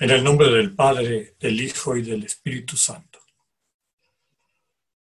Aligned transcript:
En 0.00 0.08
el 0.08 0.24
nombre 0.24 0.50
del 0.50 0.74
Padre, 0.74 1.36
del 1.38 1.60
Hijo 1.60 1.94
y 1.94 2.00
del 2.00 2.24
Espíritu 2.24 2.74
Santo. 2.74 3.18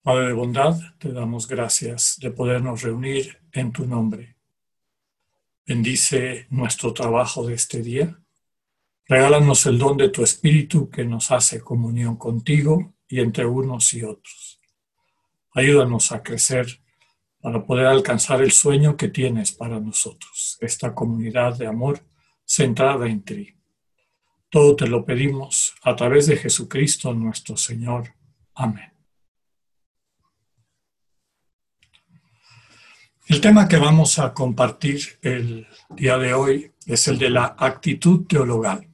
Padre 0.00 0.28
de 0.28 0.32
bondad, 0.32 0.78
te 1.00 1.10
damos 1.10 1.48
gracias 1.48 2.18
de 2.20 2.30
podernos 2.30 2.82
reunir 2.82 3.36
en 3.50 3.72
tu 3.72 3.84
nombre. 3.84 4.36
Bendice 5.66 6.46
nuestro 6.50 6.92
trabajo 6.92 7.44
de 7.44 7.54
este 7.54 7.82
día. 7.82 8.16
Regálanos 9.08 9.66
el 9.66 9.76
don 9.76 9.96
de 9.96 10.08
tu 10.08 10.22
Espíritu 10.22 10.88
que 10.88 11.04
nos 11.04 11.32
hace 11.32 11.60
comunión 11.60 12.14
contigo 12.14 12.94
y 13.08 13.18
entre 13.18 13.44
unos 13.44 13.92
y 13.92 14.04
otros. 14.04 14.60
Ayúdanos 15.50 16.12
a 16.12 16.22
crecer 16.22 16.80
para 17.40 17.66
poder 17.66 17.86
alcanzar 17.86 18.40
el 18.40 18.52
sueño 18.52 18.96
que 18.96 19.08
tienes 19.08 19.50
para 19.50 19.80
nosotros, 19.80 20.58
esta 20.60 20.94
comunidad 20.94 21.58
de 21.58 21.66
amor 21.66 22.06
centrada 22.44 23.08
en 23.08 23.24
ti. 23.24 23.55
Todo 24.48 24.76
te 24.76 24.86
lo 24.86 25.04
pedimos 25.04 25.74
a 25.82 25.96
través 25.96 26.26
de 26.26 26.36
Jesucristo 26.36 27.12
nuestro 27.12 27.56
Señor. 27.56 28.14
Amén. 28.54 28.92
El 33.28 33.40
tema 33.40 33.66
que 33.66 33.76
vamos 33.76 34.20
a 34.20 34.32
compartir 34.32 35.18
el 35.20 35.66
día 35.90 36.16
de 36.16 36.32
hoy 36.32 36.70
es 36.86 37.08
el 37.08 37.18
de 37.18 37.28
la 37.28 37.56
actitud 37.58 38.24
teologal, 38.24 38.88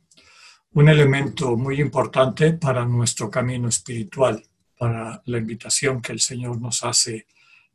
un 0.73 0.89
elemento 0.89 1.55
muy 1.55 1.79
importante 1.83 2.55
para 2.55 2.87
nuestro 2.87 3.31
camino 3.31 3.69
espiritual, 3.69 4.43
para 4.79 5.23
la 5.27 5.37
invitación 5.37 6.01
que 6.01 6.13
el 6.13 6.21
Señor 6.21 6.59
nos 6.59 6.83
hace 6.83 7.27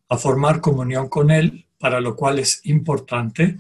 a 0.10 0.18
formar 0.18 0.60
comunión 0.60 1.10
con 1.10 1.30
Él, 1.30 1.68
para 1.78 2.02
lo 2.02 2.16
cual 2.16 2.40
es 2.40 2.62
importante 2.64 3.60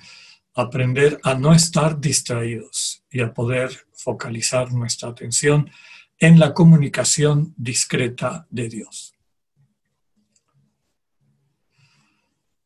aprender 0.57 1.19
a 1.23 1.35
no 1.35 1.53
estar 1.53 1.99
distraídos 2.01 3.03
y 3.11 3.21
a 3.21 3.31
poder 3.31 3.69
focalizar 3.93 4.73
nuestra 4.73 5.09
atención 5.09 5.69
en 6.17 6.39
la 6.39 6.55
comunicación 6.55 7.53
discreta 7.55 8.47
de 8.49 8.67
Dios. 8.67 9.13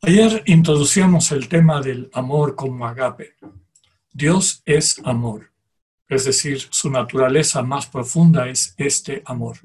Ayer 0.03 0.42
introducíamos 0.45 1.31
el 1.34 1.50
tema 1.50 1.81
del 1.81 2.09
amor 2.14 2.56
como 2.56 2.88
agape. 2.88 3.36
Dios 4.14 4.64
es 4.66 5.02
amor, 5.03 5.52
es 6.08 6.23
decir, 6.23 6.59
su 6.72 6.89
naturaleza 6.89 7.62
más 7.62 7.88
profunda 7.88 8.47
es 8.47 8.73
este 8.78 9.22
amor. 9.25 9.58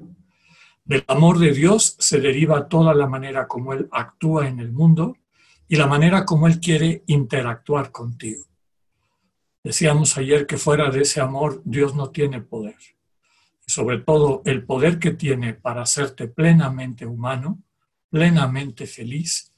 Del 0.83 1.03
amor 1.07 1.39
de 1.39 1.53
Dios 1.53 1.95
se 1.97 2.19
deriva 2.19 2.67
toda 2.67 2.93
la 2.93 3.07
manera 3.07 3.47
como 3.47 3.73
Él 3.73 3.87
actúa 3.91 4.47
en 4.49 4.59
el 4.59 4.71
mundo 4.73 5.17
y 5.67 5.75
la 5.75 5.87
manera 5.87 6.25
como 6.25 6.47
Él 6.47 6.59
quiere 6.59 7.03
interactuar 7.07 7.91
contigo. 7.91 8.45
Decíamos 9.63 10.17
ayer 10.17 10.47
que 10.47 10.57
fuera 10.57 10.89
de 10.89 11.01
ese 11.01 11.19
amor 11.19 11.61
Dios 11.65 11.93
no 11.93 12.09
tiene 12.09 12.41
poder. 12.41 12.77
Sobre 13.65 13.97
todo 13.99 14.41
el 14.45 14.63
poder 14.63 14.97
que 14.97 15.11
tiene 15.11 15.53
para 15.53 15.81
hacerte 15.81 16.29
plenamente 16.29 17.05
humano, 17.05 17.61
plenamente 18.09 18.87
feliz, 18.87 19.51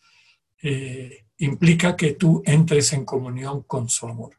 eh, 0.63 1.25
implica 1.37 1.95
que 1.95 2.13
tú 2.13 2.41
entres 2.45 2.91
en 2.93 3.05
comunión 3.05 3.63
con 3.63 3.87
su 3.87 4.07
amor. 4.07 4.35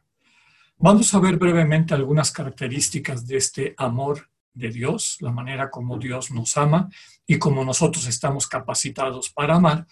Vamos 0.77 1.13
a 1.13 1.19
ver 1.19 1.37
brevemente 1.37 1.93
algunas 1.93 2.31
características 2.31 3.25
de 3.25 3.37
este 3.37 3.73
amor 3.77 4.29
de 4.53 4.69
Dios, 4.69 5.17
la 5.21 5.31
manera 5.31 5.69
como 5.69 5.97
Dios 5.97 6.31
nos 6.31 6.57
ama 6.57 6.89
y 7.25 7.37
como 7.37 7.63
nosotros 7.63 8.07
estamos 8.07 8.47
capacitados 8.47 9.29
para 9.29 9.55
amar, 9.55 9.87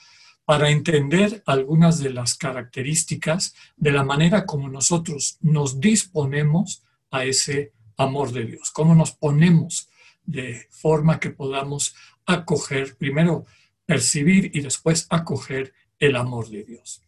para 0.50 0.72
entender 0.72 1.44
algunas 1.46 2.00
de 2.00 2.10
las 2.10 2.34
características 2.34 3.54
de 3.78 3.92
la 3.92 4.04
manera 4.04 4.48
como 4.48 4.68
nosotros 4.68 5.38
nos 5.42 5.80
disponemos 5.80 6.82
a 7.12 7.24
ese 7.24 7.72
amor 7.98 8.32
de 8.32 8.46
Dios, 8.46 8.72
cómo 8.72 8.96
nos 8.96 9.12
ponemos 9.12 9.92
de 10.24 10.66
forma 10.72 11.20
que 11.20 11.30
podamos 11.30 11.94
acoger, 12.26 12.98
primero 12.98 13.46
percibir 13.86 14.50
y 14.52 14.62
después 14.62 15.06
acoger 15.12 15.72
el 16.00 16.16
amor 16.16 16.50
de 16.50 16.64
Dios. 16.64 17.04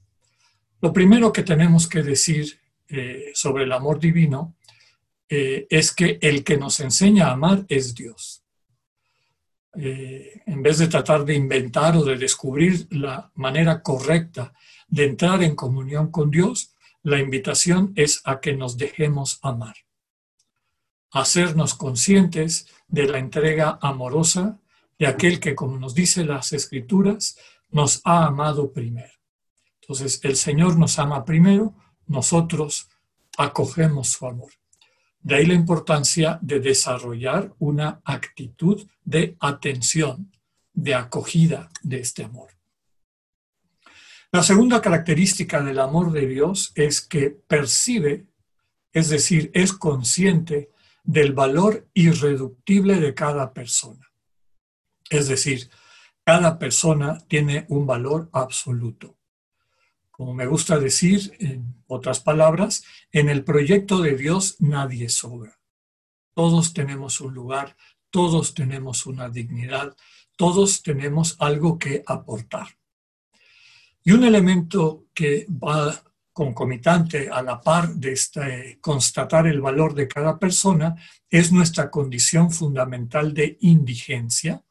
Lo 0.80 0.94
primero 0.94 1.34
que 1.34 1.41
tenemos 1.41 1.88
que 1.88 2.03
decir 2.03 2.59
eh, 2.90 3.31
sobre 3.34 3.63
el 3.63 3.72
amor 3.72 4.00
divino 4.00 4.56
eh, 5.28 5.66
es 5.68 5.96
que 5.96 6.19
el 6.22 6.44
que 6.44 6.57
nos 6.57 6.80
enseña 6.80 7.30
a 7.30 7.31
amar 7.31 7.66
es 7.69 7.96
Dios. 7.96 8.41
Eh, 9.74 10.42
en 10.46 10.62
vez 10.62 10.80
de 10.80 10.88
tratar 10.88 11.24
de 11.24 11.34
inventar 11.34 11.96
o 11.96 12.04
de 12.04 12.18
descubrir 12.18 12.88
la 12.92 13.32
manera 13.36 13.82
correcta 13.82 14.54
de 14.88 15.06
entrar 15.06 15.42
en 15.44 15.56
comunión 15.56 16.12
con 16.12 16.30
Dios, 16.30 16.76
la 17.04 17.20
invitación 17.20 17.94
es 17.96 18.22
a 18.26 18.42
que 18.42 18.54
nos 18.54 18.78
dejemos 18.78 19.40
amar, 19.42 19.76
hacernos 21.12 21.74
conscientes 21.74 22.68
de 22.88 23.08
la 23.08 23.18
entrega 23.18 23.80
amorosa 23.81 24.60
de 25.00 25.08
aquel 25.08 25.40
que, 25.40 25.56
como 25.56 25.80
nos 25.80 25.96
dice 25.96 26.26
las 26.26 26.54
escrituras, 26.54 27.38
nos 27.70 28.02
ha 28.04 28.26
amado 28.26 28.72
primero. 28.72 29.14
Entonces, 29.81 30.20
el 30.24 30.36
Señor 30.36 30.78
nos 30.78 31.00
ama 31.00 31.26
primero, 31.26 31.74
nosotros 32.06 32.90
acogemos 33.38 34.10
su 34.10 34.28
amor. 34.28 34.52
De 35.24 35.36
ahí 35.36 35.46
la 35.46 35.54
importancia 35.54 36.40
de 36.42 36.59
desarrollar 36.59 37.54
una 37.59 38.02
actitud 38.04 38.88
de 39.04 39.38
atención, 39.40 40.32
de 40.74 40.96
acogida 40.96 41.70
de 41.84 42.00
este 42.00 42.24
amor. 42.24 42.52
La 44.31 44.44
segunda 44.44 44.81
característica 44.81 45.62
del 45.62 45.80
amor 45.80 46.12
de 46.12 46.26
Dios 46.26 46.72
es 46.76 47.02
que 47.02 47.30
percibe, 47.30 48.28
es 48.94 49.10
decir, 49.10 49.52
es 49.54 49.74
consciente 49.74 50.72
del 51.04 51.34
valor 51.34 51.88
irreductible 51.94 53.00
de 53.00 53.14
cada 53.14 53.54
persona. 53.54 54.12
Es 55.10 55.28
decir, 55.28 55.70
cada 56.24 56.58
persona 56.58 57.18
tiene 57.28 57.66
un 57.70 57.86
valor 57.86 58.30
absoluto. 58.31 59.18
Como 60.22 60.36
me 60.36 60.46
gusta 60.46 60.78
decir, 60.78 61.36
en 61.40 61.84
otras 61.88 62.20
palabras, 62.20 62.84
en 63.12 63.28
el 63.28 63.44
proyecto 63.44 64.04
de 64.04 64.16
Dios 64.16 64.58
nadie 64.59 65.09
sobra. 65.09 65.59
Todos 66.36 66.76
tenemos 66.76 67.22
un 67.22 67.34
lugar, 67.34 67.76
todos 68.12 68.54
tenemos 68.54 69.08
una 69.08 69.30
dignidad, 69.30 69.98
todos 70.38 70.84
tenemos 70.84 71.38
algo 71.40 71.80
que 71.80 72.04
aportar. 72.06 72.68
Y 74.04 74.12
un 74.12 74.24
elemento 74.24 75.06
que 75.12 75.48
va 75.50 76.04
concomitante 76.31 77.28
a 77.28 77.42
la 77.42 77.60
par 77.60 77.90
de 77.96 78.12
este, 78.12 78.78
constatar 78.80 79.48
el 79.48 79.60
valor 79.60 79.96
de 79.96 80.08
cada 80.08 80.38
persona 80.38 80.96
es 81.31 81.52
nuestra 81.52 81.90
condición 81.90 82.52
fundamental 82.52 83.34
de 83.34 83.58
indigencia, 83.62 84.64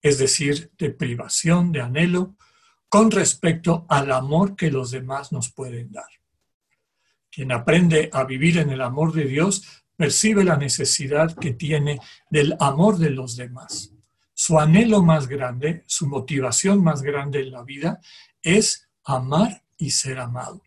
es 0.00 0.16
decir, 0.16 0.72
de 0.78 0.88
privación, 0.88 1.70
de 1.70 1.82
anhelo, 1.82 2.34
con 2.88 3.10
respecto 3.10 3.86
al 3.88 4.12
amor 4.12 4.56
que 4.56 4.70
los 4.70 4.90
demás 4.90 5.32
nos 5.32 5.52
pueden 5.52 5.92
dar. 5.92 6.08
Quien 7.30 7.52
aprende 7.52 8.08
a 8.12 8.24
vivir 8.24 8.58
en 8.58 8.70
el 8.70 8.80
amor 8.80 9.12
de 9.12 9.24
Dios 9.24 9.84
percibe 9.96 10.44
la 10.44 10.56
necesidad 10.56 11.34
que 11.36 11.52
tiene 11.52 12.00
del 12.30 12.56
amor 12.60 12.98
de 12.98 13.10
los 13.10 13.36
demás. 13.36 13.92
Su 14.34 14.58
anhelo 14.58 15.02
más 15.02 15.28
grande, 15.28 15.84
su 15.86 16.06
motivación 16.06 16.82
más 16.84 17.02
grande 17.02 17.40
en 17.40 17.52
la 17.52 17.62
vida 17.62 18.00
es 18.42 18.88
amar 19.04 19.62
y 19.78 19.90
ser 19.90 20.18
amado. 20.18 20.62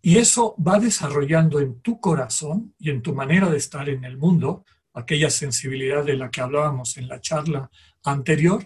Y 0.00 0.18
eso 0.18 0.54
va 0.56 0.78
desarrollando 0.78 1.60
en 1.60 1.80
tu 1.80 2.00
corazón 2.00 2.74
y 2.78 2.90
en 2.90 3.02
tu 3.02 3.14
manera 3.14 3.48
de 3.48 3.56
estar 3.56 3.88
en 3.88 4.04
el 4.04 4.16
mundo, 4.18 4.64
aquella 4.92 5.30
sensibilidad 5.30 6.04
de 6.04 6.16
la 6.16 6.30
que 6.30 6.40
hablábamos 6.40 6.96
en 6.98 7.08
la 7.08 7.20
charla 7.20 7.70
anterior, 8.04 8.64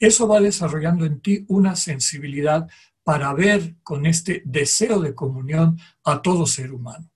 eso 0.00 0.26
va 0.26 0.40
desarrollando 0.40 1.04
en 1.04 1.20
ti 1.20 1.44
una 1.48 1.76
sensibilidad 1.76 2.68
para 3.04 3.32
ver 3.34 3.76
con 3.82 4.06
este 4.06 4.42
deseo 4.44 5.00
de 5.00 5.14
comunión 5.14 5.78
a 6.04 6.22
todo 6.22 6.46
ser 6.46 6.72
humano. 6.72 7.10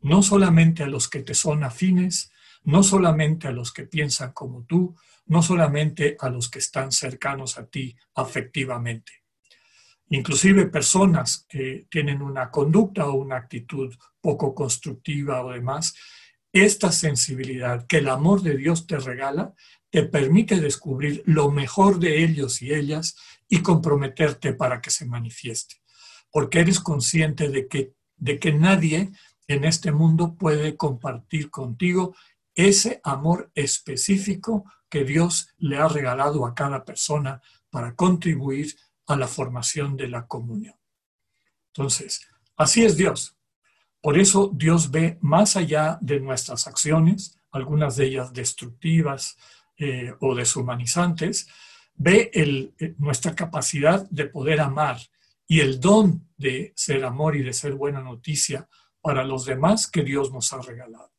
No 0.00 0.22
solamente 0.22 0.82
a 0.82 0.86
los 0.88 1.08
que 1.08 1.22
te 1.22 1.34
son 1.34 1.64
afines, 1.64 2.32
no 2.64 2.82
solamente 2.82 3.46
a 3.46 3.52
los 3.52 3.72
que 3.72 3.84
piensan 3.84 4.32
como 4.32 4.64
tú, 4.64 4.96
no 5.26 5.42
solamente 5.42 6.16
a 6.18 6.30
los 6.30 6.50
que 6.50 6.60
están 6.60 6.92
cercanos 6.92 7.58
a 7.58 7.66
ti 7.66 7.94
afectivamente. 8.14 9.12
Inclusive 10.10 10.66
personas 10.66 11.44
que 11.46 11.86
tienen 11.90 12.22
una 12.22 12.50
conducta 12.50 13.06
o 13.06 13.14
una 13.14 13.36
actitud 13.36 13.94
poco 14.20 14.54
constructiva 14.54 15.44
o 15.44 15.52
demás, 15.52 15.94
esta 16.52 16.90
sensibilidad 16.90 17.86
que 17.86 17.98
el 17.98 18.08
amor 18.08 18.42
de 18.42 18.56
Dios 18.56 18.86
te 18.86 18.98
regala 18.98 19.52
te 19.90 20.02
permite 20.04 20.60
descubrir 20.60 21.22
lo 21.26 21.50
mejor 21.50 21.98
de 21.98 22.22
ellos 22.24 22.62
y 22.62 22.72
ellas 22.74 23.16
y 23.48 23.62
comprometerte 23.62 24.52
para 24.52 24.80
que 24.80 24.90
se 24.90 25.06
manifieste, 25.06 25.76
porque 26.30 26.60
eres 26.60 26.80
consciente 26.80 27.48
de 27.48 27.68
que, 27.68 27.94
de 28.16 28.38
que 28.38 28.52
nadie 28.52 29.10
en 29.46 29.64
este 29.64 29.92
mundo 29.92 30.34
puede 30.34 30.76
compartir 30.76 31.50
contigo 31.50 32.14
ese 32.54 33.00
amor 33.02 33.50
específico 33.54 34.64
que 34.90 35.04
Dios 35.04 35.54
le 35.58 35.78
ha 35.78 35.88
regalado 35.88 36.44
a 36.44 36.54
cada 36.54 36.84
persona 36.84 37.40
para 37.70 37.94
contribuir 37.94 38.74
a 39.06 39.16
la 39.16 39.28
formación 39.28 39.96
de 39.96 40.08
la 40.08 40.26
comunión. 40.26 40.74
Entonces, 41.68 42.26
así 42.56 42.84
es 42.84 42.96
Dios. 42.96 43.36
Por 44.00 44.18
eso 44.18 44.50
Dios 44.54 44.90
ve 44.90 45.18
más 45.20 45.56
allá 45.56 45.98
de 46.00 46.20
nuestras 46.20 46.66
acciones, 46.66 47.38
algunas 47.50 47.96
de 47.96 48.06
ellas 48.06 48.32
destructivas 48.32 49.36
eh, 49.78 50.12
o 50.20 50.34
deshumanizantes, 50.34 51.48
ve 51.94 52.30
eh, 52.32 52.94
nuestra 52.98 53.34
capacidad 53.34 54.08
de 54.10 54.26
poder 54.26 54.60
amar 54.60 54.98
y 55.46 55.60
el 55.60 55.80
don 55.80 56.28
de 56.36 56.72
ser 56.76 57.04
amor 57.04 57.36
y 57.36 57.42
de 57.42 57.52
ser 57.52 57.74
buena 57.74 58.00
noticia 58.00 58.68
para 59.00 59.24
los 59.24 59.44
demás 59.44 59.90
que 59.90 60.02
Dios 60.02 60.32
nos 60.32 60.52
ha 60.52 60.60
regalado. 60.60 61.12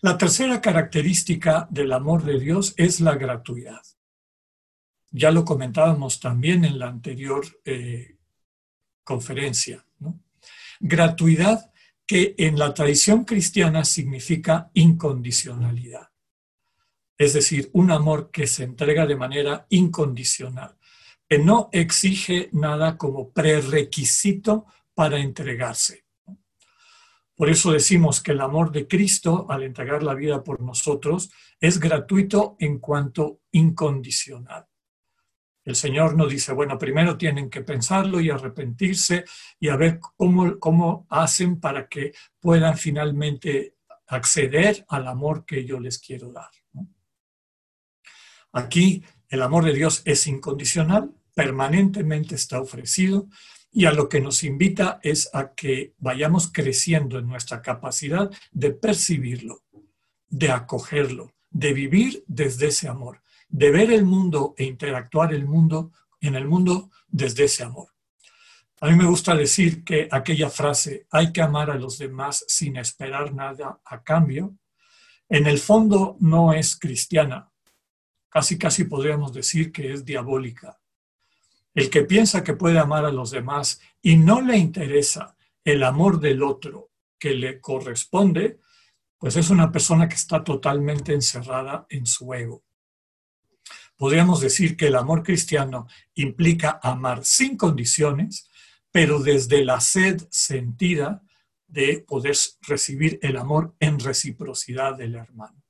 La 0.00 0.18
tercera 0.18 0.60
característica 0.60 1.68
del 1.70 1.92
amor 1.92 2.24
de 2.24 2.40
Dios 2.40 2.74
es 2.76 3.00
la 3.00 3.14
gratuidad. 3.14 3.82
Ya 5.10 5.30
lo 5.30 5.44
comentábamos 5.44 6.18
también 6.18 6.64
en 6.64 6.78
la 6.78 6.88
anterior 6.88 7.44
eh, 7.64 8.16
conferencia. 9.04 9.86
Gratuidad 10.80 11.70
que 12.06 12.34
en 12.38 12.58
la 12.58 12.74
tradición 12.74 13.24
cristiana 13.24 13.84
significa 13.84 14.70
incondicionalidad. 14.74 16.11
Es 17.22 17.34
decir, 17.34 17.70
un 17.72 17.92
amor 17.92 18.32
que 18.32 18.48
se 18.48 18.64
entrega 18.64 19.06
de 19.06 19.14
manera 19.14 19.64
incondicional, 19.68 20.76
que 21.28 21.38
no 21.38 21.68
exige 21.70 22.48
nada 22.50 22.98
como 22.98 23.30
prerequisito 23.30 24.66
para 24.92 25.20
entregarse. 25.20 26.04
Por 27.36 27.48
eso 27.48 27.70
decimos 27.70 28.20
que 28.20 28.32
el 28.32 28.40
amor 28.40 28.72
de 28.72 28.88
Cristo, 28.88 29.46
al 29.48 29.62
entregar 29.62 30.02
la 30.02 30.14
vida 30.14 30.42
por 30.42 30.60
nosotros, 30.62 31.30
es 31.60 31.78
gratuito 31.78 32.56
en 32.58 32.80
cuanto 32.80 33.42
incondicional. 33.52 34.66
El 35.64 35.76
Señor 35.76 36.16
nos 36.16 36.28
dice, 36.28 36.52
bueno, 36.52 36.76
primero 36.76 37.16
tienen 37.16 37.48
que 37.48 37.62
pensarlo 37.62 38.20
y 38.20 38.30
arrepentirse 38.30 39.24
y 39.60 39.68
a 39.68 39.76
ver 39.76 40.00
cómo, 40.16 40.58
cómo 40.58 41.06
hacen 41.08 41.60
para 41.60 41.86
que 41.86 42.14
puedan 42.40 42.76
finalmente 42.76 43.76
acceder 44.08 44.84
al 44.88 45.06
amor 45.06 45.44
que 45.44 45.64
yo 45.64 45.78
les 45.78 46.00
quiero 46.00 46.32
dar. 46.32 46.50
Aquí 48.52 49.02
el 49.28 49.42
amor 49.42 49.64
de 49.64 49.72
Dios 49.72 50.02
es 50.04 50.26
incondicional, 50.26 51.10
permanentemente 51.34 52.34
está 52.34 52.60
ofrecido 52.60 53.28
y 53.72 53.86
a 53.86 53.92
lo 53.92 54.08
que 54.08 54.20
nos 54.20 54.44
invita 54.44 55.00
es 55.02 55.30
a 55.32 55.54
que 55.54 55.94
vayamos 55.98 56.52
creciendo 56.52 57.18
en 57.18 57.26
nuestra 57.26 57.62
capacidad 57.62 58.30
de 58.50 58.72
percibirlo, 58.72 59.62
de 60.28 60.50
acogerlo, 60.50 61.32
de 61.50 61.72
vivir 61.72 62.24
desde 62.26 62.66
ese 62.66 62.88
amor, 62.88 63.22
de 63.48 63.70
ver 63.70 63.90
el 63.90 64.04
mundo 64.04 64.54
e 64.58 64.64
interactuar 64.64 65.32
el 65.32 65.46
mundo 65.46 65.92
en 66.20 66.34
el 66.34 66.46
mundo 66.46 66.90
desde 67.08 67.44
ese 67.44 67.64
amor. 67.64 67.88
A 68.82 68.88
mí 68.88 68.96
me 68.96 69.06
gusta 69.06 69.34
decir 69.34 69.84
que 69.84 70.08
aquella 70.10 70.50
frase, 70.50 71.06
hay 71.10 71.32
que 71.32 71.40
amar 71.40 71.70
a 71.70 71.76
los 71.76 71.98
demás 71.98 72.44
sin 72.48 72.76
esperar 72.76 73.32
nada 73.32 73.80
a 73.84 74.02
cambio, 74.02 74.56
en 75.28 75.46
el 75.46 75.58
fondo 75.58 76.16
no 76.20 76.52
es 76.52 76.76
cristiana, 76.76 77.51
casi 78.32 78.56
casi 78.56 78.84
podríamos 78.84 79.34
decir 79.34 79.70
que 79.70 79.92
es 79.92 80.06
diabólica. 80.06 80.80
El 81.74 81.90
que 81.90 82.02
piensa 82.02 82.42
que 82.42 82.54
puede 82.54 82.78
amar 82.78 83.04
a 83.04 83.12
los 83.12 83.30
demás 83.30 83.78
y 84.00 84.16
no 84.16 84.40
le 84.40 84.56
interesa 84.56 85.36
el 85.62 85.82
amor 85.82 86.18
del 86.18 86.42
otro 86.42 86.90
que 87.18 87.34
le 87.34 87.60
corresponde, 87.60 88.58
pues 89.18 89.36
es 89.36 89.50
una 89.50 89.70
persona 89.70 90.08
que 90.08 90.14
está 90.14 90.42
totalmente 90.42 91.12
encerrada 91.12 91.86
en 91.90 92.06
su 92.06 92.32
ego. 92.32 92.64
Podríamos 93.98 94.40
decir 94.40 94.78
que 94.78 94.86
el 94.86 94.96
amor 94.96 95.22
cristiano 95.22 95.86
implica 96.14 96.80
amar 96.82 97.26
sin 97.26 97.58
condiciones, 97.58 98.48
pero 98.90 99.18
desde 99.18 99.62
la 99.62 99.78
sed 99.80 100.26
sentida 100.30 101.22
de 101.66 102.02
poder 102.08 102.36
recibir 102.62 103.18
el 103.20 103.36
amor 103.36 103.74
en 103.78 104.00
reciprocidad 104.00 104.96
del 104.96 105.16
hermano. 105.16 105.61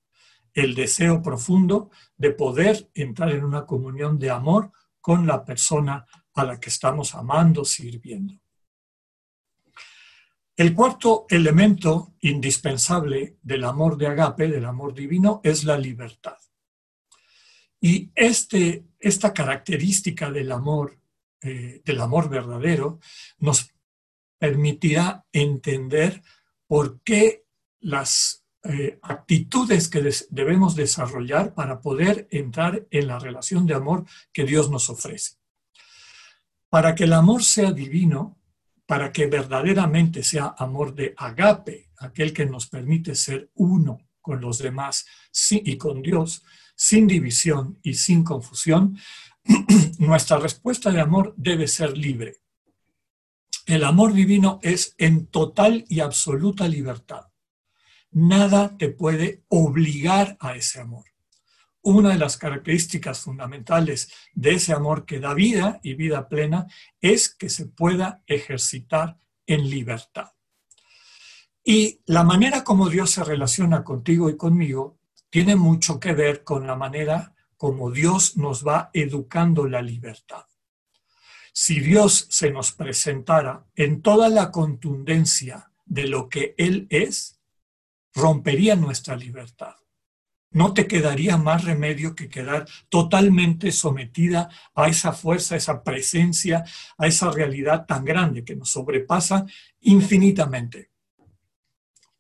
El 0.53 0.75
deseo 0.75 1.23
profundo 1.23 1.91
de 2.17 2.31
poder 2.33 2.91
entrar 2.95 3.31
en 3.31 3.45
una 3.45 3.67
comunión 3.67 4.19
de 4.19 4.31
amor 4.31 4.73
con 5.01 5.27
la 5.27 5.45
persona 5.45 6.07
a 6.35 6.45
la 6.45 6.61
que 6.61 6.71
estamos 6.71 7.15
amando, 7.15 7.65
sirviendo. 7.65 8.35
El 10.55 10.75
cuarto 10.75 11.27
elemento 11.29 12.15
indispensable 12.21 13.39
del 13.43 13.65
amor 13.65 13.97
de 13.97 14.07
agape, 14.07 14.49
del 14.49 14.67
amor 14.67 14.95
divino, 14.95 15.41
es 15.43 15.65
la 15.65 15.79
libertad. 15.79 16.37
Y 17.81 18.13
este, 18.15 18.87
esta 18.99 19.33
característica 19.33 20.31
del 20.31 20.53
amor, 20.53 21.01
eh, 21.41 21.83
del 21.85 22.01
amor 22.01 22.29
verdadero, 22.29 23.01
nos 23.39 23.73
permitirá 24.39 25.27
entender 25.33 26.23
por 26.67 27.01
qué 27.03 27.45
las 27.81 28.42
eh, 28.65 29.01
actitudes 29.03 29.89
que 29.89 30.09
debemos 30.31 30.77
desarrollar 30.77 31.53
para 31.53 31.81
poder 31.81 32.29
entrar 32.31 32.87
en 32.91 33.09
la 33.09 33.19
relación 33.19 33.67
de 33.67 33.75
amor 33.75 34.05
que 34.33 34.45
Dios 34.45 34.71
nos 34.71 34.89
ofrece. 34.89 35.35
Para 36.69 36.95
que 36.95 37.05
el 37.05 37.13
amor 37.13 37.43
sea 37.43 37.73
divino, 37.73 38.39
para 38.87 39.13
que 39.13 39.27
verdaderamente 39.27 40.23
sea 40.23 40.55
amor 40.57 40.95
de 40.95 41.13
agape, 41.17 41.91
aquel 41.99 42.33
que 42.33 42.47
nos 42.47 42.69
permite 42.69 43.17
ser 43.17 43.51
uno 43.55 43.99
con 44.21 44.41
los 44.41 44.59
demás 44.59 45.07
y 45.51 45.77
con 45.77 46.01
Dios, 46.01 46.45
sin 46.77 47.09
división 47.09 47.81
y 47.83 47.95
sin 47.95 48.23
confusión, 48.23 48.97
nuestra 49.99 50.39
respuesta 50.39 50.93
de 50.93 51.01
amor 51.01 51.35
debe 51.37 51.67
ser 51.67 51.99
libre. 51.99 52.37
El 53.67 53.83
amor 53.83 54.13
divino 54.13 54.61
es 54.63 54.95
en 54.99 55.27
total 55.27 55.85
y 55.89 55.99
absoluta 55.99 56.69
libertad. 56.69 57.32
Nada 58.13 58.77
te 58.77 58.91
puede 58.91 59.43
obligar 59.49 60.37
a 60.39 60.55
ese 60.55 60.81
amor. 60.81 61.07
Una 61.81 62.11
de 62.11 62.19
las 62.19 62.37
características 62.37 63.21
fundamentales 63.21 64.13
de 64.35 64.53
ese 64.55 64.73
amor 64.73 65.05
que 65.05 65.19
da 65.19 65.35
vida 65.35 65.81
y 65.83 65.95
vida 65.95 66.29
plena 66.29 66.67
es 67.01 67.35
que 67.35 67.49
se 67.49 67.67
pueda 67.67 68.23
ejercitar 68.27 69.19
en 69.47 69.69
libertad. 69.69 70.31
Y 71.65 72.01
la 72.07 72.23
manera 72.23 72.65
como 72.65 72.89
Dios 72.89 73.11
se 73.11 73.25
relaciona 73.25 73.83
contigo 73.83 74.29
y 74.29 74.37
conmigo 74.37 74.99
tiene 75.31 75.57
mucho 75.57 75.99
que 75.99 76.13
ver 76.13 76.45
con 76.45 76.67
la 76.67 76.77
manera 76.77 77.35
como 77.57 77.91
Dios 77.91 78.37
nos 78.37 78.67
va 78.67 78.91
educando 78.93 79.67
la 79.67 79.81
libertad. 79.81 80.45
Si 81.53 81.81
Dios 81.81 82.27
se 82.31 82.51
nos 82.51 82.73
presentara 82.73 83.65
en 83.75 84.03
toda 84.03 84.29
la 84.29 84.51
contundencia 84.51 85.71
de 85.85 86.07
lo 86.07 86.29
que 86.29 86.55
Él 86.59 86.87
es, 86.91 87.41
rompería 88.15 88.77
nuestra 88.77 89.17
libertad. 89.17 89.75
No 90.51 90.75
te 90.75 90.87
quedaría 90.87 91.39
más 91.39 91.65
remedio 91.65 92.15
que 92.15 92.29
quedar 92.29 92.69
totalmente 92.91 93.73
sometida 93.73 94.51
a 94.75 94.89
esa 94.89 95.13
fuerza, 95.13 95.55
a 95.55 95.59
esa 95.59 95.83
presencia, 95.83 96.65
a 96.99 97.07
esa 97.07 97.31
realidad 97.31 97.87
tan 97.87 98.05
grande 98.05 98.45
que 98.45 98.55
nos 98.55 98.71
sobrepasa 98.71 99.47
infinitamente. 99.81 100.91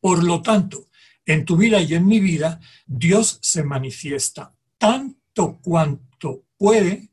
Por 0.00 0.25
lo 0.25 0.40
tanto, 0.40 0.88
en 1.26 1.45
tu 1.45 1.57
vida 1.57 1.81
y 1.81 1.95
en 1.95 2.07
mi 2.07 2.21
vida, 2.21 2.59
Dios 2.87 3.38
se 3.43 3.62
manifiesta 3.62 4.55
tanto 4.78 5.61
cuanto 5.61 6.47
puede 6.57 7.11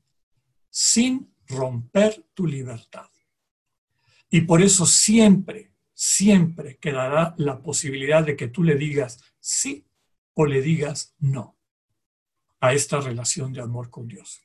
sin 0.69 1.33
romper 1.47 2.27
tu 2.33 2.47
libertad. 2.47 3.09
Y 4.29 4.41
por 4.41 4.61
eso 4.61 4.85
siempre 4.85 5.68
siempre 6.01 6.77
quedará 6.77 7.35
la 7.35 7.61
posibilidad 7.61 8.23
de 8.23 8.37
que 8.37 8.47
tú 8.47 8.63
le 8.63 8.75
digas 8.75 9.19
sí 9.41 9.85
o 10.33 10.45
le 10.45 10.61
digas 10.61 11.13
no 11.19 11.57
a 12.61 12.71
esta 12.71 13.01
relación 13.01 13.51
de 13.51 13.59
amor 13.59 13.89
con 13.89 14.07
Dios. 14.07 14.39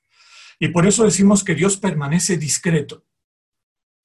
Y 0.59 0.69
por 0.69 0.85
eso 0.85 1.05
decimos 1.05 1.45
que 1.45 1.55
Dios 1.55 1.77
permanece 1.77 2.39
discreto. 2.39 3.05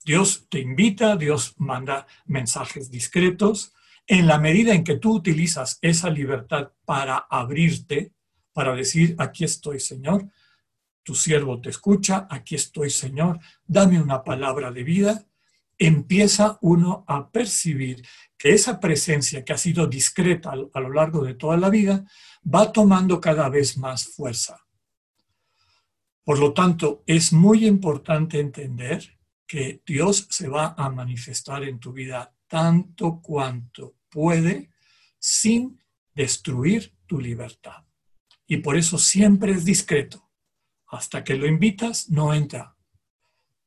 Dios 0.06 0.46
te 0.48 0.60
invita, 0.60 1.16
Dios 1.16 1.56
manda 1.58 2.06
mensajes 2.28 2.92
discretos. 2.92 3.74
En 4.06 4.28
la 4.28 4.38
medida 4.38 4.76
en 4.76 4.84
que 4.84 4.98
tú 4.98 5.16
utilizas 5.16 5.80
esa 5.82 6.12
libertad 6.12 6.74
para 6.86 7.18
abrirte, 7.18 8.14
para 8.54 8.76
decir, 8.76 9.16
aquí 9.18 9.44
estoy, 9.44 9.80
Señor, 9.80 10.30
tu 11.02 11.16
siervo 11.16 11.60
te 11.60 11.72
escucha, 11.72 12.28
aquí 12.30 12.54
estoy, 12.54 12.92
Señor, 12.92 13.40
dame 13.66 14.00
una 14.00 14.24
palabra 14.24 14.72
de 14.72 14.84
vida, 14.84 15.26
empieza 15.80 16.60
uno 16.62 17.06
a 17.08 17.32
percibir 17.32 18.06
que 18.38 18.54
esa 18.54 18.80
presencia 18.80 19.44
que 19.44 19.54
ha 19.54 19.58
sido 19.58 19.88
discreta 19.88 20.52
a 20.52 20.80
lo 20.80 20.94
largo 20.94 21.24
de 21.24 21.34
toda 21.34 21.58
la 21.58 21.70
vida 21.70 22.06
va 22.44 22.72
tomando 22.72 23.20
cada 23.20 23.50
vez 23.50 23.78
más 23.78 24.06
fuerza. 24.06 24.66
Por 26.24 26.38
lo 26.38 26.54
tanto, 26.54 27.04
es 27.08 27.34
muy 27.34 27.66
importante 27.66 28.40
entender 28.40 29.18
que 29.48 29.82
Dios 29.86 30.28
se 30.30 30.48
va 30.48 30.76
a 30.78 30.90
manifestar 30.90 31.64
en 31.64 31.80
tu 31.80 31.92
vida 31.92 32.36
tanto 32.48 33.20
cuanto 33.22 33.96
puede 34.10 34.70
sin 35.18 35.82
destruir 36.14 36.94
tu 37.08 37.20
libertad. 37.20 37.86
Y 38.46 38.58
por 38.58 38.78
eso 38.78 38.98
siempre 38.98 39.54
es 39.54 39.66
discreto. 39.66 40.30
Hasta 40.88 41.24
que 41.24 41.36
lo 41.36 41.48
invitas, 41.48 42.10
no 42.10 42.34
entra. 42.34 42.76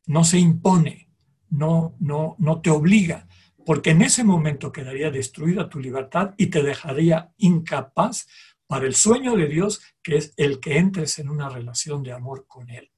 No 0.07 0.25
se 0.25 0.39
impone, 0.39 1.12
no, 1.53 1.95
no, 2.01 2.35
no 2.39 2.61
te 2.61 2.71
obliga, 2.71 3.29
porque 3.65 3.91
en 3.91 4.03
ese 4.03 4.25
momento 4.25 4.73
quedaría 4.73 5.11
destruida 5.11 5.69
tu 5.69 5.79
libertad 5.79 6.35
y 6.37 6.47
te 6.47 6.63
dejaría 6.63 7.33
incapaz 7.37 8.27
para 8.67 8.87
el 8.87 8.95
sueño 8.95 9.37
de 9.37 9.47
Dios, 9.47 9.83
que 10.03 10.17
es 10.17 10.33
el 10.37 10.59
que 10.61 10.79
entres 10.79 11.19
en 11.19 11.29
una 11.29 11.51
relación 11.51 12.03
de 12.03 12.13
amor 12.13 12.47
con 12.49 12.71
Él. 12.71 12.91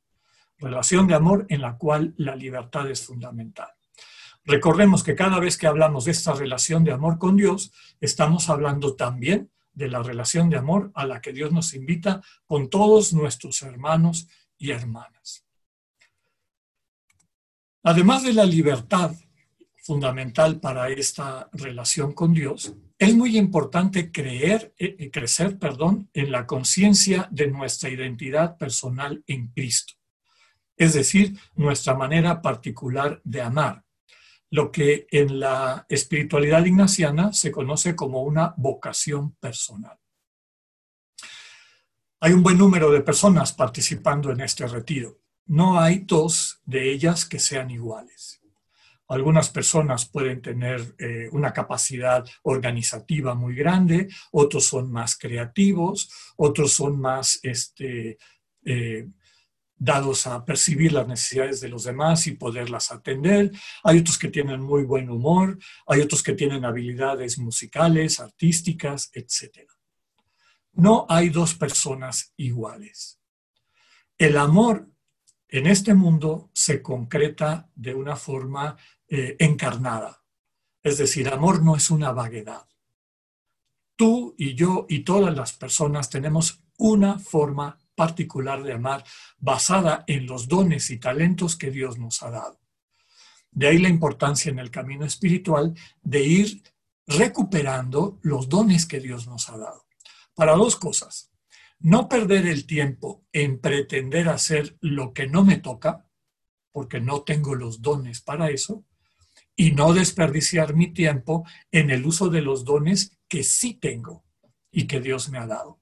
Relación 0.58 1.08
de 1.08 1.14
amor 1.14 1.46
en 1.48 1.62
la 1.62 1.76
cual 1.76 2.14
la 2.16 2.36
libertad 2.36 2.88
es 2.88 3.04
fundamental. 3.04 3.68
Recordemos 4.44 5.02
que 5.02 5.16
cada 5.16 5.40
vez 5.40 5.58
que 5.58 5.66
hablamos 5.66 6.04
de 6.04 6.12
esta 6.12 6.32
relación 6.32 6.84
de 6.84 6.92
amor 6.92 7.18
con 7.18 7.36
Dios, 7.36 7.72
estamos 8.00 8.48
hablando 8.50 8.94
también 8.94 9.50
de 9.72 9.88
la 9.88 10.02
relación 10.02 10.48
de 10.48 10.58
amor 10.58 10.92
a 10.94 11.06
la 11.06 11.20
que 11.20 11.32
Dios 11.32 11.50
nos 11.50 11.74
invita 11.74 12.22
con 12.46 12.70
todos 12.70 13.12
nuestros 13.12 13.62
hermanos 13.62 14.28
y 14.56 14.70
hermanas. 14.70 15.43
Además 17.86 18.22
de 18.22 18.32
la 18.32 18.46
libertad 18.46 19.14
fundamental 19.82 20.58
para 20.58 20.88
esta 20.88 21.50
relación 21.52 22.14
con 22.14 22.32
Dios, 22.32 22.74
es 22.98 23.14
muy 23.14 23.36
importante 23.36 24.10
creer, 24.10 24.74
eh, 24.78 24.96
eh, 24.98 25.10
crecer 25.10 25.58
perdón, 25.58 26.08
en 26.14 26.32
la 26.32 26.46
conciencia 26.46 27.28
de 27.30 27.48
nuestra 27.48 27.90
identidad 27.90 28.56
personal 28.56 29.22
en 29.26 29.48
Cristo, 29.48 29.92
es 30.78 30.94
decir, 30.94 31.38
nuestra 31.56 31.94
manera 31.94 32.40
particular 32.40 33.20
de 33.22 33.42
amar, 33.42 33.84
lo 34.48 34.72
que 34.72 35.06
en 35.10 35.38
la 35.38 35.84
espiritualidad 35.90 36.64
ignaciana 36.64 37.34
se 37.34 37.52
conoce 37.52 37.94
como 37.94 38.22
una 38.22 38.54
vocación 38.56 39.32
personal. 39.34 39.98
Hay 42.20 42.32
un 42.32 42.42
buen 42.42 42.56
número 42.56 42.90
de 42.90 43.02
personas 43.02 43.52
participando 43.52 44.30
en 44.30 44.40
este 44.40 44.66
retiro. 44.66 45.23
No 45.46 45.78
hay 45.78 46.00
dos 46.00 46.60
de 46.64 46.92
ellas 46.92 47.26
que 47.26 47.38
sean 47.38 47.70
iguales. 47.70 48.40
Algunas 49.08 49.50
personas 49.50 50.06
pueden 50.06 50.40
tener 50.40 50.94
eh, 50.98 51.28
una 51.32 51.52
capacidad 51.52 52.24
organizativa 52.42 53.34
muy 53.34 53.54
grande, 53.54 54.08
otros 54.32 54.64
son 54.64 54.90
más 54.90 55.18
creativos, 55.18 56.10
otros 56.36 56.72
son 56.72 56.98
más 56.98 57.38
este, 57.42 58.16
eh, 58.64 59.06
dados 59.76 60.26
a 60.26 60.42
percibir 60.42 60.92
las 60.92 61.06
necesidades 61.06 61.60
de 61.60 61.68
los 61.68 61.84
demás 61.84 62.26
y 62.26 62.32
poderlas 62.32 62.90
atender. 62.90 63.50
Hay 63.82 63.98
otros 63.98 64.16
que 64.16 64.28
tienen 64.28 64.62
muy 64.62 64.84
buen 64.84 65.10
humor, 65.10 65.58
hay 65.86 66.00
otros 66.00 66.22
que 66.22 66.32
tienen 66.32 66.64
habilidades 66.64 67.38
musicales, 67.38 68.20
artísticas, 68.20 69.10
etc. 69.12 69.68
No 70.72 71.04
hay 71.10 71.28
dos 71.28 71.54
personas 71.54 72.32
iguales. 72.38 73.20
El 74.16 74.38
amor 74.38 74.93
en 75.48 75.66
este 75.66 75.94
mundo 75.94 76.50
se 76.52 76.82
concreta 76.82 77.70
de 77.74 77.94
una 77.94 78.16
forma 78.16 78.76
eh, 79.08 79.36
encarnada. 79.38 80.22
Es 80.82 80.98
decir, 80.98 81.28
amor 81.28 81.62
no 81.62 81.76
es 81.76 81.90
una 81.90 82.12
vaguedad. 82.12 82.66
Tú 83.96 84.34
y 84.36 84.54
yo 84.54 84.86
y 84.88 85.00
todas 85.00 85.34
las 85.34 85.52
personas 85.52 86.10
tenemos 86.10 86.64
una 86.78 87.18
forma 87.18 87.78
particular 87.94 88.62
de 88.62 88.72
amar 88.72 89.04
basada 89.38 90.04
en 90.06 90.26
los 90.26 90.48
dones 90.48 90.90
y 90.90 90.98
talentos 90.98 91.56
que 91.56 91.70
Dios 91.70 91.98
nos 91.98 92.22
ha 92.22 92.30
dado. 92.30 92.60
De 93.50 93.68
ahí 93.68 93.78
la 93.78 93.88
importancia 93.88 94.50
en 94.50 94.58
el 94.58 94.70
camino 94.70 95.04
espiritual 95.04 95.74
de 96.02 96.24
ir 96.24 96.62
recuperando 97.06 98.18
los 98.22 98.48
dones 98.48 98.86
que 98.86 98.98
Dios 98.98 99.26
nos 99.28 99.48
ha 99.48 99.58
dado. 99.58 99.86
Para 100.34 100.56
dos 100.56 100.76
cosas. 100.76 101.30
No 101.84 102.08
perder 102.08 102.46
el 102.46 102.66
tiempo 102.66 103.26
en 103.30 103.58
pretender 103.60 104.30
hacer 104.30 104.74
lo 104.80 105.12
que 105.12 105.26
no 105.26 105.44
me 105.44 105.58
toca, 105.58 106.08
porque 106.72 106.98
no 106.98 107.24
tengo 107.24 107.54
los 107.54 107.82
dones 107.82 108.22
para 108.22 108.48
eso, 108.48 108.86
y 109.54 109.72
no 109.72 109.92
desperdiciar 109.92 110.74
mi 110.74 110.94
tiempo 110.94 111.44
en 111.70 111.90
el 111.90 112.06
uso 112.06 112.30
de 112.30 112.40
los 112.40 112.64
dones 112.64 113.18
que 113.28 113.44
sí 113.44 113.74
tengo 113.74 114.24
y 114.70 114.86
que 114.86 114.98
Dios 114.98 115.28
me 115.28 115.36
ha 115.36 115.46
dado. 115.46 115.78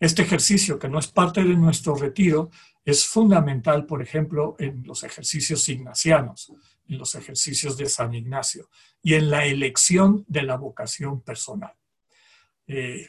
Este 0.00 0.22
ejercicio, 0.22 0.76
que 0.76 0.88
no 0.88 0.98
es 0.98 1.06
parte 1.06 1.44
de 1.44 1.54
nuestro 1.54 1.94
retiro, 1.94 2.50
es 2.84 3.06
fundamental, 3.06 3.86
por 3.86 4.02
ejemplo, 4.02 4.56
en 4.58 4.82
los 4.84 5.04
ejercicios 5.04 5.68
ignacianos, 5.68 6.52
en 6.88 6.98
los 6.98 7.14
ejercicios 7.14 7.76
de 7.76 7.88
San 7.88 8.12
Ignacio 8.12 8.68
y 9.00 9.14
en 9.14 9.30
la 9.30 9.46
elección 9.46 10.24
de 10.26 10.42
la 10.42 10.56
vocación 10.56 11.20
personal. 11.20 11.74
Eh, 12.66 13.08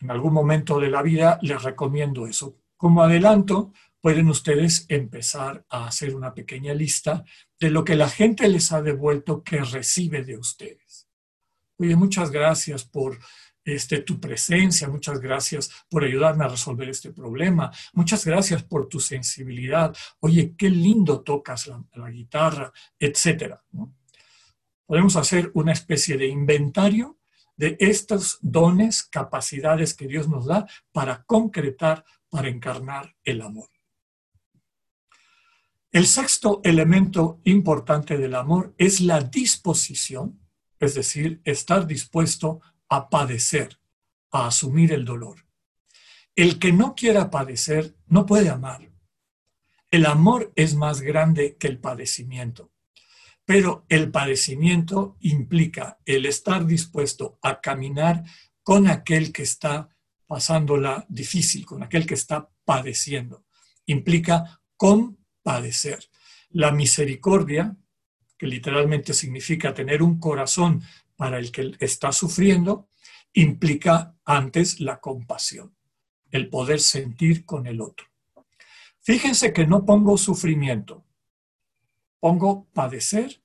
en 0.00 0.10
algún 0.10 0.32
momento 0.32 0.80
de 0.80 0.90
la 0.90 1.02
vida 1.02 1.38
les 1.42 1.62
recomiendo 1.62 2.26
eso. 2.26 2.56
Como 2.76 3.02
adelanto, 3.02 3.72
pueden 4.00 4.28
ustedes 4.28 4.86
empezar 4.88 5.64
a 5.68 5.86
hacer 5.86 6.14
una 6.14 6.32
pequeña 6.34 6.72
lista 6.72 7.24
de 7.58 7.70
lo 7.70 7.84
que 7.84 7.96
la 7.96 8.08
gente 8.08 8.48
les 8.48 8.72
ha 8.72 8.80
devuelto 8.82 9.42
que 9.42 9.58
recibe 9.58 10.24
de 10.24 10.38
ustedes. 10.38 11.06
Oye, 11.78 11.96
muchas 11.96 12.30
gracias 12.30 12.84
por 12.84 13.18
este, 13.64 14.00
tu 14.00 14.18
presencia, 14.18 14.88
muchas 14.88 15.20
gracias 15.20 15.70
por 15.88 16.04
ayudarme 16.04 16.44
a 16.44 16.48
resolver 16.48 16.88
este 16.88 17.12
problema, 17.12 17.70
muchas 17.92 18.24
gracias 18.24 18.62
por 18.62 18.88
tu 18.88 19.00
sensibilidad, 19.00 19.94
oye, 20.20 20.54
qué 20.56 20.70
lindo 20.70 21.20
tocas 21.20 21.66
la, 21.66 22.10
guitarra, 22.10 22.72
etc. 22.98 23.56
Podemos 24.86 25.16
hacer 25.16 25.50
una 25.54 25.72
especie 25.72 26.16
de 26.16 26.26
inventario 26.26 27.19
de 27.60 27.76
estos 27.78 28.38
dones, 28.40 29.02
capacidades 29.02 29.92
que 29.92 30.06
Dios 30.06 30.30
nos 30.30 30.46
da 30.46 30.66
para 30.92 31.24
concretar, 31.24 32.06
para 32.30 32.48
encarnar 32.48 33.14
el 33.22 33.42
amor. 33.42 33.68
El 35.92 36.06
sexto 36.06 36.62
elemento 36.64 37.42
importante 37.44 38.16
del 38.16 38.34
amor 38.34 38.74
es 38.78 39.02
la 39.02 39.20
disposición, 39.20 40.40
es 40.78 40.94
decir, 40.94 41.42
estar 41.44 41.86
dispuesto 41.86 42.62
a 42.88 43.10
padecer, 43.10 43.78
a 44.30 44.46
asumir 44.46 44.94
el 44.94 45.04
dolor. 45.04 45.44
El 46.34 46.58
que 46.58 46.72
no 46.72 46.94
quiera 46.94 47.30
padecer 47.30 47.94
no 48.06 48.24
puede 48.24 48.48
amar. 48.48 48.90
El 49.90 50.06
amor 50.06 50.50
es 50.56 50.76
más 50.76 51.02
grande 51.02 51.58
que 51.58 51.66
el 51.66 51.78
padecimiento, 51.78 52.72
pero 53.50 53.84
el 53.88 54.12
padecimiento 54.12 55.16
implica 55.18 55.98
el 56.04 56.26
estar 56.26 56.64
dispuesto 56.64 57.40
a 57.42 57.60
caminar 57.60 58.22
con 58.62 58.86
aquel 58.86 59.32
que 59.32 59.42
está 59.42 59.88
pasándola 60.28 61.04
difícil, 61.08 61.66
con 61.66 61.82
aquel 61.82 62.06
que 62.06 62.14
está 62.14 62.48
padeciendo. 62.64 63.44
Implica 63.86 64.62
con 64.76 65.18
padecer. 65.42 65.98
La 66.50 66.70
misericordia, 66.70 67.76
que 68.38 68.46
literalmente 68.46 69.14
significa 69.14 69.74
tener 69.74 70.00
un 70.00 70.20
corazón 70.20 70.84
para 71.16 71.36
el 71.40 71.50
que 71.50 71.72
está 71.80 72.12
sufriendo, 72.12 72.88
implica 73.32 74.14
antes 74.24 74.78
la 74.78 75.00
compasión, 75.00 75.74
el 76.30 76.48
poder 76.48 76.78
sentir 76.78 77.44
con 77.44 77.66
el 77.66 77.80
otro. 77.80 78.06
Fíjense 79.00 79.52
que 79.52 79.66
no 79.66 79.84
pongo 79.84 80.16
sufrimiento, 80.16 81.04
pongo 82.20 82.68
padecer 82.72 83.39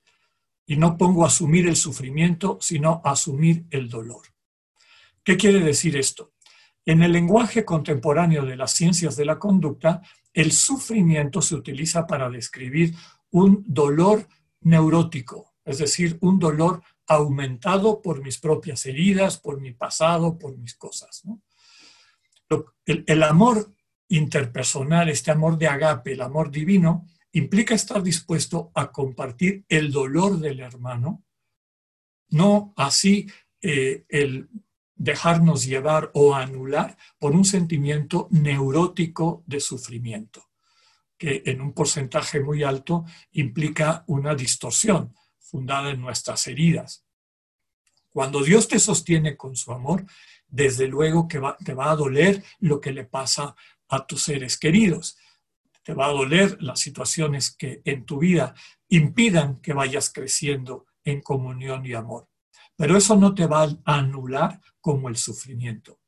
y 0.66 0.76
no 0.76 0.96
pongo 0.96 1.24
asumir 1.24 1.68
el 1.68 1.76
sufrimiento, 1.76 2.58
sino 2.60 3.00
asumir 3.04 3.66
el 3.70 3.88
dolor. 3.88 4.22
¿Qué 5.22 5.36
quiere 5.36 5.60
decir 5.60 5.96
esto? 5.96 6.32
En 6.84 7.02
el 7.02 7.12
lenguaje 7.12 7.64
contemporáneo 7.64 8.44
de 8.44 8.56
las 8.56 8.72
ciencias 8.72 9.16
de 9.16 9.24
la 9.24 9.38
conducta, 9.38 10.02
el 10.32 10.52
sufrimiento 10.52 11.40
se 11.40 11.54
utiliza 11.54 12.06
para 12.06 12.28
describir 12.30 12.94
un 13.30 13.64
dolor 13.66 14.28
neurótico, 14.60 15.54
es 15.64 15.78
decir, 15.78 16.18
un 16.20 16.38
dolor 16.38 16.82
aumentado 17.06 18.02
por 18.02 18.22
mis 18.22 18.38
propias 18.38 18.84
heridas, 18.86 19.38
por 19.38 19.60
mi 19.60 19.72
pasado, 19.72 20.38
por 20.38 20.56
mis 20.56 20.74
cosas. 20.74 21.22
El, 22.84 23.22
amor 23.22 23.72
interpersonal, 24.08 25.08
este 25.08 25.30
amor 25.30 25.58
de 25.58 25.68
agape, 25.68 26.12
el 26.12 26.20
amor 26.20 26.50
divino, 26.50 27.06
implica 27.36 27.74
estar 27.74 28.02
dispuesto 28.02 28.70
a 28.74 28.90
compartir 28.90 29.66
el 29.68 29.92
dolor 29.92 30.38
del 30.38 30.60
hermano, 30.60 31.22
no 32.30 32.72
así 32.76 33.30
eh, 33.60 34.06
el 34.08 34.48
dejarnos 34.94 35.66
llevar 35.66 36.10
o 36.14 36.34
anular 36.34 36.96
por 37.18 37.32
un 37.32 37.44
sentimiento 37.44 38.28
neurótico 38.30 39.44
de 39.46 39.60
sufrimiento, 39.60 40.48
que 41.18 41.42
en 41.44 41.60
un 41.60 41.74
porcentaje 41.74 42.40
muy 42.40 42.62
alto 42.62 43.04
implica 43.32 44.02
una 44.06 44.34
distorsión 44.34 45.14
fundada 45.38 45.90
en 45.90 46.00
nuestras 46.00 46.46
heridas. 46.46 47.04
Cuando 48.08 48.42
Dios 48.42 48.66
te 48.66 48.78
sostiene 48.78 49.36
con 49.36 49.56
su 49.56 49.72
amor, 49.72 50.06
desde 50.48 50.88
luego 50.88 51.28
que 51.28 51.42
te 51.62 51.74
va 51.74 51.90
a 51.90 51.96
doler 51.96 52.42
lo 52.60 52.80
que 52.80 52.92
le 52.92 53.04
pasa 53.04 53.54
a 53.88 54.06
tus 54.06 54.22
seres 54.22 54.56
queridos. 54.56 55.18
Te 55.86 55.94
va 55.94 56.06
a 56.06 56.12
doler 56.12 56.60
las 56.60 56.80
situaciones 56.80 57.54
que 57.54 57.80
en 57.84 58.04
tu 58.04 58.18
vida 58.18 58.56
impidan 58.88 59.60
que 59.60 59.72
vayas 59.72 60.12
creciendo 60.12 60.86
en 61.04 61.20
comunión 61.20 61.86
y 61.86 61.92
amor. 61.92 62.28
Pero 62.74 62.96
eso 62.96 63.14
no 63.14 63.36
te 63.36 63.46
va 63.46 63.62
a 63.62 63.94
anular 63.94 64.60
como 64.80 65.08
el 65.08 65.16
sufrimiento. 65.16 66.00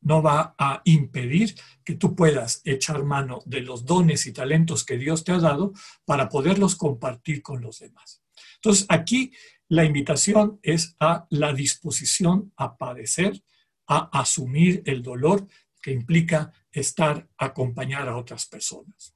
No 0.00 0.22
va 0.22 0.54
a 0.56 0.80
impedir 0.84 1.54
que 1.84 1.96
tú 1.96 2.16
puedas 2.16 2.62
echar 2.64 3.04
mano 3.04 3.42
de 3.44 3.60
los 3.60 3.84
dones 3.84 4.26
y 4.26 4.32
talentos 4.32 4.86
que 4.86 4.96
Dios 4.96 5.22
te 5.22 5.32
ha 5.32 5.38
dado 5.38 5.74
para 6.06 6.30
poderlos 6.30 6.74
compartir 6.74 7.42
con 7.42 7.60
los 7.60 7.80
demás. 7.80 8.22
Entonces, 8.54 8.86
aquí 8.88 9.32
la 9.68 9.84
invitación 9.84 10.60
es 10.62 10.96
a 10.98 11.26
la 11.28 11.52
disposición 11.52 12.54
a 12.56 12.78
padecer, 12.78 13.44
a 13.86 14.08
asumir 14.18 14.82
el 14.86 15.02
dolor 15.02 15.46
que 15.84 15.92
implica 15.92 16.50
estar, 16.72 17.28
acompañar 17.36 18.08
a 18.08 18.16
otras 18.16 18.46
personas. 18.46 19.14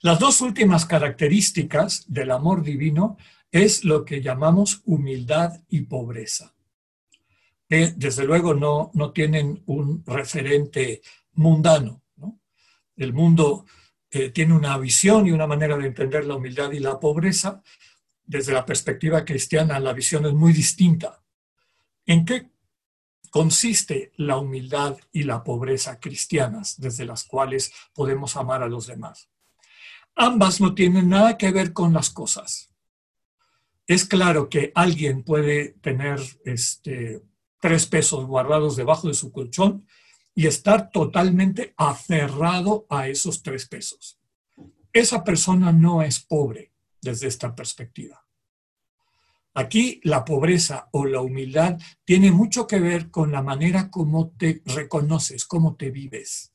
Las 0.00 0.20
dos 0.20 0.40
últimas 0.40 0.86
características 0.86 2.04
del 2.06 2.30
amor 2.30 2.62
divino 2.62 3.16
es 3.50 3.84
lo 3.84 4.04
que 4.04 4.22
llamamos 4.22 4.80
humildad 4.84 5.60
y 5.68 5.80
pobreza, 5.80 6.54
desde 7.68 8.24
luego 8.24 8.54
no, 8.54 8.90
no 8.94 9.12
tienen 9.12 9.62
un 9.66 10.04
referente 10.06 11.00
mundano. 11.32 12.02
El 12.96 13.12
mundo 13.12 13.64
eh, 14.10 14.28
tiene 14.28 14.54
una 14.54 14.76
visión 14.76 15.26
y 15.26 15.32
una 15.32 15.46
manera 15.46 15.76
de 15.78 15.86
entender 15.86 16.26
la 16.26 16.36
humildad 16.36 16.70
y 16.72 16.80
la 16.80 17.00
pobreza. 17.00 17.62
Desde 18.24 18.52
la 18.52 18.66
perspectiva 18.66 19.24
cristiana, 19.24 19.80
la 19.80 19.94
visión 19.94 20.26
es 20.26 20.34
muy 20.34 20.52
distinta. 20.52 21.22
¿En 22.04 22.26
qué 22.26 22.51
consiste 23.30 24.12
la 24.16 24.36
humildad 24.36 24.96
y 25.12 25.22
la 25.22 25.42
pobreza 25.42 25.98
cristianas 26.00 26.80
desde 26.80 27.04
las 27.04 27.24
cuales 27.24 27.72
podemos 27.94 28.36
amar 28.36 28.62
a 28.62 28.68
los 28.68 28.86
demás? 28.86 29.28
Ambas 30.14 30.60
no 30.60 30.74
tienen 30.74 31.08
nada 31.08 31.38
que 31.38 31.50
ver 31.50 31.72
con 31.72 31.92
las 31.92 32.10
cosas. 32.10 32.70
Es 33.86 34.04
claro 34.04 34.48
que 34.48 34.72
alguien 34.74 35.22
puede 35.22 35.70
tener 35.80 36.20
este, 36.44 37.22
tres 37.60 37.86
pesos 37.86 38.26
guardados 38.26 38.76
debajo 38.76 39.08
de 39.08 39.14
su 39.14 39.32
colchón 39.32 39.86
y 40.34 40.46
estar 40.46 40.90
totalmente 40.90 41.74
aferrado 41.76 42.86
a 42.88 43.08
esos 43.08 43.42
tres 43.42 43.66
pesos. 43.66 44.18
Esa 44.92 45.24
persona 45.24 45.72
no 45.72 46.02
es 46.02 46.20
pobre 46.20 46.72
desde 47.00 47.26
esta 47.26 47.54
perspectiva. 47.54 48.21
Aquí 49.54 50.00
la 50.04 50.24
pobreza 50.24 50.88
o 50.92 51.04
la 51.04 51.20
humildad 51.20 51.78
tiene 52.04 52.32
mucho 52.32 52.66
que 52.66 52.80
ver 52.80 53.10
con 53.10 53.32
la 53.32 53.42
manera 53.42 53.90
como 53.90 54.30
te 54.30 54.62
reconoces, 54.64 55.44
cómo 55.44 55.76
te 55.76 55.90
vives. 55.90 56.52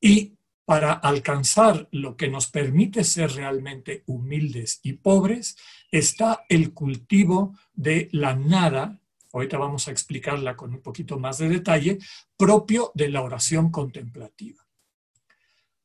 Y 0.00 0.34
para 0.64 0.92
alcanzar 0.92 1.88
lo 1.92 2.16
que 2.16 2.28
nos 2.28 2.48
permite 2.48 3.02
ser 3.02 3.32
realmente 3.32 4.04
humildes 4.06 4.80
y 4.82 4.94
pobres 4.94 5.56
está 5.90 6.44
el 6.48 6.72
cultivo 6.74 7.56
de 7.72 8.08
la 8.12 8.34
nada 8.34 9.00
ahorita 9.32 9.58
vamos 9.58 9.88
a 9.88 9.90
explicarla 9.90 10.56
con 10.56 10.74
un 10.74 10.82
poquito 10.82 11.18
más 11.18 11.38
de 11.38 11.48
detalle, 11.48 11.98
propio 12.36 12.92
de 12.94 13.08
la 13.08 13.22
oración 13.22 13.70
contemplativa. 13.70 14.64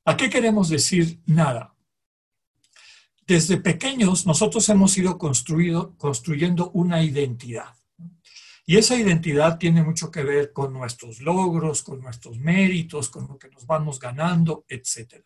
¿A 0.05 0.17
qué 0.17 0.29
queremos 0.29 0.69
decir 0.69 1.21
nada? 1.25 1.72
Desde 3.25 3.57
pequeños 3.57 4.25
nosotros 4.25 4.67
hemos 4.69 4.97
ido 4.97 5.17
construyendo 5.17 6.71
una 6.71 7.03
identidad. 7.03 7.73
Y 8.65 8.77
esa 8.77 8.95
identidad 8.95 9.57
tiene 9.57 9.83
mucho 9.83 10.09
que 10.09 10.23
ver 10.23 10.53
con 10.53 10.73
nuestros 10.73 11.21
logros, 11.21 11.83
con 11.83 12.01
nuestros 12.01 12.37
méritos, 12.37 13.09
con 13.09 13.27
lo 13.27 13.37
que 13.37 13.49
nos 13.49 13.65
vamos 13.65 13.99
ganando, 13.99 14.65
etc. 14.69 15.25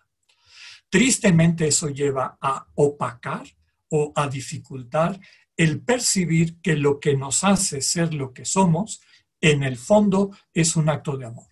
Tristemente 0.89 1.67
eso 1.67 1.89
lleva 1.89 2.37
a 2.41 2.67
opacar 2.75 3.45
o 3.89 4.11
a 4.15 4.27
dificultar 4.27 5.19
el 5.55 5.81
percibir 5.81 6.61
que 6.61 6.75
lo 6.75 6.99
que 6.99 7.15
nos 7.15 7.43
hace 7.43 7.81
ser 7.81 8.13
lo 8.13 8.33
que 8.33 8.45
somos, 8.45 9.01
en 9.41 9.63
el 9.63 9.77
fondo 9.77 10.31
es 10.53 10.75
un 10.75 10.89
acto 10.89 11.17
de 11.17 11.25
amor. 11.25 11.47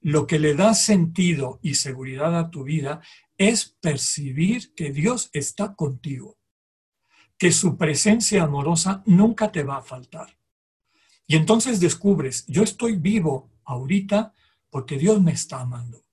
Lo 0.00 0.26
que 0.26 0.38
le 0.38 0.54
da 0.54 0.74
sentido 0.74 1.58
y 1.62 1.74
seguridad 1.74 2.38
a 2.38 2.50
tu 2.50 2.64
vida 2.64 3.00
es 3.38 3.76
percibir 3.80 4.74
que 4.74 4.92
Dios 4.92 5.30
está 5.32 5.74
contigo, 5.74 6.38
que 7.38 7.52
su 7.52 7.76
presencia 7.76 8.44
amorosa 8.44 9.02
nunca 9.06 9.52
te 9.52 9.62
va 9.62 9.78
a 9.78 9.82
faltar. 9.82 10.38
Y 11.26 11.36
entonces 11.36 11.80
descubres, 11.80 12.46
yo 12.46 12.62
estoy 12.62 12.96
vivo 12.96 13.50
ahorita 13.64 14.32
porque 14.70 14.96
Dios 14.98 15.20
me 15.20 15.32
está 15.32 15.60
amando. 15.60 16.04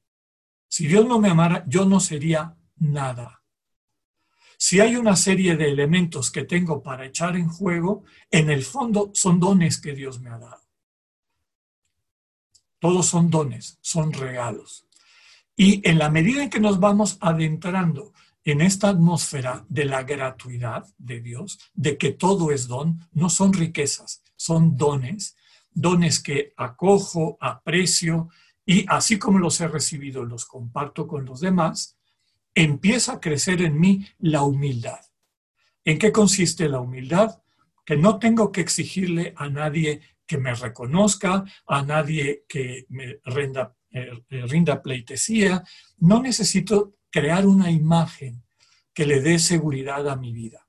Si 0.67 0.87
Dios 0.87 1.05
no 1.05 1.19
me 1.19 1.29
amara, 1.29 1.63
yo 1.67 1.85
no 1.85 1.99
sería 1.99 2.57
nada. 2.77 3.43
Si 4.57 4.79
hay 4.79 4.95
una 4.95 5.15
serie 5.15 5.55
de 5.55 5.69
elementos 5.69 6.31
que 6.31 6.45
tengo 6.45 6.81
para 6.81 7.05
echar 7.05 7.35
en 7.35 7.49
juego, 7.49 8.05
en 8.31 8.49
el 8.49 8.63
fondo 8.63 9.11
son 9.13 9.39
dones 9.39 9.79
que 9.79 9.93
Dios 9.93 10.19
me 10.21 10.29
ha 10.29 10.37
dado. 10.39 10.63
Todos 12.79 13.05
son 13.05 13.29
dones, 13.29 13.77
son 13.81 14.11
regalos. 14.13 14.87
Y 15.55 15.87
en 15.87 15.99
la 15.99 16.09
medida 16.09 16.43
en 16.43 16.49
que 16.49 16.59
nos 16.59 16.79
vamos 16.79 17.17
adentrando 17.21 18.13
en 18.43 18.61
esta 18.61 18.89
atmósfera 18.89 19.65
de 19.69 19.85
la 19.85 20.03
gratuidad 20.03 20.85
de 20.97 21.21
Dios, 21.21 21.59
de 21.73 21.97
que 21.97 22.11
todo 22.11 22.51
es 22.51 22.67
don, 22.67 23.07
no 23.11 23.29
son 23.29 23.53
riquezas, 23.53 24.23
son 24.35 24.75
dones, 24.75 25.37
dones 25.71 26.21
que 26.21 26.53
acojo, 26.57 27.37
aprecio 27.39 28.29
y 28.65 28.85
así 28.87 29.17
como 29.17 29.39
los 29.39 29.59
he 29.61 29.67
recibido, 29.67 30.23
los 30.23 30.45
comparto 30.45 31.07
con 31.07 31.25
los 31.25 31.39
demás, 31.39 31.97
empieza 32.55 33.13
a 33.13 33.19
crecer 33.19 33.61
en 33.61 33.79
mí 33.79 34.07
la 34.19 34.43
humildad. 34.43 34.99
¿En 35.85 35.97
qué 35.97 36.11
consiste 36.11 36.69
la 36.69 36.79
humildad? 36.79 37.41
Que 37.85 37.97
no 37.97 38.19
tengo 38.19 38.51
que 38.51 38.61
exigirle 38.61 39.33
a 39.35 39.49
nadie 39.49 40.01
que 40.25 40.37
me 40.37 40.53
reconozca, 40.53 41.43
a 41.67 41.81
nadie 41.83 42.45
que 42.47 42.85
me 42.89 43.19
rinda, 43.25 43.63
eh, 43.65 43.82
rinda 44.29 44.81
pleitesía. 44.81 45.63
No 45.97 46.21
necesito 46.21 46.95
crear 47.09 47.45
una 47.45 47.71
imagen 47.71 48.43
que 48.93 49.05
le 49.05 49.21
dé 49.21 49.39
seguridad 49.39 50.07
a 50.09 50.15
mi 50.15 50.33
vida. 50.33 50.67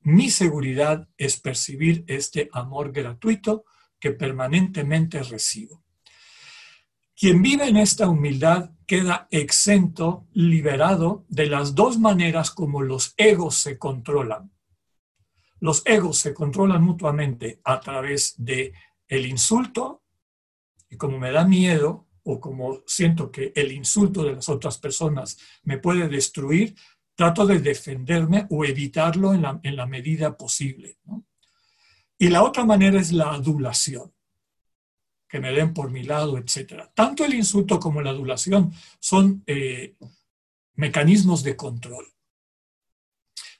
Mi 0.00 0.30
seguridad 0.30 1.08
es 1.16 1.40
percibir 1.40 2.04
este 2.06 2.48
amor 2.52 2.92
gratuito 2.92 3.64
que 3.98 4.12
permanentemente 4.12 5.22
recibo. 5.22 5.82
Quien 7.14 7.42
vive 7.42 7.66
en 7.66 7.78
esta 7.78 8.08
humildad 8.08 8.70
queda 8.86 9.26
exento, 9.30 10.28
liberado 10.32 11.24
de 11.28 11.46
las 11.46 11.74
dos 11.74 11.98
maneras 11.98 12.50
como 12.50 12.82
los 12.82 13.14
egos 13.16 13.56
se 13.56 13.78
controlan. 13.78 14.52
Los 15.58 15.82
egos 15.86 16.18
se 16.18 16.34
controlan 16.34 16.82
mutuamente 16.82 17.60
a 17.64 17.80
través 17.80 18.34
de 18.36 18.74
el 19.08 19.26
insulto 19.26 20.02
y 20.90 20.96
como 20.96 21.18
me 21.18 21.32
da 21.32 21.44
miedo 21.44 22.05
o 22.26 22.40
como 22.40 22.82
siento 22.86 23.30
que 23.30 23.52
el 23.54 23.72
insulto 23.72 24.24
de 24.24 24.34
las 24.34 24.48
otras 24.48 24.78
personas 24.78 25.38
me 25.62 25.78
puede 25.78 26.08
destruir, 26.08 26.74
trato 27.14 27.46
de 27.46 27.60
defenderme 27.60 28.46
o 28.50 28.64
evitarlo 28.64 29.32
en 29.32 29.42
la, 29.42 29.60
en 29.62 29.76
la 29.76 29.86
medida 29.86 30.36
posible. 30.36 30.98
Y 32.18 32.28
la 32.28 32.42
otra 32.42 32.64
manera 32.64 33.00
es 33.00 33.12
la 33.12 33.32
adulación 33.32 34.12
que 35.28 35.40
me 35.40 35.52
den 35.52 35.72
por 35.72 35.90
mi 35.90 36.02
lado, 36.02 36.38
etc. 36.38 36.84
Tanto 36.94 37.24
el 37.24 37.34
insulto 37.34 37.78
como 37.78 38.02
la 38.02 38.10
adulación 38.10 38.72
son 39.00 39.42
eh, 39.46 39.96
mecanismos 40.74 41.42
de 41.42 41.56
control. 41.56 42.06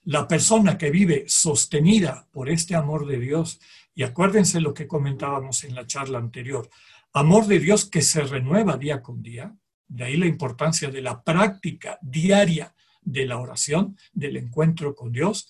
La 0.04 0.28
persona 0.28 0.78
que 0.78 0.90
vive 0.90 1.24
sostenida 1.28 2.28
por 2.30 2.48
este 2.48 2.74
amor 2.74 3.06
de 3.06 3.18
Dios, 3.18 3.60
y 3.94 4.04
acuérdense 4.04 4.60
lo 4.60 4.72
que 4.72 4.86
comentábamos 4.86 5.64
en 5.64 5.74
la 5.74 5.86
charla 5.86 6.18
anterior, 6.18 6.68
amor 7.16 7.46
de 7.46 7.58
Dios 7.58 7.86
que 7.86 8.02
se 8.02 8.20
renueva 8.22 8.76
día 8.76 9.00
con 9.00 9.22
día, 9.22 9.56
de 9.88 10.04
ahí 10.04 10.18
la 10.18 10.26
importancia 10.26 10.90
de 10.90 11.00
la 11.00 11.22
práctica 11.22 11.98
diaria 12.02 12.74
de 13.00 13.24
la 13.24 13.38
oración, 13.38 13.96
del 14.12 14.36
encuentro 14.36 14.94
con 14.94 15.12
Dios, 15.12 15.48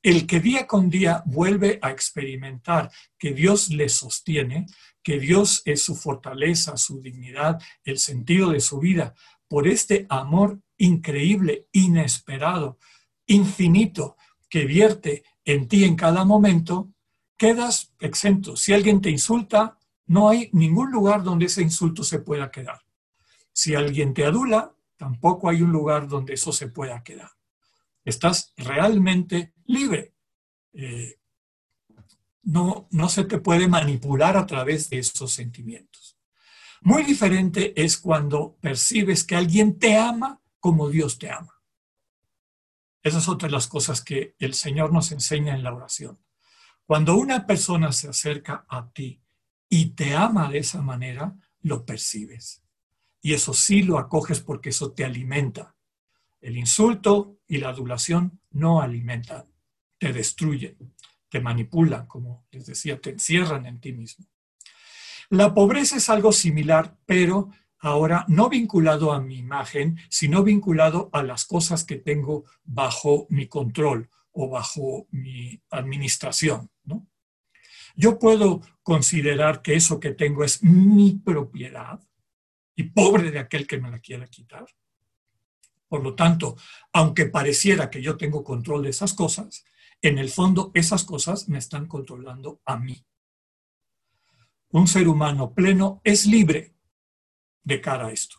el 0.00 0.28
que 0.28 0.38
día 0.38 0.68
con 0.68 0.88
día 0.90 1.24
vuelve 1.26 1.80
a 1.82 1.90
experimentar 1.90 2.92
que 3.18 3.32
Dios 3.32 3.70
le 3.70 3.88
sostiene, 3.88 4.66
que 5.02 5.18
Dios 5.18 5.62
es 5.64 5.82
su 5.82 5.96
fortaleza, 5.96 6.76
su 6.76 7.00
dignidad, 7.00 7.60
el 7.82 7.98
sentido 7.98 8.50
de 8.50 8.60
su 8.60 8.78
vida, 8.78 9.14
por 9.48 9.66
este 9.66 10.06
amor 10.08 10.60
increíble, 10.76 11.66
inesperado, 11.72 12.78
infinito, 13.26 14.16
que 14.48 14.66
vierte 14.66 15.24
en 15.44 15.66
ti 15.66 15.82
en 15.82 15.96
cada 15.96 16.24
momento, 16.24 16.92
quedas 17.36 17.92
exento. 17.98 18.56
Si 18.56 18.72
alguien 18.72 19.00
te 19.00 19.10
insulta, 19.10 19.77
no 20.08 20.28
hay 20.28 20.50
ningún 20.52 20.90
lugar 20.90 21.22
donde 21.22 21.46
ese 21.46 21.62
insulto 21.62 22.02
se 22.02 22.18
pueda 22.18 22.50
quedar. 22.50 22.80
Si 23.52 23.74
alguien 23.74 24.14
te 24.14 24.24
adula, 24.24 24.74
tampoco 24.96 25.48
hay 25.48 25.62
un 25.62 25.70
lugar 25.70 26.08
donde 26.08 26.34
eso 26.34 26.52
se 26.52 26.68
pueda 26.68 27.02
quedar. 27.04 27.30
Estás 28.04 28.52
realmente 28.56 29.52
libre. 29.66 30.14
Eh, 30.72 31.20
no, 32.42 32.88
no 32.90 33.08
se 33.08 33.24
te 33.24 33.38
puede 33.38 33.68
manipular 33.68 34.36
a 34.36 34.46
través 34.46 34.88
de 34.88 34.98
esos 34.98 35.30
sentimientos. 35.30 36.18
Muy 36.80 37.02
diferente 37.02 37.74
es 37.80 37.98
cuando 37.98 38.56
percibes 38.60 39.24
que 39.24 39.36
alguien 39.36 39.78
te 39.78 39.96
ama 39.96 40.40
como 40.58 40.88
Dios 40.88 41.18
te 41.18 41.30
ama. 41.30 41.60
Esas 43.02 43.24
son 43.24 43.34
otras 43.34 43.52
las 43.52 43.66
cosas 43.66 44.02
que 44.02 44.34
el 44.38 44.54
Señor 44.54 44.92
nos 44.92 45.12
enseña 45.12 45.54
en 45.54 45.62
la 45.62 45.74
oración. 45.74 46.18
Cuando 46.86 47.16
una 47.16 47.46
persona 47.46 47.92
se 47.92 48.08
acerca 48.08 48.64
a 48.68 48.90
ti 48.90 49.20
y 49.68 49.90
te 49.90 50.14
ama 50.14 50.50
de 50.50 50.58
esa 50.58 50.82
manera, 50.82 51.36
lo 51.62 51.84
percibes. 51.84 52.62
Y 53.20 53.34
eso 53.34 53.52
sí 53.52 53.82
lo 53.82 53.98
acoges 53.98 54.40
porque 54.40 54.70
eso 54.70 54.92
te 54.92 55.04
alimenta. 55.04 55.74
El 56.40 56.56
insulto 56.56 57.38
y 57.46 57.58
la 57.58 57.70
adulación 57.70 58.40
no 58.50 58.80
alimentan, 58.80 59.44
te 59.98 60.12
destruyen, 60.12 60.76
te 61.28 61.40
manipulan, 61.40 62.06
como 62.06 62.46
les 62.50 62.66
decía, 62.66 63.00
te 63.00 63.10
encierran 63.10 63.66
en 63.66 63.80
ti 63.80 63.92
mismo. 63.92 64.26
La 65.30 65.52
pobreza 65.52 65.96
es 65.96 66.08
algo 66.08 66.32
similar, 66.32 66.96
pero 67.04 67.50
ahora 67.80 68.24
no 68.28 68.48
vinculado 68.48 69.12
a 69.12 69.20
mi 69.20 69.36
imagen, 69.36 69.98
sino 70.08 70.42
vinculado 70.42 71.10
a 71.12 71.22
las 71.22 71.44
cosas 71.44 71.84
que 71.84 71.96
tengo 71.96 72.44
bajo 72.64 73.26
mi 73.28 73.46
control 73.46 74.08
o 74.32 74.48
bajo 74.48 75.06
mi 75.10 75.60
administración. 75.70 76.70
Yo 77.98 78.16
puedo 78.20 78.62
considerar 78.84 79.60
que 79.60 79.74
eso 79.74 79.98
que 79.98 80.12
tengo 80.12 80.44
es 80.44 80.62
mi 80.62 81.14
propiedad 81.14 82.00
y 82.76 82.84
pobre 82.84 83.32
de 83.32 83.40
aquel 83.40 83.66
que 83.66 83.80
me 83.80 83.90
la 83.90 83.98
quiera 83.98 84.28
quitar. 84.28 84.66
Por 85.88 86.04
lo 86.04 86.14
tanto, 86.14 86.56
aunque 86.92 87.26
pareciera 87.26 87.90
que 87.90 88.00
yo 88.00 88.16
tengo 88.16 88.44
control 88.44 88.84
de 88.84 88.90
esas 88.90 89.14
cosas, 89.14 89.64
en 90.00 90.18
el 90.18 90.30
fondo 90.30 90.70
esas 90.74 91.02
cosas 91.02 91.48
me 91.48 91.58
están 91.58 91.86
controlando 91.88 92.60
a 92.66 92.76
mí. 92.76 93.04
Un 94.68 94.86
ser 94.86 95.08
humano 95.08 95.52
pleno 95.52 96.00
es 96.04 96.24
libre 96.24 96.76
de 97.64 97.80
cara 97.80 98.06
a 98.06 98.12
esto. 98.12 98.36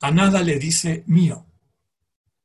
A 0.00 0.10
nada 0.10 0.42
le 0.42 0.58
dice 0.58 1.04
mío. 1.06 1.46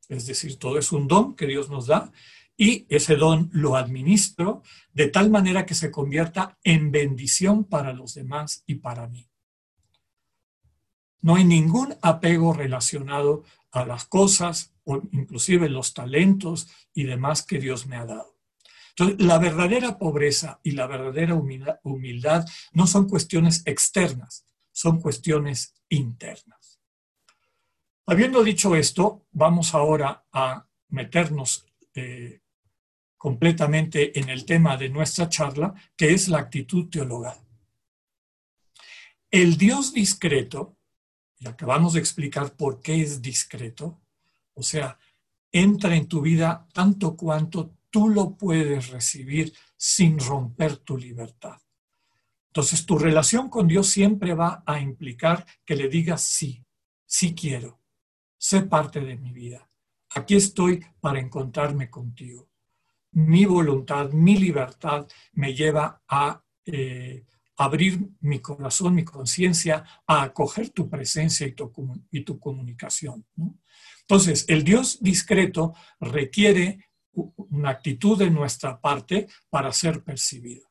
Es 0.10 0.28
decir, 0.28 0.60
todo 0.60 0.78
es 0.78 0.91
un 0.91 1.08
don 1.08 1.36
que 1.36 1.47
Dios 1.47 1.71
nos 1.71 1.88
da 1.88 2.12
y 2.57 2.85
ese 2.89 3.15
don 3.15 3.49
lo 3.53 3.75
administro 3.75 4.63
de 4.93 5.07
tal 5.07 5.29
manera 5.29 5.65
que 5.65 5.75
se 5.75 5.91
convierta 5.91 6.57
en 6.63 6.91
bendición 6.91 7.65
para 7.65 7.93
los 7.93 8.13
demás 8.13 8.63
y 8.65 8.75
para 8.75 9.07
mí. 9.07 9.27
No 11.21 11.35
hay 11.35 11.43
ningún 11.43 11.95
apego 12.01 12.53
relacionado 12.53 13.43
a 13.71 13.85
las 13.85 14.05
cosas 14.05 14.73
o 14.83 15.01
inclusive 15.11 15.69
los 15.69 15.93
talentos 15.93 16.69
y 16.93 17.03
demás 17.03 17.43
que 17.43 17.59
Dios 17.59 17.87
me 17.87 17.97
ha 17.97 18.05
dado. 18.05 18.35
Entonces, 18.89 19.25
la 19.25 19.37
verdadera 19.39 19.97
pobreza 19.97 20.59
y 20.63 20.71
la 20.71 20.87
verdadera 20.87 21.35
humildad 21.35 22.45
no 22.71 22.87
son 22.87 23.09
cuestiones 23.09 23.63
externas, 23.65 24.45
son 24.71 25.01
cuestiones 25.01 25.73
internas. 25.89 26.79
Habiendo 28.05 28.43
dicho 28.43 28.75
esto, 28.75 29.25
vamos 29.31 29.73
ahora 29.73 30.25
a 30.31 30.65
meternos 30.89 31.65
eh, 31.95 32.41
completamente 33.25 34.19
en 34.19 34.29
el 34.29 34.45
tema 34.45 34.77
de 34.77 34.88
nuestra 34.88 35.27
charla, 35.27 35.73
que 35.97 36.13
es 36.13 36.27
la 36.27 36.38
actitud 36.38 36.91
teologal. 36.91 37.35
El 39.31 39.57
Dios 39.57 39.93
discreto, 39.93 40.77
y 41.39 41.47
acabamos 41.47 41.93
de 41.93 42.01
explicar 42.01 42.55
por 42.55 42.81
qué 42.81 43.01
es 43.01 43.23
discreto, 43.23 43.99
o 44.53 44.61
sea, 44.61 44.99
entra 45.51 45.95
en 45.95 46.07
tu 46.07 46.21
vida 46.21 46.67
tanto 46.71 47.17
cuanto 47.17 47.75
tú 47.89 48.09
lo 48.09 48.38
puedes 48.38 48.89
recibir 48.89 49.51
sin 49.75 50.19
romper 50.19 50.77
tu 50.77 50.95
libertad. 50.95 51.57
Entonces, 52.49 52.85
tu 52.85 52.99
relación 52.99 53.49
con 53.49 53.67
Dios 53.67 53.88
siempre 53.88 54.35
va 54.35 54.61
a 54.67 54.79
implicar 54.79 55.47
que 55.65 55.75
le 55.75 55.89
digas 55.89 56.21
sí, 56.21 56.63
sí 57.07 57.33
quiero, 57.33 57.81
sé 58.38 58.61
parte 58.61 58.99
de 58.99 59.17
mi 59.17 59.31
vida. 59.31 59.67
Aquí 60.11 60.35
estoy 60.35 60.85
para 61.01 61.19
encontrarme 61.19 61.89
contigo. 61.89 62.51
Mi 63.15 63.45
voluntad, 63.45 64.12
mi 64.12 64.38
libertad 64.38 65.08
me 65.34 65.54
lleva 65.54 66.01
a 66.08 66.43
eh, 66.65 67.25
abrir 67.58 68.10
mi 68.19 68.39
corazón, 68.39 68.95
mi 68.95 69.06
conciencia, 69.06 69.86
a 70.06 70.23
acoger 70.23 70.69
tu 70.71 70.89
presencia 70.89 71.47
y 71.47 71.54
tu, 72.21 72.39
comunicación. 72.39 73.25
Entonces, 74.01 74.45
el 74.49 74.63
Dios 74.63 74.99
discreto 75.01 75.73
requiere 75.99 76.89
una 77.13 77.69
actitud 77.69 78.17
de 78.17 78.30
nuestra 78.30 78.82
parte 78.82 79.28
para 79.49 79.71
ser 79.71 80.04
percibido. 80.04 80.67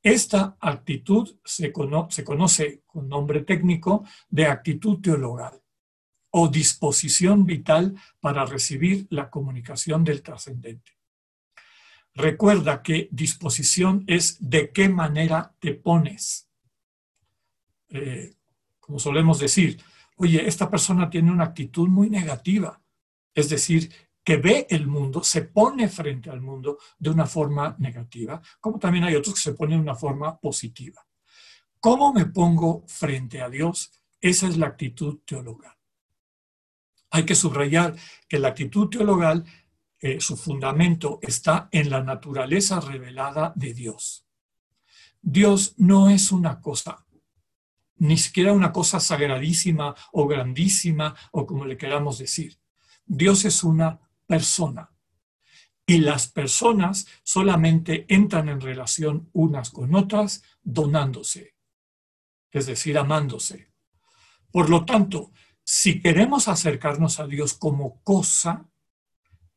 Esta 0.00 0.56
actitud 0.60 1.38
se, 1.44 1.72
conoce 1.72 2.82
con 2.86 3.08
nombre 3.08 3.42
técnico 3.42 4.04
de 4.28 4.46
actitud 4.46 5.00
teologal 5.00 5.60
o 6.30 6.46
disposición 6.46 7.44
vital 7.44 7.96
para 8.20 8.46
recibir 8.46 9.08
la 9.10 9.28
comunicación 9.28 10.04
del 10.04 10.22
trascendente. 10.22 10.97
Recuerda 12.14 12.82
que 12.82 13.08
disposición 13.12 14.04
es 14.06 14.36
de 14.40 14.72
qué 14.72 14.88
manera 14.88 15.54
te 15.60 15.74
pones. 15.74 16.48
Eh, 17.90 18.34
como 18.80 18.98
solemos 18.98 19.38
decir, 19.38 19.80
oye, 20.16 20.46
esta 20.46 20.70
persona 20.70 21.08
tiene 21.08 21.30
una 21.30 21.44
actitud 21.44 21.88
muy 21.88 22.10
negativa, 22.10 22.80
es 23.34 23.48
decir, 23.48 23.92
que 24.24 24.36
ve 24.36 24.66
el 24.68 24.86
mundo, 24.86 25.24
se 25.24 25.42
pone 25.42 25.88
frente 25.88 26.28
al 26.28 26.40
mundo 26.40 26.78
de 26.98 27.10
una 27.10 27.26
forma 27.26 27.74
negativa, 27.78 28.42
como 28.60 28.78
también 28.78 29.04
hay 29.04 29.14
otros 29.14 29.36
que 29.36 29.40
se 29.40 29.54
ponen 29.54 29.78
de 29.78 29.84
una 29.84 29.94
forma 29.94 30.38
positiva. 30.38 31.06
¿Cómo 31.80 32.12
me 32.12 32.26
pongo 32.26 32.84
frente 32.88 33.40
a 33.40 33.48
Dios? 33.48 33.92
Esa 34.20 34.48
es 34.48 34.58
la 34.58 34.66
actitud 34.66 35.20
teologal. 35.24 35.74
Hay 37.10 37.24
que 37.24 37.34
subrayar 37.34 37.96
que 38.28 38.38
la 38.38 38.48
actitud 38.48 38.88
teologal, 38.88 39.44
eh, 40.00 40.20
su 40.20 40.36
fundamento 40.36 41.18
está 41.22 41.68
en 41.72 41.90
la 41.90 42.02
naturaleza 42.02 42.80
revelada 42.80 43.52
de 43.56 43.74
Dios. 43.74 44.26
Dios 45.20 45.74
no 45.78 46.08
es 46.08 46.30
una 46.30 46.60
cosa, 46.60 47.04
ni 47.96 48.16
siquiera 48.16 48.52
una 48.52 48.72
cosa 48.72 49.00
sagradísima 49.00 49.94
o 50.12 50.26
grandísima 50.26 51.14
o 51.32 51.46
como 51.46 51.64
le 51.64 51.76
queramos 51.76 52.18
decir. 52.18 52.58
Dios 53.04 53.44
es 53.44 53.64
una 53.64 54.00
persona. 54.26 54.90
Y 55.86 55.98
las 55.98 56.28
personas 56.28 57.06
solamente 57.24 58.04
entran 58.08 58.50
en 58.50 58.60
relación 58.60 59.30
unas 59.32 59.70
con 59.70 59.94
otras 59.94 60.42
donándose, 60.62 61.54
es 62.50 62.66
decir, 62.66 62.98
amándose. 62.98 63.72
Por 64.50 64.68
lo 64.68 64.84
tanto, 64.84 65.32
si 65.64 66.00
queremos 66.00 66.46
acercarnos 66.46 67.20
a 67.20 67.26
Dios 67.26 67.54
como 67.54 68.02
cosa, 68.02 68.68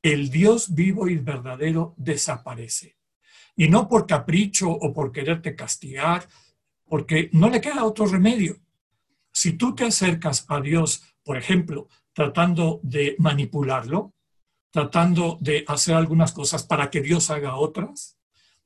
el 0.01 0.29
Dios 0.29 0.73
vivo 0.73 1.07
y 1.07 1.17
verdadero 1.17 1.93
desaparece. 1.97 2.97
Y 3.55 3.69
no 3.69 3.87
por 3.87 4.07
capricho 4.07 4.69
o 4.69 4.93
por 4.93 5.11
quererte 5.11 5.55
castigar, 5.55 6.27
porque 6.85 7.29
no 7.33 7.49
le 7.49 7.61
queda 7.61 7.85
otro 7.85 8.05
remedio. 8.05 8.57
Si 9.31 9.53
tú 9.53 9.75
te 9.75 9.85
acercas 9.85 10.45
a 10.49 10.59
Dios, 10.59 11.03
por 11.23 11.37
ejemplo, 11.37 11.87
tratando 12.13 12.79
de 12.83 13.15
manipularlo, 13.19 14.13
tratando 14.71 15.37
de 15.41 15.63
hacer 15.67 15.95
algunas 15.95 16.31
cosas 16.31 16.63
para 16.63 16.89
que 16.89 17.01
Dios 17.01 17.29
haga 17.29 17.55
otras. 17.55 18.17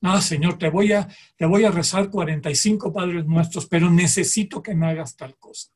Nada, 0.01 0.21
Señor, 0.21 0.57
te 0.57 0.69
voy 0.69 0.93
a, 0.93 1.07
te 1.35 1.45
voy 1.45 1.65
a 1.65 1.71
rezar 1.71 2.09
45 2.09 2.93
Padres 2.93 3.25
Nuestros, 3.25 3.65
pero 3.65 3.89
necesito 3.89 4.61
que 4.61 4.75
me 4.75 4.87
hagas 4.87 5.15
tal 5.15 5.35
cosa. 5.37 5.71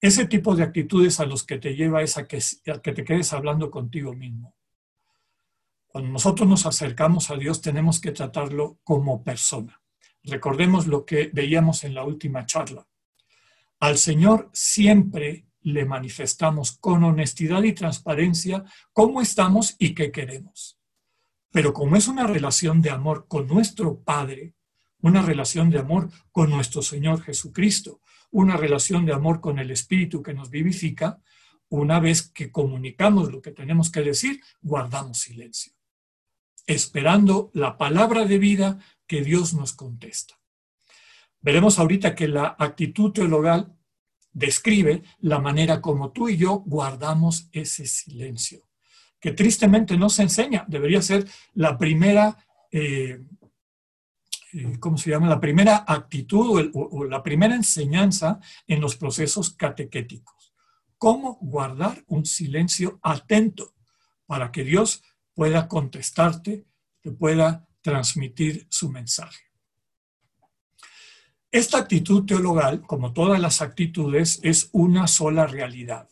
Ese 0.00 0.26
tipo 0.26 0.54
de 0.54 0.62
actitudes 0.62 1.20
a 1.20 1.26
los 1.26 1.44
que 1.44 1.58
te 1.58 1.74
lleva 1.74 2.02
es 2.02 2.18
a 2.18 2.26
que, 2.26 2.38
a 2.72 2.80
que 2.80 2.92
te 2.92 3.04
quedes 3.04 3.32
hablando 3.32 3.70
contigo 3.70 4.14
mismo. 4.14 4.54
Cuando 5.86 6.10
nosotros 6.10 6.48
nos 6.48 6.66
acercamos 6.66 7.30
a 7.30 7.36
Dios 7.36 7.62
tenemos 7.62 8.00
que 8.00 8.12
tratarlo 8.12 8.78
como 8.84 9.24
persona. 9.24 9.80
Recordemos 10.22 10.86
lo 10.86 11.06
que 11.06 11.30
veíamos 11.32 11.84
en 11.84 11.94
la 11.94 12.04
última 12.04 12.44
charla. 12.44 12.86
Al 13.80 13.96
Señor 13.96 14.50
siempre 14.52 15.46
le 15.62 15.84
manifestamos 15.84 16.78
con 16.78 17.02
honestidad 17.02 17.62
y 17.62 17.72
transparencia 17.72 18.64
cómo 18.92 19.20
estamos 19.20 19.74
y 19.78 19.94
qué 19.94 20.12
queremos. 20.12 20.78
Pero 21.50 21.72
como 21.72 21.96
es 21.96 22.06
una 22.06 22.26
relación 22.26 22.82
de 22.82 22.90
amor 22.90 23.26
con 23.28 23.46
nuestro 23.46 24.00
Padre, 24.00 24.54
una 25.00 25.22
relación 25.22 25.70
de 25.70 25.78
amor 25.78 26.10
con 26.30 26.50
nuestro 26.50 26.82
Señor 26.82 27.22
Jesucristo, 27.22 28.00
una 28.30 28.56
relación 28.56 29.06
de 29.06 29.12
amor 29.12 29.40
con 29.40 29.58
el 29.58 29.70
Espíritu 29.70 30.22
que 30.22 30.34
nos 30.34 30.50
vivifica, 30.50 31.20
una 31.68 32.00
vez 32.00 32.30
que 32.30 32.50
comunicamos 32.50 33.32
lo 33.32 33.42
que 33.42 33.50
tenemos 33.50 33.90
que 33.90 34.02
decir, 34.02 34.40
guardamos 34.60 35.18
silencio, 35.18 35.72
esperando 36.66 37.50
la 37.54 37.76
palabra 37.76 38.24
de 38.24 38.38
vida 38.38 38.78
que 39.06 39.22
Dios 39.22 39.54
nos 39.54 39.72
contesta. 39.72 40.38
Veremos 41.40 41.78
ahorita 41.78 42.14
que 42.14 42.28
la 42.28 42.56
actitud 42.58 43.12
teologal 43.12 43.76
describe 44.32 45.02
la 45.20 45.38
manera 45.38 45.80
como 45.80 46.12
tú 46.12 46.28
y 46.28 46.36
yo 46.36 46.62
guardamos 46.66 47.48
ese 47.52 47.86
silencio, 47.86 48.68
que 49.18 49.32
tristemente 49.32 49.96
no 49.96 50.10
se 50.10 50.22
enseña, 50.22 50.64
debería 50.68 51.00
ser 51.00 51.26
la 51.54 51.78
primera, 51.78 52.36
eh, 52.70 53.18
¿cómo 54.80 54.96
se 54.96 55.10
llama? 55.10 55.28
La 55.28 55.40
primera 55.40 55.84
actitud 55.86 56.70
o, 56.72 57.04
la 57.04 57.22
primera 57.22 57.54
enseñanza 57.54 58.40
en 58.66 58.80
los 58.80 58.96
procesos 58.96 59.50
catequéticos. 59.50 60.54
Cómo 60.98 61.38
guardar 61.40 62.04
un 62.08 62.24
silencio 62.24 62.98
atento 63.02 63.74
para 64.26 64.50
que 64.50 64.64
Dios 64.64 65.02
pueda 65.34 65.68
contestarte, 65.68 66.66
te 67.00 67.12
pueda 67.12 67.68
transmitir 67.82 68.66
su 68.70 68.90
mensaje. 68.90 69.44
Esta 71.50 71.78
actitud 71.78 72.24
teologal, 72.24 72.82
como 72.82 73.12
todas 73.12 73.40
las 73.40 73.62
actitudes, 73.62 74.40
es 74.42 74.68
una 74.72 75.06
sola 75.06 75.46
realidad. 75.46 76.08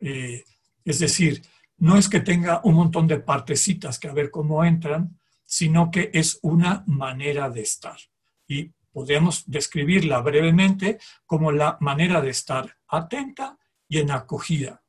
Eh, 0.00 0.44
es 0.84 0.98
decir, 0.98 1.42
no 1.78 1.96
es 1.96 2.08
que 2.08 2.20
tenga 2.20 2.60
un 2.64 2.74
montón 2.74 3.06
de 3.06 3.18
partecitas 3.18 3.98
que 3.98 4.08
a 4.08 4.12
ver 4.12 4.30
cómo 4.30 4.64
entran, 4.64 5.18
sino 5.44 5.90
que 5.90 6.10
es 6.12 6.38
una 6.42 6.84
manera 6.86 7.50
de 7.50 7.62
estar. 7.62 7.98
Y 8.46 8.72
podemos 8.92 9.44
describirla 9.46 10.20
brevemente 10.20 10.98
como 11.26 11.52
la 11.52 11.76
manera 11.80 12.20
de 12.20 12.30
estar 12.30 12.76
atenta 12.88 13.58
y 13.88 13.98
en 13.98 14.10
acogida. 14.10 14.82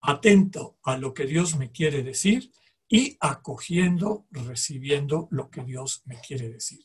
Atento 0.00 0.78
a 0.82 0.96
lo 0.96 1.14
que 1.14 1.26
Dios 1.26 1.56
me 1.56 1.70
quiere 1.70 2.02
decir 2.02 2.52
y 2.88 3.16
acogiendo, 3.20 4.26
recibiendo 4.30 5.28
lo 5.30 5.48
que 5.48 5.64
Dios 5.64 6.02
me 6.04 6.20
quiere 6.20 6.50
decir. 6.50 6.80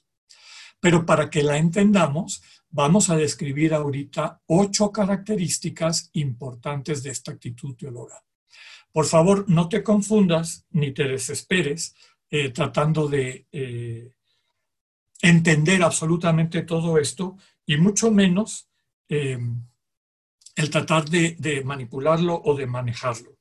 Pero 0.80 1.06
para 1.06 1.30
que 1.30 1.44
la 1.44 1.58
entendamos, 1.58 2.42
vamos 2.70 3.10
a 3.10 3.16
describir 3.16 3.74
ahorita 3.74 4.42
ocho 4.46 4.92
características 4.92 6.10
importantes 6.14 7.04
de 7.04 7.10
esta 7.10 7.32
actitud 7.32 7.76
teológica. 7.76 8.24
Por 8.92 9.06
favor, 9.06 9.46
no 9.50 9.68
te 9.68 9.84
confundas 9.84 10.66
ni 10.70 10.94
te 10.94 11.04
desesperes 11.04 11.94
eh, 12.30 12.50
tratando 12.50 13.08
de 13.08 13.48
eh, 13.52 14.12
entender 15.22 15.82
absolutamente 15.82 16.64
todo 16.64 16.98
esto 16.98 17.38
y 17.66 17.78
mucho 17.78 18.12
menos 18.12 18.70
eh, 19.10 19.40
el 20.56 20.70
tratar 20.70 21.06
de, 21.10 21.62
manipularlo 21.64 22.42
o 22.44 22.56
de 22.56 22.66
manejarlo. 22.66 23.38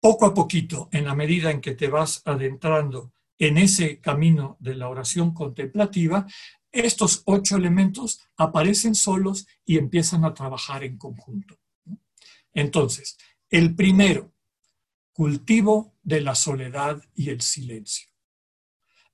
Poco 0.00 0.26
a 0.26 0.34
poquito, 0.34 0.88
en 0.92 1.06
la 1.06 1.14
medida 1.14 1.50
en 1.50 1.60
que 1.60 1.74
te 1.74 1.88
vas 1.88 2.22
adentrando 2.26 3.12
en 3.38 3.58
ese 3.58 4.00
camino 4.00 4.56
de 4.60 4.74
la 4.74 4.88
oración 4.88 5.32
contemplativa, 5.32 6.26
estos 6.70 7.22
ocho 7.24 7.56
elementos 7.56 8.20
aparecen 8.36 8.94
solos 8.94 9.46
y 9.64 9.78
empiezan 9.78 10.24
a 10.24 10.34
trabajar 10.34 10.84
en 10.84 10.98
conjunto. 10.98 11.58
Entonces, 12.52 13.16
el 13.48 13.74
primero, 13.74 14.32
cultivo 15.12 15.93
de 16.04 16.20
la 16.20 16.34
soledad 16.34 17.02
y 17.14 17.30
el 17.30 17.40
silencio. 17.40 18.08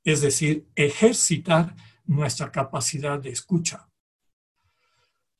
Es 0.05 0.20
decir, 0.20 0.68
ejercitar 0.74 1.74
nuestra 2.05 2.50
capacidad 2.50 3.18
de 3.18 3.31
escucha. 3.31 3.88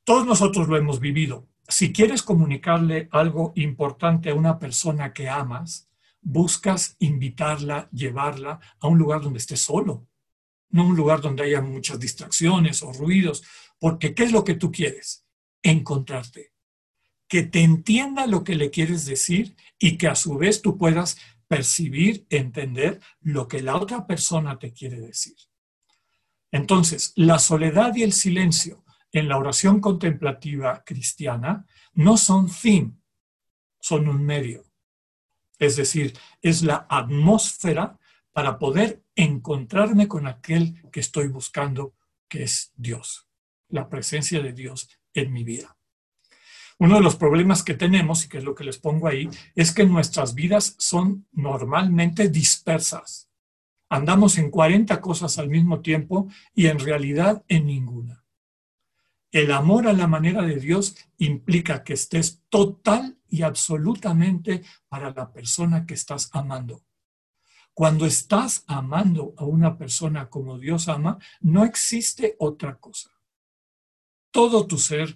Todos 0.03 0.25
nosotros 0.25 0.67
lo 0.67 0.77
hemos 0.77 0.99
vivido. 0.99 1.47
Si 1.67 1.93
quieres 1.93 2.23
comunicarle 2.23 3.07
algo 3.11 3.53
importante 3.55 4.29
a 4.29 4.35
una 4.35 4.57
persona 4.57 5.13
que 5.13 5.29
amas, 5.29 5.89
buscas 6.21 6.95
invitarla, 6.99 7.89
llevarla 7.91 8.59
a 8.79 8.87
un 8.87 8.97
lugar 8.97 9.21
donde 9.21 9.39
esté 9.39 9.57
solo, 9.57 10.07
no 10.69 10.85
un 10.85 10.95
lugar 10.95 11.21
donde 11.21 11.43
haya 11.43 11.61
muchas 11.61 11.99
distracciones 11.99 12.81
o 12.83 12.93
ruidos, 12.93 13.43
porque 13.79 14.15
¿qué 14.15 14.23
es 14.23 14.31
lo 14.31 14.43
que 14.43 14.55
tú 14.55 14.71
quieres? 14.71 15.25
Encontrarte 15.61 16.51
que 17.31 17.43
te 17.43 17.61
entienda 17.61 18.27
lo 18.27 18.43
que 18.43 18.55
le 18.55 18.71
quieres 18.71 19.05
decir 19.05 19.55
y 19.79 19.97
que 19.97 20.09
a 20.09 20.15
su 20.15 20.37
vez 20.37 20.61
tú 20.61 20.77
puedas 20.77 21.15
percibir, 21.51 22.25
entender 22.29 23.01
lo 23.19 23.45
que 23.45 23.61
la 23.61 23.75
otra 23.75 24.07
persona 24.07 24.57
te 24.57 24.71
quiere 24.71 25.01
decir. 25.01 25.35
Entonces, 26.49 27.11
la 27.17 27.39
soledad 27.39 27.93
y 27.93 28.03
el 28.03 28.13
silencio 28.13 28.85
en 29.11 29.27
la 29.27 29.37
oración 29.37 29.81
contemplativa 29.81 30.81
cristiana 30.85 31.65
no 31.91 32.15
son 32.15 32.47
fin, 32.47 33.03
son 33.81 34.07
un 34.07 34.25
medio. 34.25 34.63
Es 35.59 35.75
decir, 35.75 36.17
es 36.41 36.63
la 36.63 36.87
atmósfera 36.89 37.99
para 38.31 38.57
poder 38.57 39.03
encontrarme 39.13 40.07
con 40.07 40.27
aquel 40.27 40.81
que 40.89 41.01
estoy 41.01 41.27
buscando, 41.27 41.95
que 42.29 42.43
es 42.43 42.71
Dios, 42.77 43.27
la 43.67 43.89
presencia 43.89 44.41
de 44.41 44.53
Dios 44.53 44.87
en 45.13 45.33
mi 45.33 45.43
vida. 45.43 45.77
Uno 46.81 46.95
de 46.95 47.01
los 47.01 47.15
problemas 47.15 47.61
que 47.61 47.75
tenemos, 47.75 48.25
y 48.25 48.27
que 48.27 48.39
es 48.39 48.43
lo 48.43 48.55
que 48.55 48.63
les 48.63 48.79
pongo 48.79 49.07
ahí, 49.07 49.29
es 49.53 49.71
que 49.71 49.85
nuestras 49.85 50.33
vidas 50.33 50.73
son 50.79 51.27
normalmente 51.31 52.27
dispersas. 52.27 53.29
Andamos 53.87 54.39
en 54.39 54.49
40 54.49 54.99
cosas 54.99 55.37
al 55.37 55.47
mismo 55.47 55.81
tiempo 55.81 56.27
y 56.55 56.65
en 56.65 56.79
realidad 56.79 57.45
en 57.47 57.67
ninguna. 57.67 58.25
El 59.29 59.51
amor 59.51 59.87
a 59.87 59.93
la 59.93 60.07
manera 60.07 60.41
de 60.41 60.55
Dios 60.55 60.95
implica 61.19 61.83
que 61.83 61.93
estés 61.93 62.41
total 62.49 63.15
y 63.29 63.43
absolutamente 63.43 64.63
para 64.89 65.13
la 65.13 65.31
persona 65.31 65.85
que 65.85 65.93
estás 65.93 66.31
amando. 66.33 66.81
Cuando 67.75 68.07
estás 68.07 68.63
amando 68.65 69.35
a 69.37 69.45
una 69.45 69.77
persona 69.77 70.31
como 70.31 70.57
Dios 70.57 70.89
ama, 70.89 71.19
no 71.41 71.63
existe 71.63 72.35
otra 72.39 72.79
cosa. 72.79 73.11
Todo 74.31 74.65
tu 74.65 74.79
ser, 74.79 75.15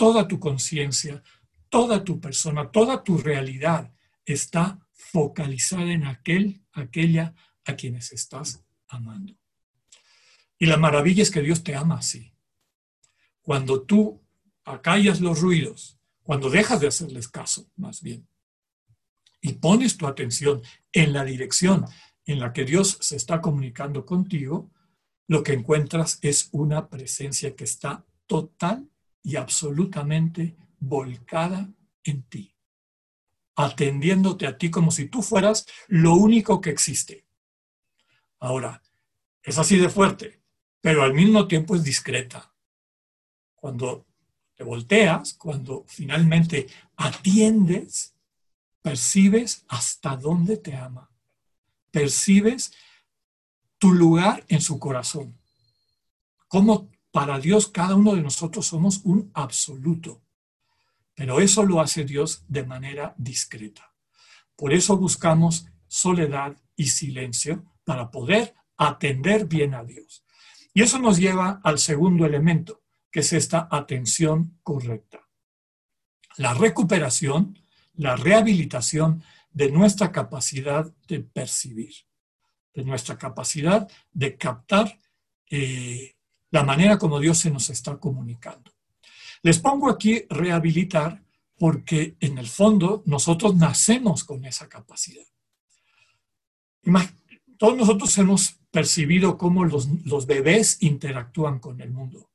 toda 0.00 0.26
tu 0.26 0.40
conciencia, 0.40 1.22
toda 1.68 2.02
tu 2.02 2.18
persona, 2.18 2.70
toda 2.70 3.04
tu 3.04 3.18
realidad 3.18 3.92
está 4.24 4.78
focalizada 4.94 5.92
en 5.92 6.06
aquel, 6.06 6.64
aquella 6.72 7.34
a 7.66 7.76
quienes 7.76 8.10
estás 8.10 8.64
amando. 8.88 9.34
Y 10.58 10.64
la 10.64 10.78
maravilla 10.78 11.22
es 11.22 11.30
que 11.30 11.42
Dios 11.42 11.62
te 11.62 11.76
ama 11.76 11.98
así. 11.98 12.32
Cuando 13.42 13.82
tú 13.82 14.24
acallas 14.64 15.20
los 15.20 15.38
ruidos, 15.38 15.98
cuando 16.22 16.48
dejas 16.48 16.80
de 16.80 16.88
hacerles 16.88 17.28
caso, 17.28 17.70
más 17.76 18.00
bien, 18.00 18.26
y 19.42 19.52
pones 19.52 19.98
tu 19.98 20.06
atención 20.06 20.62
en 20.92 21.12
la 21.12 21.26
dirección 21.26 21.84
en 22.24 22.40
la 22.40 22.54
que 22.54 22.64
Dios 22.64 22.96
se 23.02 23.16
está 23.16 23.42
comunicando 23.42 24.06
contigo, 24.06 24.70
lo 25.26 25.42
que 25.42 25.52
encuentras 25.52 26.18
es 26.22 26.48
una 26.52 26.88
presencia 26.88 27.54
que 27.54 27.64
está 27.64 28.06
total 28.26 28.88
y 29.22 29.36
absolutamente 29.36 30.56
volcada 30.78 31.68
en 32.04 32.22
ti, 32.24 32.56
atendiéndote 33.54 34.46
a 34.46 34.56
ti 34.56 34.70
como 34.70 34.90
si 34.90 35.06
tú 35.06 35.22
fueras 35.22 35.66
lo 35.88 36.14
único 36.14 36.60
que 36.60 36.70
existe. 36.70 37.26
Ahora, 38.38 38.82
es 39.42 39.58
así 39.58 39.76
de 39.76 39.88
fuerte, 39.88 40.42
pero 40.80 41.02
al 41.02 41.14
mismo 41.14 41.46
tiempo 41.46 41.74
es 41.74 41.84
discreta. 41.84 42.54
Cuando 43.54 44.06
te 44.54 44.64
volteas, 44.64 45.34
cuando 45.34 45.84
finalmente 45.86 46.66
atiendes, 46.96 48.14
percibes 48.82 49.64
hasta 49.68 50.16
dónde 50.16 50.56
te 50.56 50.74
ama. 50.74 51.10
Percibes 51.90 52.72
tu 53.78 53.92
lugar 53.92 54.44
en 54.48 54.60
su 54.60 54.78
corazón. 54.78 55.38
Cómo 56.48 56.90
para 57.10 57.38
Dios, 57.38 57.68
cada 57.68 57.96
uno 57.96 58.14
de 58.14 58.22
nosotros 58.22 58.66
somos 58.66 59.00
un 59.04 59.30
absoluto, 59.34 60.22
pero 61.14 61.40
eso 61.40 61.64
lo 61.64 61.80
hace 61.80 62.04
Dios 62.04 62.44
de 62.48 62.64
manera 62.64 63.14
discreta. 63.18 63.92
Por 64.56 64.72
eso 64.72 64.96
buscamos 64.96 65.66
soledad 65.88 66.56
y 66.76 66.86
silencio 66.86 67.64
para 67.84 68.10
poder 68.10 68.54
atender 68.76 69.46
bien 69.46 69.74
a 69.74 69.84
Dios. 69.84 70.24
Y 70.72 70.82
eso 70.82 70.98
nos 70.98 71.18
lleva 71.18 71.60
al 71.64 71.78
segundo 71.78 72.24
elemento, 72.24 72.82
que 73.10 73.20
es 73.20 73.32
esta 73.32 73.68
atención 73.70 74.58
correcta. 74.62 75.28
La 76.36 76.54
recuperación, 76.54 77.58
la 77.94 78.16
rehabilitación 78.16 79.22
de 79.50 79.70
nuestra 79.70 80.12
capacidad 80.12 80.90
de 81.08 81.20
percibir, 81.20 81.94
de 82.72 82.84
nuestra 82.84 83.18
capacidad 83.18 83.90
de 84.12 84.36
captar 84.36 84.96
eh, 85.50 86.14
la 86.50 86.64
manera 86.64 86.98
como 86.98 87.20
Dios 87.20 87.38
se 87.38 87.50
nos 87.50 87.70
está 87.70 87.98
comunicando. 87.98 88.72
Les 89.42 89.58
pongo 89.58 89.88
aquí 89.88 90.24
rehabilitar 90.28 91.22
porque 91.56 92.16
en 92.20 92.38
el 92.38 92.48
fondo 92.48 93.02
nosotros 93.06 93.54
nacemos 93.56 94.24
con 94.24 94.44
esa 94.44 94.68
capacidad. 94.68 95.26
Todos 97.58 97.76
nosotros 97.76 98.16
hemos 98.18 98.58
percibido 98.70 99.36
cómo 99.36 99.64
los, 99.64 99.88
los 100.06 100.26
bebés 100.26 100.82
interactúan 100.82 101.58
con 101.58 101.80
el 101.80 101.90
mundo. 101.90 102.30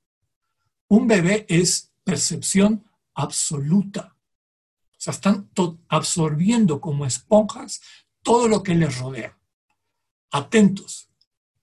Un 0.87 1.07
bebé 1.07 1.45
es 1.49 1.91
percepción 2.03 2.85
absoluta. 3.15 4.15
O 4.91 4.99
sea, 4.99 5.13
están 5.13 5.49
absorbiendo 5.87 6.79
como 6.79 7.05
esponjas 7.05 7.81
todo 8.21 8.47
lo 8.47 8.61
que 8.61 8.75
les 8.75 8.97
rodea. 8.99 9.37
Atentos, 10.31 11.09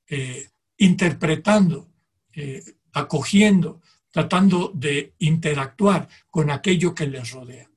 eh, 0.09 0.51
interpretando, 0.79 1.92
eh, 2.35 2.63
acogiendo, 2.93 3.81
tratando 4.11 4.71
de 4.75 5.15
interactuar 5.19 6.09
con 6.31 6.51
aquello 6.51 6.95
que 6.95 7.07
les 7.07 7.31
rodea. 7.31 7.71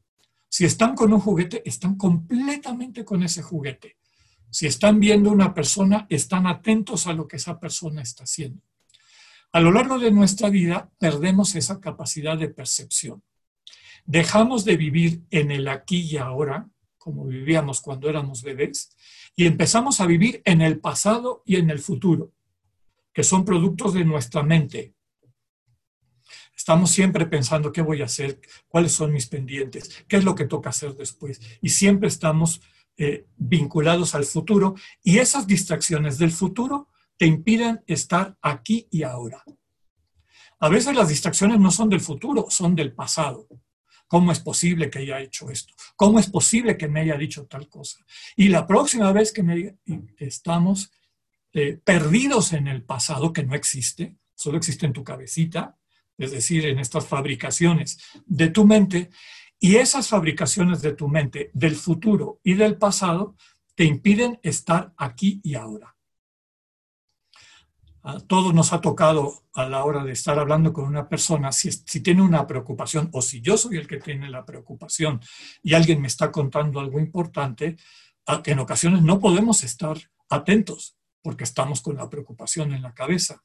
Si 0.50 0.66
están 0.66 0.96
con 0.96 1.12
un 1.12 1.20
juguete, 1.20 1.62
están 1.66 1.96
completamente 1.96 3.04
con 3.04 3.24
ese 3.24 3.42
juguete. 3.42 3.98
Si 4.50 4.68
están 4.68 5.00
viendo 5.00 5.32
una 5.32 5.54
persona, 5.54 6.06
están 6.10 6.48
atentos 6.48 7.08
a 7.08 7.14
lo 7.14 7.28
que 7.28 7.38
esa 7.38 7.60
persona 7.60 8.02
está 8.02 8.24
haciendo. 8.24 8.62
A 9.52 9.60
lo 9.60 9.72
largo 9.72 10.00
de 10.00 10.12
nuestra 10.12 10.50
vida 10.50 10.92
perdemos 10.98 11.56
esa 11.56 11.80
capacidad 11.80 12.38
de 12.38 12.50
percepción. 12.50 13.24
Dejamos 14.06 14.64
de 14.66 14.78
vivir 14.78 15.24
en 15.32 15.52
el 15.52 15.68
aquí 15.68 16.02
y 16.02 16.18
ahora, 16.18 16.70
como 16.98 17.26
vivíamos 17.26 17.82
cuando 17.82 18.10
éramos 18.10 18.44
bebés, 18.44 18.96
y 19.36 19.46
empezamos 19.46 20.00
a 20.00 20.06
vivir 20.06 20.42
en 20.46 20.62
el 20.62 20.80
pasado 20.80 21.42
y 21.46 21.56
en 21.56 21.70
el 21.70 21.80
futuro 21.80 22.35
que 23.16 23.24
son 23.24 23.46
productos 23.46 23.94
de 23.94 24.04
nuestra 24.04 24.44
mente. 24.44 24.94
Estamos 26.54 26.92
siempre 26.92 27.26
pensando 27.26 27.72
qué 27.72 27.82
voy 27.82 28.02
a 28.02 28.06
hacer, 28.06 28.42
cuáles 28.68 28.92
son 28.92 29.14
mis 29.14 29.28
pendientes, 29.28 30.04
qué 30.08 30.18
es 30.18 30.26
lo 30.26 30.36
que 30.36 30.46
toca 30.46 30.70
hacer 30.70 30.94
después. 30.96 31.40
Y 31.62 31.70
siempre 31.70 32.10
estamos 32.10 32.62
eh, 32.98 33.26
vinculados 33.38 34.16
al 34.16 34.26
futuro 34.26 34.76
y 35.02 35.20
esas 35.20 35.48
distracciones 35.48 36.18
del 36.18 36.32
futuro 36.32 36.90
te 37.18 37.26
impiden 37.26 37.82
estar 37.88 38.38
aquí 38.42 38.86
y 38.92 39.04
ahora. 39.04 39.42
A 40.60 40.68
veces 40.68 40.94
las 40.94 41.08
distracciones 41.08 41.58
no 41.58 41.72
son 41.72 41.90
del 41.90 42.02
futuro, 42.02 42.48
son 42.50 42.76
del 42.76 42.94
pasado. 42.94 43.48
¿Cómo 44.08 44.34
es 44.34 44.42
posible 44.42 44.90
que 44.90 45.00
haya 45.00 45.22
hecho 45.22 45.50
esto? 45.50 45.74
¿Cómo 45.96 46.20
es 46.20 46.30
posible 46.30 46.78
que 46.78 46.90
me 46.90 47.00
haya 47.00 47.16
dicho 47.16 47.46
tal 47.46 47.70
cosa? 47.70 48.06
Y 48.36 48.50
la 48.50 48.68
próxima 48.68 49.12
vez 49.14 49.32
que 49.32 49.42
me 49.42 49.78
estamos 50.18 50.92
eh, 51.58 51.80
perdidos 51.82 52.52
en 52.52 52.68
el 52.68 52.84
pasado, 52.84 53.32
que 53.32 53.46
no 53.46 53.56
existe, 53.56 54.18
solo 54.34 54.58
existe 54.58 54.86
en 54.86 54.92
tu 54.92 55.06
cabecita, 55.06 55.78
es 56.18 56.32
decir, 56.32 56.66
en 56.66 56.80
estas 56.80 57.08
fabricaciones 57.08 57.98
de 58.26 58.50
tu 58.50 58.66
mente, 58.66 59.10
y 59.58 59.78
esas 59.78 60.10
fabricaciones 60.10 60.82
de 60.82 60.92
tu 60.92 61.08
mente 61.08 61.52
del 61.54 61.78
futuro 61.78 62.42
y 62.44 62.56
del 62.56 62.78
pasado 62.78 63.38
te 63.74 63.86
impiden 63.86 64.38
estar 64.44 64.94
aquí 64.98 65.40
y 65.46 65.56
ahora. 65.56 65.96
A 68.04 68.20
todos 68.20 68.54
nos 68.54 68.74
ha 68.74 68.82
tocado 68.82 69.46
a 69.54 69.70
la 69.70 69.86
hora 69.86 70.04
de 70.04 70.12
estar 70.12 70.38
hablando 70.38 70.74
con 70.74 70.84
una 70.84 71.08
persona, 71.08 71.54
si, 71.54 71.72
si, 71.72 72.02
tiene 72.02 72.22
una 72.22 72.46
preocupación 72.46 73.10
o 73.14 73.22
si 73.22 73.40
yo 73.40 73.56
soy 73.56 73.78
el 73.78 73.88
que 73.88 74.02
tiene 74.02 74.30
la 74.30 74.44
preocupación 74.46 75.22
y 75.64 75.74
alguien 75.74 76.02
me 76.02 76.08
está 76.08 76.34
contando 76.34 76.82
algo 76.82 77.00
importante, 77.00 77.78
que 78.44 78.52
en 78.52 78.60
ocasiones 78.60 79.04
no 79.04 79.22
podemos 79.22 79.64
estar 79.64 79.98
atentos 80.28 80.98
porque 81.26 81.44
estamos 81.44 81.82
con 81.82 81.96
la 81.96 82.08
preocupación 82.08 82.72
en 82.72 82.84
la 82.84 82.94
cabeza. 82.94 83.44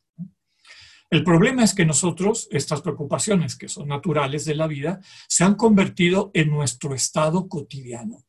El 1.09 1.25
problema 1.25 1.65
es 1.65 1.73
que 1.73 1.87
nosotros, 1.87 2.47
estas 2.51 2.83
preocupaciones 2.83 3.57
que 3.57 3.71
son 3.71 3.89
naturales 3.89 4.45
de 4.45 4.55
la 4.55 4.67
vida, 4.67 5.01
se 5.27 5.45
han 5.45 5.55
convertido 5.55 6.31
en 6.35 6.51
nuestro 6.51 6.95
estado 6.95 7.49
cotidiano. 7.49 8.27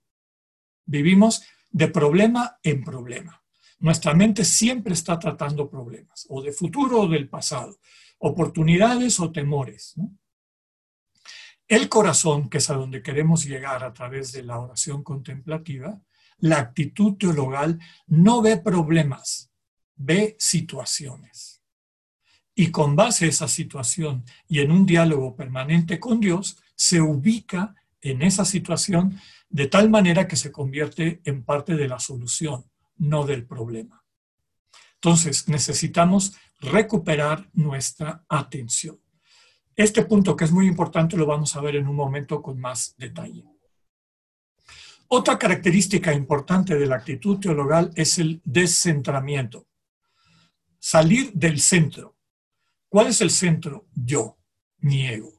Vivimos 0.85 1.43
de 1.69 1.89
problema 1.89 2.59
en 2.63 2.81
problema. 2.81 3.43
Nuestra 3.79 4.13
mente 4.13 4.45
siempre 4.45 4.93
está 4.93 5.19
tratando 5.19 5.69
problemas, 5.69 6.25
o 6.29 6.41
de 6.41 6.53
futuro 6.53 7.01
o 7.01 7.09
del 7.09 7.27
pasado, 7.27 7.77
oportunidades 8.19 9.19
o 9.19 9.33
temores. 9.33 9.95
El 11.67 11.89
corazón, 11.89 12.49
que 12.49 12.59
es 12.59 12.69
a 12.69 12.75
donde 12.75 13.03
queremos 13.03 13.43
llegar 13.43 13.83
a 13.83 13.91
través 13.91 14.31
de 14.31 14.43
la 14.43 14.59
oración 14.59 15.03
contemplativa, 15.03 16.01
la 16.41 16.59
actitud 16.59 17.15
teologal 17.17 17.79
no 18.07 18.41
ve 18.41 18.57
problemas, 18.57 19.49
ve 19.95 20.35
situaciones 20.37 21.61
y 22.55 22.71
con 22.71 22.95
base 22.95 23.25
a 23.25 23.29
esa 23.29 23.47
situación 23.47 24.25
y 24.47 24.59
en 24.59 24.71
un 24.71 24.85
diálogo 24.85 25.35
permanente 25.35 25.99
con 25.99 26.19
Dios, 26.19 26.57
se 26.75 27.01
ubica 27.01 27.75
en 28.01 28.21
esa 28.21 28.45
situación 28.45 29.19
de 29.49 29.67
tal 29.67 29.89
manera 29.89 30.27
que 30.27 30.35
se 30.35 30.51
convierte 30.51 31.21
en 31.25 31.43
parte 31.43 31.75
de 31.75 31.87
la 31.87 31.99
solución, 31.99 32.65
no 32.97 33.25
del 33.25 33.45
problema. 33.45 34.03
Entonces, 34.95 35.47
necesitamos 35.47 36.35
recuperar 36.59 37.49
nuestra 37.53 38.23
atención. 38.29 38.99
Este 39.75 40.03
punto 40.05 40.35
que 40.35 40.45
es 40.45 40.51
muy 40.51 40.67
importante 40.67 41.17
lo 41.17 41.25
vamos 41.25 41.55
a 41.55 41.61
ver 41.61 41.75
en 41.75 41.87
un 41.87 41.95
momento 41.95 42.41
con 42.41 42.59
más 42.59 42.95
detalle. 42.97 43.45
Otra 45.13 45.37
característica 45.37 46.13
importante 46.13 46.77
de 46.77 46.85
la 46.85 46.95
actitud 46.95 47.37
teologal 47.37 47.91
es 47.95 48.17
el 48.17 48.41
descentramiento. 48.45 49.67
Salir 50.79 51.33
del 51.33 51.59
centro, 51.59 52.15
¿Cuál 52.91 53.07
es 53.07 53.21
el 53.21 53.29
centro? 53.29 53.87
Yo, 53.93 54.37
mi 54.79 55.07
ego. 55.07 55.31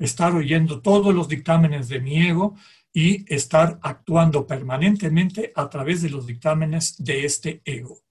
Estar 0.00 0.34
oyendo 0.34 0.82
todos 0.82 1.14
los 1.14 1.28
dictámenes 1.28 1.88
de 1.88 2.00
mi 2.00 2.26
ego 2.26 2.56
y 2.92 3.24
estar 3.32 3.78
actuando 3.82 4.48
permanentemente 4.48 5.52
a 5.54 5.70
través 5.70 6.02
de 6.02 6.10
los 6.10 6.26
dictámenes 6.26 6.96
de 6.98 7.24
este 7.24 7.62
ego. 7.64 8.02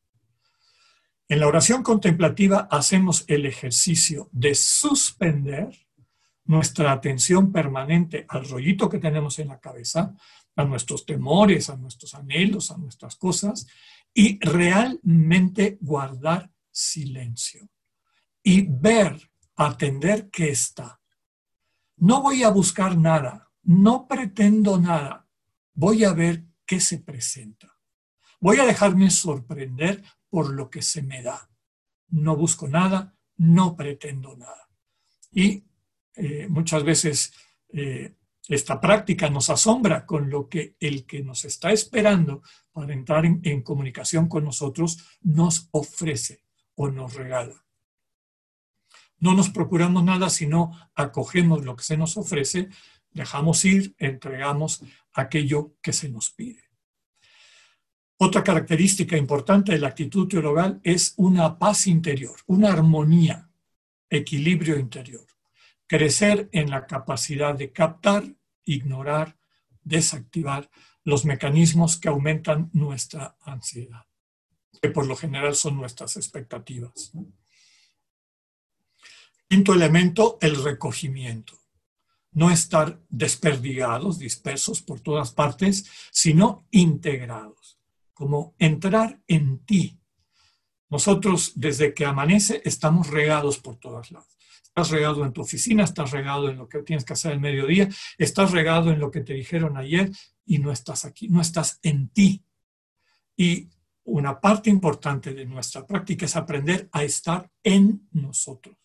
En 1.28 1.42
la 1.42 1.48
oración 1.48 1.84
contemplativa 1.84 2.70
hacemos 2.72 3.26
el 3.28 3.46
ejercicio 3.46 4.30
de 4.32 4.56
suspender 4.56 5.70
nuestra 6.46 6.94
atención 6.94 7.52
permanente 7.52 8.26
al 8.30 8.48
rollito 8.48 8.88
que 8.88 9.00
tenemos 9.00 9.38
en 9.40 9.50
la 9.50 9.60
cabeza, 9.60 10.16
a 10.56 10.66
nuestros 10.66 11.06
temores, 11.06 11.70
a 11.70 11.78
nuestros 11.78 12.14
anhelos, 12.14 12.72
a 12.72 12.78
nuestras 12.78 13.16
cosas, 13.16 13.68
y 14.14 14.40
realmente 14.40 15.78
guardar 15.82 16.52
silencio 16.70 17.70
y 18.44 18.68
ver, 18.68 19.32
atender 19.56 20.30
que 20.30 20.50
está. 20.50 21.00
No 21.98 22.22
voy 22.22 22.44
a 22.44 22.50
buscar 22.50 22.98
nada, 22.98 23.52
no 23.64 24.08
pretendo 24.08 24.80
nada, 24.80 25.28
voy 25.74 26.04
a 26.04 26.14
ver 26.14 26.46
qué 26.66 26.80
se 26.80 27.00
presenta. 27.00 27.78
Voy 28.40 28.58
a 28.58 28.66
dejarme 28.66 29.12
sorprender 29.12 30.04
por 30.30 30.52
lo 30.52 30.70
que 30.70 30.82
se 30.82 31.04
me 31.04 31.22
da. 31.22 31.52
No 32.08 32.36
busco 32.36 32.68
nada, 32.68 33.16
no 33.38 33.76
pretendo 33.76 34.36
nada. 34.36 34.68
Y 35.32 35.64
eh, 36.16 36.48
muchas 36.50 36.84
veces 36.84 37.34
eh, 37.70 38.16
esta 38.48 38.82
práctica 38.82 39.30
nos 39.30 39.50
asombra 39.50 40.06
con 40.06 40.30
lo 40.30 40.50
que 40.50 40.76
el 40.80 41.06
que 41.06 41.24
nos 41.24 41.46
está 41.46 41.72
esperando 41.72 42.42
para 42.72 42.94
entrar 42.94 43.26
en 43.26 43.62
comunicación 43.62 44.28
con 44.28 44.44
nosotros 44.44 44.98
nos 45.22 45.70
ofrece 45.72 46.44
o 46.76 46.90
nos 46.90 47.14
regala. 47.14 47.64
No 49.20 49.36
nos 49.36 49.50
procuramos 49.50 50.04
nada, 50.04 50.30
sino 50.30 50.72
acogemos 50.96 51.64
lo 51.64 51.76
que 51.76 51.84
se 51.84 51.96
nos 51.96 52.18
ofrece, 52.18 52.70
dejamos 53.12 53.64
ir, 53.66 53.96
entregamos 54.00 54.84
aquello 55.14 55.76
que 55.82 55.94
se 55.94 56.10
nos 56.10 56.32
pide. 56.32 56.64
Otra 58.18 58.44
característica 58.44 59.18
importante 59.18 59.72
de 59.72 59.80
la 59.80 59.90
actitud 59.90 60.28
teologal 60.28 60.80
es 60.84 61.14
una 61.18 61.58
paz 61.58 61.88
interior, 61.88 62.36
una 62.48 62.72
armonía, 62.72 63.50
equilibrio 64.10 64.78
interior. 64.78 65.26
Crecer 65.92 66.48
en 66.54 66.70
la 66.70 66.88
capacidad 66.88 67.54
de 67.54 67.74
captar, 67.74 68.24
ignorar, 68.64 69.38
desactivar 69.84 70.72
los 71.04 71.26
mecanismos 71.26 71.98
que 71.98 72.08
aumentan 72.08 72.70
nuestra 72.72 73.36
ansiedad, 73.42 74.06
que 74.82 74.90
por 74.90 75.06
lo 75.06 75.18
general 75.18 75.54
son 75.54 75.76
nuestras 75.76 76.16
expectativas. 76.16 77.12
Quinto 79.50 79.74
elemento, 79.74 80.38
el 80.40 80.64
recogimiento. 80.64 81.60
No 82.32 82.52
estar 82.52 83.02
desperdigados, 83.10 84.18
dispersos 84.18 84.82
por 84.82 85.02
todas 85.02 85.34
partes, 85.34 85.92
sino 86.10 86.66
integrados, 86.72 87.82
como 88.14 88.56
entrar 88.60 89.20
en 89.28 89.60
ti. 89.66 90.00
Nosotros 90.90 91.52
desde 91.56 91.94
que 91.94 92.06
amanece 92.06 92.62
estamos 92.64 93.08
regados 93.08 93.58
por 93.58 93.76
todas 93.76 94.10
lados. 94.12 94.41
Estás 94.74 94.90
regado 94.92 95.26
en 95.26 95.34
tu 95.34 95.42
oficina, 95.42 95.84
estás 95.84 96.12
regado 96.12 96.50
en 96.50 96.58
lo 96.58 96.70
que 96.70 96.82
tienes 96.82 97.04
que 97.04 97.12
hacer 97.12 97.34
el 97.34 97.42
mediodía, 97.42 97.90
estás 98.18 98.52
regado 98.52 98.90
en 98.90 99.00
lo 99.00 99.12
que 99.12 99.20
te 99.20 99.34
dijeron 99.34 99.76
ayer 99.76 100.10
y 100.46 100.60
no 100.60 100.72
estás 100.72 101.04
aquí, 101.04 101.28
no 101.28 101.42
estás 101.42 101.78
en 101.84 102.08
ti. 102.08 102.42
Y 103.36 103.70
una 104.06 104.40
parte 104.40 104.70
importante 104.70 105.34
de 105.34 105.46
nuestra 105.46 105.86
práctica 105.86 106.26
es 106.26 106.38
aprender 106.38 106.88
a 106.94 107.04
estar 107.04 107.52
en 107.62 108.08
nosotros. 108.14 108.78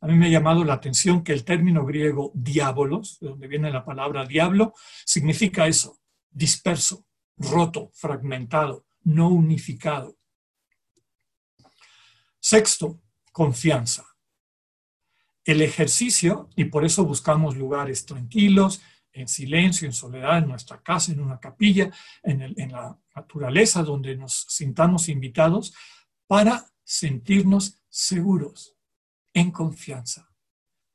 A 0.00 0.06
mí 0.06 0.14
me 0.14 0.26
ha 0.26 0.30
llamado 0.30 0.62
la 0.62 0.74
atención 0.74 1.24
que 1.24 1.32
el 1.32 1.44
término 1.44 1.84
griego 1.84 2.30
diabolos, 2.32 3.18
de 3.18 3.30
donde 3.30 3.48
viene 3.48 3.72
la 3.72 3.84
palabra 3.84 4.24
diablo, 4.24 4.74
significa 5.04 5.66
eso, 5.66 5.98
disperso, 6.30 7.04
roto, 7.36 7.90
fragmentado, 7.94 8.86
no 9.02 9.28
unificado. 9.28 10.16
Sexto, 12.38 13.00
confianza. 13.32 14.13
El 15.44 15.60
ejercicio, 15.60 16.48
y 16.56 16.64
por 16.66 16.84
eso 16.84 17.04
buscamos 17.04 17.56
lugares 17.56 18.06
tranquilos, 18.06 18.80
en 19.12 19.28
silencio, 19.28 19.86
en 19.86 19.92
soledad, 19.92 20.38
en 20.38 20.48
nuestra 20.48 20.82
casa, 20.82 21.12
en 21.12 21.20
una 21.20 21.38
capilla, 21.38 21.90
en, 22.22 22.72
la 22.72 22.98
naturaleza 23.14 23.82
donde 23.82 24.16
nos 24.16 24.46
sintamos 24.48 25.08
invitados, 25.08 25.74
para 26.26 26.66
sentirnos 26.82 27.80
seguros 27.88 28.74
en 29.32 29.50
confianza 29.50 30.30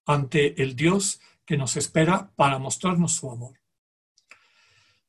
ante 0.05 0.61
el 0.61 0.75
Dios 0.75 1.21
que 1.45 1.57
nos 1.57 1.77
espera 1.77 2.31
para 2.35 2.59
mostrarnos 2.59 3.13
su 3.13 3.31
amor. 3.31 3.59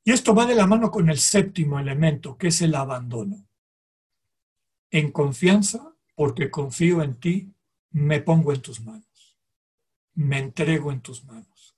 Y 0.04 0.12
esto 0.12 0.34
va 0.34 0.46
de 0.46 0.54
la 0.54 0.66
mano 0.66 0.90
con 0.90 1.10
el 1.10 1.18
séptimo 1.18 1.78
elemento, 1.78 2.38
que 2.38 2.48
es 2.48 2.62
el 2.62 2.74
abandono. 2.74 3.46
En 4.90 5.10
confianza, 5.10 5.94
porque 6.14 6.50
confío 6.50 7.02
en 7.02 7.18
ti, 7.18 7.54
me 7.90 8.20
pongo 8.20 8.52
en 8.52 8.62
tus 8.62 8.80
manos, 8.80 9.09
me 10.14 10.38
entrego 10.38 10.92
en 10.92 11.00
tus 11.00 11.24
manos, 11.24 11.76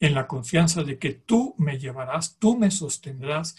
en 0.00 0.14
la 0.14 0.26
confianza 0.26 0.82
de 0.82 0.98
que 0.98 1.12
tú 1.12 1.54
me 1.58 1.78
llevarás, 1.78 2.38
tú 2.38 2.56
me 2.56 2.70
sostendrás, 2.70 3.56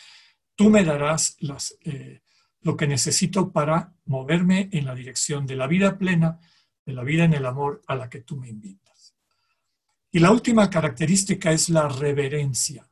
tú 0.55 0.69
me 0.69 0.83
darás 0.83 1.37
las, 1.39 1.77
eh, 1.81 2.21
lo 2.61 2.75
que 2.75 2.87
necesito 2.87 3.51
para 3.51 3.93
moverme 4.05 4.69
en 4.71 4.85
la 4.85 4.95
dirección 4.95 5.45
de 5.45 5.55
la 5.55 5.67
vida 5.67 5.97
plena, 5.97 6.39
de 6.85 6.93
la 6.93 7.03
vida 7.03 7.23
en 7.23 7.33
el 7.33 7.45
amor 7.45 7.81
a 7.87 7.95
la 7.95 8.09
que 8.09 8.21
tú 8.21 8.35
me 8.35 8.49
invitas. 8.49 9.15
Y 10.11 10.19
la 10.19 10.31
última 10.31 10.69
característica 10.69 11.51
es 11.51 11.69
la 11.69 11.87
reverencia. 11.87 12.89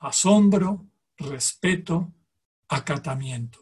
Asombro, 0.00 0.88
respeto, 1.16 2.12
acatamiento. 2.68 3.60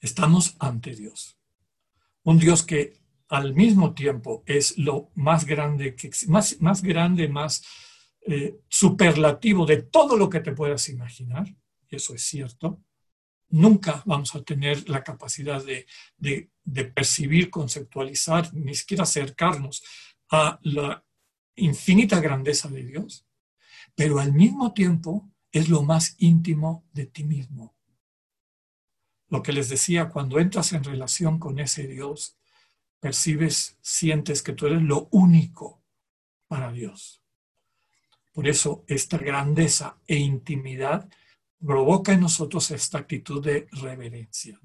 Estamos 0.00 0.56
ante 0.60 0.94
Dios. 0.94 1.36
Un 2.22 2.38
Dios 2.38 2.62
que 2.62 2.97
al 3.28 3.54
mismo 3.54 3.94
tiempo 3.94 4.42
es 4.46 4.78
lo 4.78 5.10
más 5.14 5.44
grande, 5.44 5.94
más, 6.28 6.60
más 6.60 6.82
grande, 6.82 7.28
más 7.28 7.62
eh, 8.26 8.60
superlativo 8.68 9.66
de 9.66 9.82
todo 9.82 10.16
lo 10.16 10.28
que 10.28 10.40
te 10.40 10.52
puedas 10.52 10.88
imaginar, 10.88 11.46
y 11.90 11.96
eso 11.96 12.14
es 12.14 12.22
cierto, 12.22 12.82
nunca 13.50 14.02
vamos 14.06 14.34
a 14.34 14.42
tener 14.42 14.88
la 14.88 15.02
capacidad 15.02 15.64
de, 15.64 15.86
de, 16.16 16.84
percibir, 16.84 17.50
conceptualizar, 17.50 18.52
ni 18.54 18.74
siquiera 18.74 19.04
acercarnos 19.04 19.82
a 20.30 20.58
la 20.62 21.04
infinita 21.56 22.20
grandeza 22.20 22.68
de 22.68 22.84
Dios, 22.84 23.26
pero 23.94 24.18
al 24.18 24.32
mismo 24.32 24.74
tiempo 24.74 25.30
es 25.50 25.68
lo 25.68 25.82
más 25.82 26.14
íntimo 26.18 26.86
de 26.92 27.06
ti 27.06 27.24
mismo. 27.24 27.74
Lo 29.28 29.42
que 29.42 29.52
les 29.52 29.68
decía, 29.68 30.08
cuando 30.08 30.38
entras 30.38 30.72
en 30.72 30.84
relación 30.84 31.38
con 31.38 31.58
ese 31.58 31.86
Dios, 31.86 32.37
percibes, 33.00 33.78
sientes 33.80 34.42
que 34.42 34.52
tú 34.52 34.66
eres 34.66 34.82
lo 34.82 35.08
único 35.12 35.82
para 36.46 36.72
Dios. 36.72 37.22
Por 38.32 38.48
eso 38.48 38.84
esta 38.86 39.18
grandeza 39.18 39.98
e 40.06 40.16
intimidad 40.16 41.08
provoca 41.64 42.12
en 42.12 42.20
nosotros 42.20 42.70
esta 42.70 42.98
actitud 42.98 43.44
de 43.44 43.66
reverencia, 43.72 44.60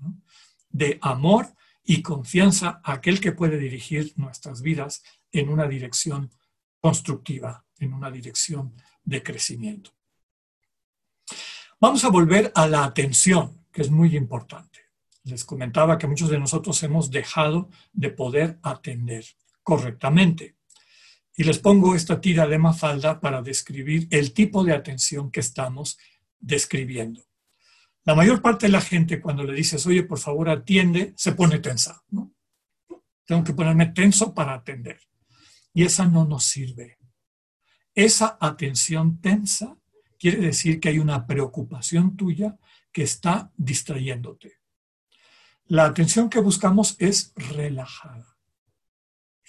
de 0.70 1.00
amor 1.02 1.54
y 1.84 2.02
confianza 2.02 2.82
a 2.84 2.94
aquel 2.94 3.20
que 3.20 3.32
puede 3.32 3.58
dirigir 3.58 4.14
nuestras 4.16 4.62
vidas 4.62 5.04
en 5.32 5.50
una 5.50 5.68
dirección 5.68 6.32
constructiva, 6.80 7.66
en 7.80 7.94
una 7.94 8.12
dirección 8.12 8.76
de 9.04 9.24
crecimiento. 9.24 9.92
Vamos 11.80 12.04
a 12.06 12.10
volver 12.10 12.52
a 12.56 12.68
la 12.68 12.86
atención, 12.86 13.66
que 13.72 13.82
es 13.82 13.90
muy 13.90 14.16
importante. 14.16 14.83
Les 15.24 15.46
comentaba 15.46 15.98
que 15.98 16.08
muchos 16.08 16.30
de 16.30 16.40
nosotros 16.40 16.82
hemos 16.84 17.10
dejado 17.10 17.70
de 17.94 18.10
poder 18.10 18.60
atender 18.62 19.26
correctamente. 19.64 20.58
Y 21.36 21.44
les 21.44 21.60
pongo 21.60 21.96
esta 21.96 22.22
tira 22.22 22.46
de 22.48 22.58
Mafalda 22.58 23.20
para 23.20 23.42
describir 23.42 24.08
el 24.12 24.34
tipo 24.34 24.64
de 24.64 24.74
atención 24.74 25.32
que 25.32 25.40
estamos 25.40 25.98
describiendo. 26.40 27.24
La 28.06 28.16
mayor 28.16 28.42
parte 28.42 28.66
de 28.66 28.72
la 28.74 28.82
gente 28.82 29.22
cuando 29.22 29.44
le 29.44 29.54
dices, 29.54 29.86
oye, 29.88 30.04
por 30.04 30.20
favor 30.20 30.50
atiende, 30.50 31.14
se 31.16 31.32
pone 31.32 31.60
tensa. 31.60 32.04
Tengo 33.26 33.44
que 33.44 33.54
ponerme 33.54 33.88
tenso 33.88 34.34
para 34.34 34.54
atender. 34.54 35.00
Y 35.74 35.84
esa 35.84 36.06
no 36.06 36.26
nos 36.26 36.44
sirve. 36.44 37.00
Esa 37.96 38.38
atención 38.40 39.22
tensa 39.22 39.78
quiere 40.20 40.38
decir 40.38 40.80
que 40.80 40.90
hay 40.90 41.00
una 41.00 41.26
preocupación 41.26 42.16
tuya 42.16 42.58
que 42.92 43.04
está 43.04 43.52
distrayéndote. 43.56 44.63
La 45.66 45.86
atención 45.86 46.30
que 46.30 46.40
buscamos 46.40 46.96
es 47.00 47.34
relajada. 47.36 48.38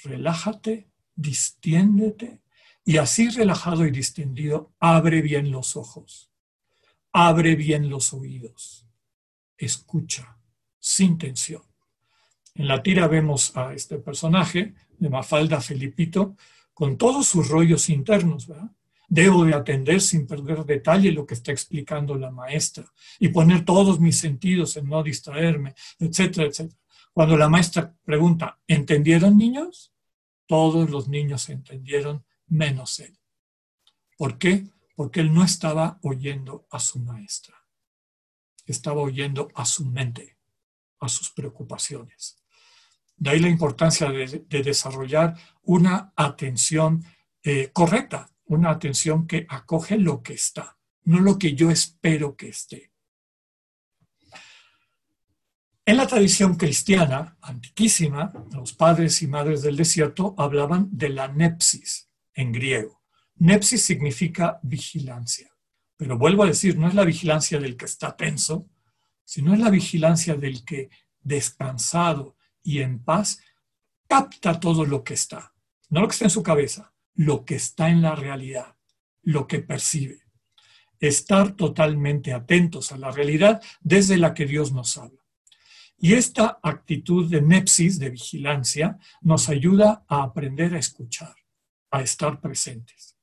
Relájate, 0.02 0.88
distiéndete 1.14 2.42
y 2.84 2.98
así 2.98 3.30
relajado 3.30 3.86
y 3.86 3.90
distendido, 3.90 4.72
abre 4.78 5.22
bien 5.22 5.50
los 5.50 5.76
ojos. 5.76 6.30
Abre 7.12 7.56
bien 7.56 7.88
los 7.88 8.12
oídos. 8.12 8.86
Escucha 9.56 10.38
sin 10.78 11.18
tensión. 11.18 11.62
En 12.54 12.68
la 12.68 12.82
tira 12.82 13.08
vemos 13.08 13.56
a 13.56 13.72
este 13.72 13.98
personaje 13.98 14.74
de 14.98 15.10
Mafalda 15.10 15.60
Felipito 15.60 16.36
con 16.72 16.96
todos 16.96 17.26
sus 17.26 17.48
rollos 17.48 17.88
internos. 17.88 18.48
Debo 19.14 19.44
de 19.44 19.54
atender 19.54 20.00
sin 20.00 20.26
perder 20.26 20.64
detalle 20.64 21.12
lo 21.12 21.24
que 21.26 21.34
está 21.34 21.52
explicando 21.52 22.16
la 22.16 22.30
maestra 22.30 22.84
y 23.20 23.28
poner 23.28 23.64
todos 23.64 24.00
mis 24.00 24.18
sentidos 24.18 24.76
en 24.76 24.88
no 24.88 25.02
distraerme, 25.02 25.74
etcétera, 25.98 26.48
etcétera. 26.48 26.80
Cuando 27.12 27.36
la 27.36 27.48
maestra 27.48 27.94
pregunta, 28.04 28.58
¿entendieron 28.66 29.36
niños? 29.36 29.92
Todos 30.46 30.90
los 30.90 31.08
niños 31.08 31.48
entendieron 31.48 32.24
menos 32.48 32.98
él. 32.98 33.16
¿Por 34.16 34.36
qué? 34.38 34.64
porque 34.94 35.20
él 35.20 35.32
no 35.32 35.44
estaba 35.44 35.98
oyendo 36.02 36.66
a 36.70 36.78
su 36.78 36.98
maestra, 37.00 37.56
estaba 38.64 39.00
oyendo 39.00 39.48
a 39.54 39.66
su 39.66 39.84
mente, 39.84 40.36
a 41.00 41.08
sus 41.08 41.30
preocupaciones. 41.30 42.36
De 43.16 43.30
ahí 43.30 43.40
la 43.40 43.48
importancia 43.48 44.10
de, 44.10 44.44
desarrollar 44.48 45.36
una 45.62 46.12
atención 46.16 47.04
eh, 47.42 47.70
correcta, 47.72 48.30
una 48.46 48.70
atención 48.70 49.26
que 49.26 49.46
acoge 49.48 49.98
lo 49.98 50.22
que 50.22 50.34
está, 50.34 50.78
no 51.04 51.20
lo 51.20 51.38
que 51.38 51.54
yo 51.54 51.70
espero 51.70 52.36
que 52.36 52.48
esté. 52.48 52.92
En 55.86 55.98
la 55.98 56.06
tradición 56.06 56.56
cristiana 56.56 57.36
antiquísima, 57.42 58.32
los 58.52 58.72
padres 58.72 59.20
y 59.20 59.26
madres 59.26 59.60
del 59.60 59.76
desierto 59.76 60.34
hablaban 60.38 60.88
de 60.90 61.10
la 61.10 61.28
nepsis 61.28 62.08
en 62.32 62.52
griego. 62.52 63.02
Nepsis 63.36 63.84
significa 63.84 64.60
vigilancia. 64.62 65.54
Pero 65.96 66.16
vuelvo 66.16 66.42
a 66.44 66.46
decir, 66.46 66.78
no 66.78 66.88
es 66.88 66.94
la 66.94 67.04
vigilancia 67.04 67.60
del 67.60 67.76
que 67.76 67.84
está 67.84 68.16
tenso, 68.16 68.66
sino 69.24 69.52
es 69.52 69.60
la 69.60 69.68
vigilancia 69.68 70.34
del 70.36 70.64
que 70.64 70.88
descansado 71.20 72.36
y 72.62 72.80
en 72.80 73.04
paz 73.04 73.40
capta 74.08 74.58
todo 74.58 74.86
lo 74.86 75.04
que 75.04 75.14
está. 75.14 75.54
No 75.90 76.00
lo 76.00 76.08
que 76.08 76.12
está 76.12 76.24
en 76.24 76.30
su 76.30 76.42
cabeza, 76.42 76.93
lo 77.14 77.44
que 77.44 77.56
está 77.56 77.88
en 77.88 78.02
la 78.02 78.14
realidad, 78.14 78.76
lo 79.22 79.46
que 79.46 79.60
percibe. 79.60 80.20
Estar 81.00 81.52
totalmente 81.52 82.32
atentos 82.32 82.92
a 82.92 82.98
la 82.98 83.10
realidad 83.10 83.62
desde 83.80 84.16
la 84.16 84.34
que 84.34 84.46
Dios 84.46 84.72
nos 84.72 84.96
habla. 84.96 85.22
Y 85.98 86.14
esta 86.14 86.58
actitud 86.62 87.30
de 87.30 87.40
nepsis, 87.40 87.98
de 87.98 88.10
vigilancia, 88.10 88.98
nos 89.20 89.48
ayuda 89.48 90.04
a 90.08 90.22
aprender 90.22 90.74
a 90.74 90.78
escuchar, 90.78 91.34
a 91.90 92.02
estar 92.02 92.40
presentes. 92.40 93.16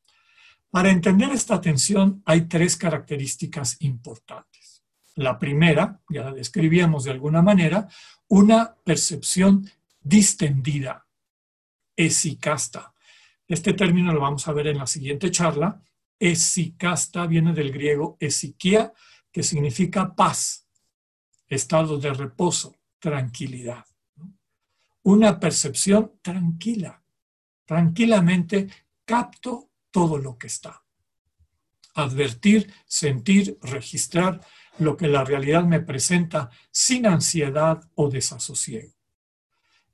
Para 0.70 0.90
entender 0.90 1.30
esta 1.32 1.56
atención 1.56 2.24
hay 2.26 2.48
tres 2.48 2.78
características 2.78 3.76
importantes. 3.82 4.84
La 5.16 5.38
primera, 5.38 6.02
ya 6.10 6.24
la 6.24 6.32
describíamos 6.32 7.04
de 7.04 7.12
alguna 7.12 7.42
manera, 7.42 7.90
una 8.30 8.74
percepción 8.86 9.70
distendida, 10.00 11.06
esicasta. 11.96 12.94
Este 13.52 13.74
término 13.74 14.14
lo 14.14 14.22
vamos 14.22 14.48
a 14.48 14.54
ver 14.54 14.68
en 14.68 14.78
la 14.78 14.88
siguiente 14.88 15.30
charla. 15.30 15.84
Esicasta 16.18 17.28
viene 17.28 17.52
del 17.52 17.74
griego 17.74 18.16
esiquia, 18.18 18.94
que 19.30 19.44
significa 19.44 20.16
paz, 20.16 20.70
estado 21.50 21.98
de 21.98 22.14
reposo, 22.14 22.78
tranquilidad. 22.98 23.84
Una 25.04 25.38
percepción 25.38 26.14
tranquila. 26.22 27.04
Tranquilamente 27.66 28.70
capto 29.04 29.72
todo 29.92 30.18
lo 30.18 30.38
que 30.38 30.48
está. 30.48 30.86
Advertir, 31.96 32.74
sentir, 32.86 33.58
registrar 33.64 34.40
lo 34.80 34.96
que 34.96 35.10
la 35.10 35.26
realidad 35.26 35.66
me 35.66 35.82
presenta 35.82 36.50
sin 36.72 37.06
ansiedad 37.06 37.84
o 37.96 38.10
desasosiego. 38.10 38.94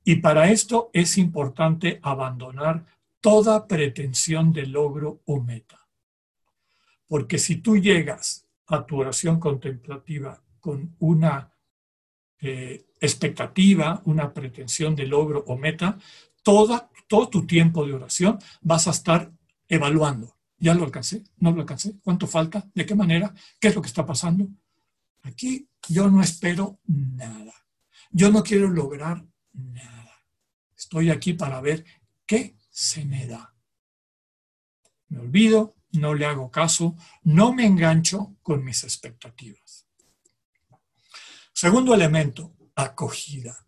Y 0.04 0.16
para 0.20 0.48
esto 0.48 0.90
es 0.92 1.18
importante 1.18 1.98
abandonar 2.04 2.86
toda 3.20 3.66
pretensión 3.66 4.52
de 4.52 4.66
logro 4.66 5.22
o 5.26 5.40
meta. 5.40 5.86
Porque 7.06 7.38
si 7.38 7.56
tú 7.56 7.76
llegas 7.76 8.46
a 8.66 8.84
tu 8.84 9.00
oración 9.00 9.40
contemplativa 9.40 10.42
con 10.60 10.94
una 10.98 11.52
eh, 12.40 12.86
expectativa, 13.00 14.02
una 14.04 14.32
pretensión 14.32 14.94
de 14.94 15.06
logro 15.06 15.44
o 15.46 15.56
meta, 15.56 15.98
toda, 16.42 16.90
todo 17.06 17.28
tu 17.28 17.46
tiempo 17.46 17.86
de 17.86 17.94
oración 17.94 18.38
vas 18.60 18.86
a 18.86 18.90
estar 18.90 19.32
evaluando. 19.68 20.36
¿Ya 20.58 20.74
lo 20.74 20.84
alcancé? 20.84 21.24
¿No 21.38 21.52
lo 21.52 21.60
alcancé? 21.60 21.94
¿Cuánto 22.02 22.26
falta? 22.26 22.68
¿De 22.74 22.84
qué 22.84 22.94
manera? 22.94 23.32
¿Qué 23.60 23.68
es 23.68 23.74
lo 23.74 23.80
que 23.80 23.88
está 23.88 24.04
pasando? 24.04 24.48
Aquí 25.22 25.68
yo 25.88 26.10
no 26.10 26.20
espero 26.20 26.80
nada. 26.86 27.54
Yo 28.10 28.30
no 28.30 28.42
quiero 28.42 28.68
lograr 28.68 29.24
nada. 29.52 30.24
Estoy 30.76 31.10
aquí 31.10 31.32
para 31.34 31.60
ver 31.60 31.84
qué 32.26 32.57
se 32.78 33.04
me 33.04 33.26
da. 33.26 33.56
Me 35.08 35.18
olvido, 35.18 35.74
no 35.90 36.14
le 36.14 36.26
hago 36.26 36.48
caso, 36.48 36.94
no 37.24 37.52
me 37.52 37.66
engancho 37.66 38.36
con 38.40 38.64
mis 38.64 38.84
expectativas. 38.84 39.88
Segundo 41.52 41.92
elemento, 41.92 42.54
acogida. 42.76 43.66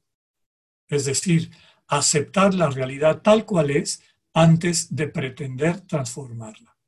Es 0.86 1.06
decir, 1.06 1.50
aceptar 1.88 2.54
la 2.54 2.70
realidad 2.70 3.20
tal 3.20 3.44
cual 3.44 3.72
es 3.72 4.00
antes 4.32 4.94
de 4.94 5.08
pretender 5.08 5.80
transformarla. 5.80 6.78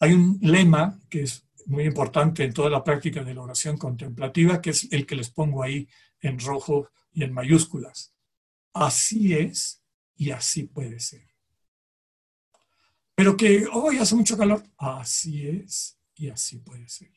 Hay 0.00 0.14
un 0.14 0.38
lema 0.40 0.98
que 1.10 1.24
es 1.24 1.46
muy 1.66 1.84
importante 1.84 2.42
en 2.42 2.54
toda 2.54 2.70
la 2.70 2.82
práctica 2.82 3.22
de 3.22 3.34
la 3.34 3.42
oración 3.42 3.76
contemplativa, 3.76 4.62
que 4.62 4.70
es 4.70 4.90
el 4.92 5.04
que 5.04 5.16
les 5.16 5.28
pongo 5.28 5.62
ahí 5.62 5.86
en 6.20 6.40
rojo 6.40 6.88
y 7.12 7.22
en 7.22 7.34
mayúsculas. 7.34 8.14
así 8.72 9.34
es 9.34 9.77
y 10.18 10.32
así 10.32 10.64
puede 10.64 11.00
ser. 11.00 11.26
Pero 13.14 13.36
que 13.36 13.66
hoy 13.72 13.98
hace 13.98 14.14
mucho 14.14 14.36
calor, 14.36 14.62
así 14.76 15.48
es 15.48 15.98
y 16.14 16.28
así 16.28 16.58
puede 16.58 16.88
ser. 16.88 17.10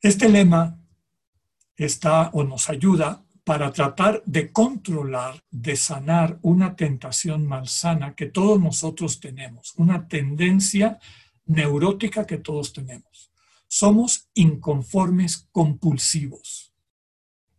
Este 0.00 0.28
lema 0.28 0.80
está 1.76 2.30
o 2.30 2.42
nos 2.42 2.68
ayuda 2.68 3.24
para 3.44 3.72
tratar 3.72 4.22
de 4.24 4.50
controlar, 4.50 5.42
de 5.50 5.76
sanar 5.76 6.38
una 6.42 6.74
tentación 6.74 7.46
malsana 7.46 8.14
que 8.14 8.26
todos 8.26 8.60
nosotros 8.60 9.20
tenemos, 9.20 9.74
una 9.76 10.08
tendencia 10.08 10.98
neurótica 11.46 12.26
que 12.26 12.38
todos 12.38 12.72
tenemos. 12.72 13.30
Somos 13.68 14.28
inconformes 14.34 15.48
compulsivos. 15.50 16.72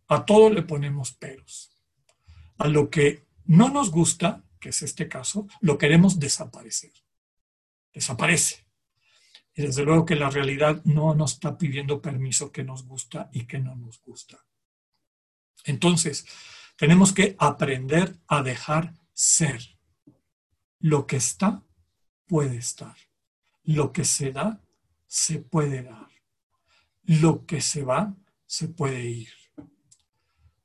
A 0.08 0.24
todo 0.24 0.50
le 0.50 0.62
ponemos 0.62 1.12
peros. 1.12 1.70
A 2.58 2.68
lo 2.68 2.88
que 2.88 3.23
no 3.44 3.68
nos 3.68 3.90
gusta, 3.90 4.44
que 4.60 4.70
es 4.70 4.82
este 4.82 5.08
caso, 5.08 5.46
lo 5.60 5.78
queremos 5.78 6.18
desaparecer. 6.18 6.92
Desaparece. 7.92 8.66
Y 9.54 9.62
desde 9.62 9.84
luego 9.84 10.04
que 10.04 10.16
la 10.16 10.30
realidad 10.30 10.82
no 10.84 11.14
nos 11.14 11.34
está 11.34 11.56
pidiendo 11.56 12.02
permiso 12.02 12.50
que 12.50 12.64
nos 12.64 12.84
gusta 12.84 13.30
y 13.32 13.46
que 13.46 13.58
no 13.58 13.76
nos 13.76 14.02
gusta. 14.02 14.44
Entonces, 15.64 16.26
tenemos 16.76 17.12
que 17.12 17.36
aprender 17.38 18.18
a 18.26 18.42
dejar 18.42 18.94
ser. 19.12 19.62
Lo 20.80 21.06
que 21.06 21.16
está, 21.16 21.62
puede 22.26 22.56
estar. 22.56 22.96
Lo 23.62 23.92
que 23.92 24.04
se 24.04 24.32
da, 24.32 24.60
se 25.06 25.38
puede 25.38 25.82
dar. 25.82 26.08
Lo 27.04 27.46
que 27.46 27.60
se 27.60 27.84
va, 27.84 28.14
se 28.46 28.68
puede 28.68 29.04
ir. 29.04 29.43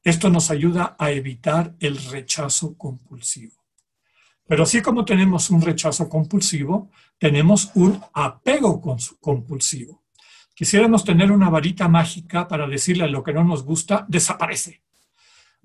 Esto 0.03 0.29
nos 0.29 0.49
ayuda 0.49 0.95
a 0.97 1.11
evitar 1.11 1.75
el 1.79 1.97
rechazo 2.05 2.77
compulsivo. 2.77 3.59
Pero 4.47 4.63
así 4.63 4.81
como 4.81 5.05
tenemos 5.05 5.49
un 5.51 5.61
rechazo 5.61 6.09
compulsivo, 6.09 6.89
tenemos 7.17 7.71
un 7.75 8.01
apego 8.13 8.81
compulsivo. 9.19 10.03
Quisiéramos 10.55 11.03
tener 11.03 11.31
una 11.31 11.49
varita 11.49 11.87
mágica 11.87 12.47
para 12.47 12.67
decirle 12.67 13.03
a 13.03 13.07
lo 13.07 13.23
que 13.23 13.31
no 13.31 13.43
nos 13.43 13.63
gusta, 13.63 14.05
desaparece. 14.09 14.81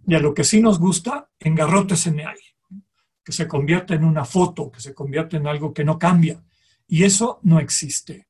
Y 0.07 0.15
a 0.15 0.21
lo 0.21 0.35
que 0.35 0.45
sí 0.45 0.61
nos 0.61 0.79
gusta, 0.79 1.31
engarróteseme 1.39 2.27
ahí. 2.27 2.83
Que 3.25 3.33
se 3.33 3.49
convierta 3.49 3.95
en 3.95 4.05
una 4.05 4.25
foto, 4.25 4.71
que 4.71 4.81
se 4.81 4.93
convierta 4.93 5.37
en 5.37 5.47
algo 5.47 5.73
que 5.73 5.85
no 5.85 5.99
cambia. 5.99 6.45
Y 6.87 7.05
eso 7.05 7.41
no 7.43 7.59
existe. 7.61 8.29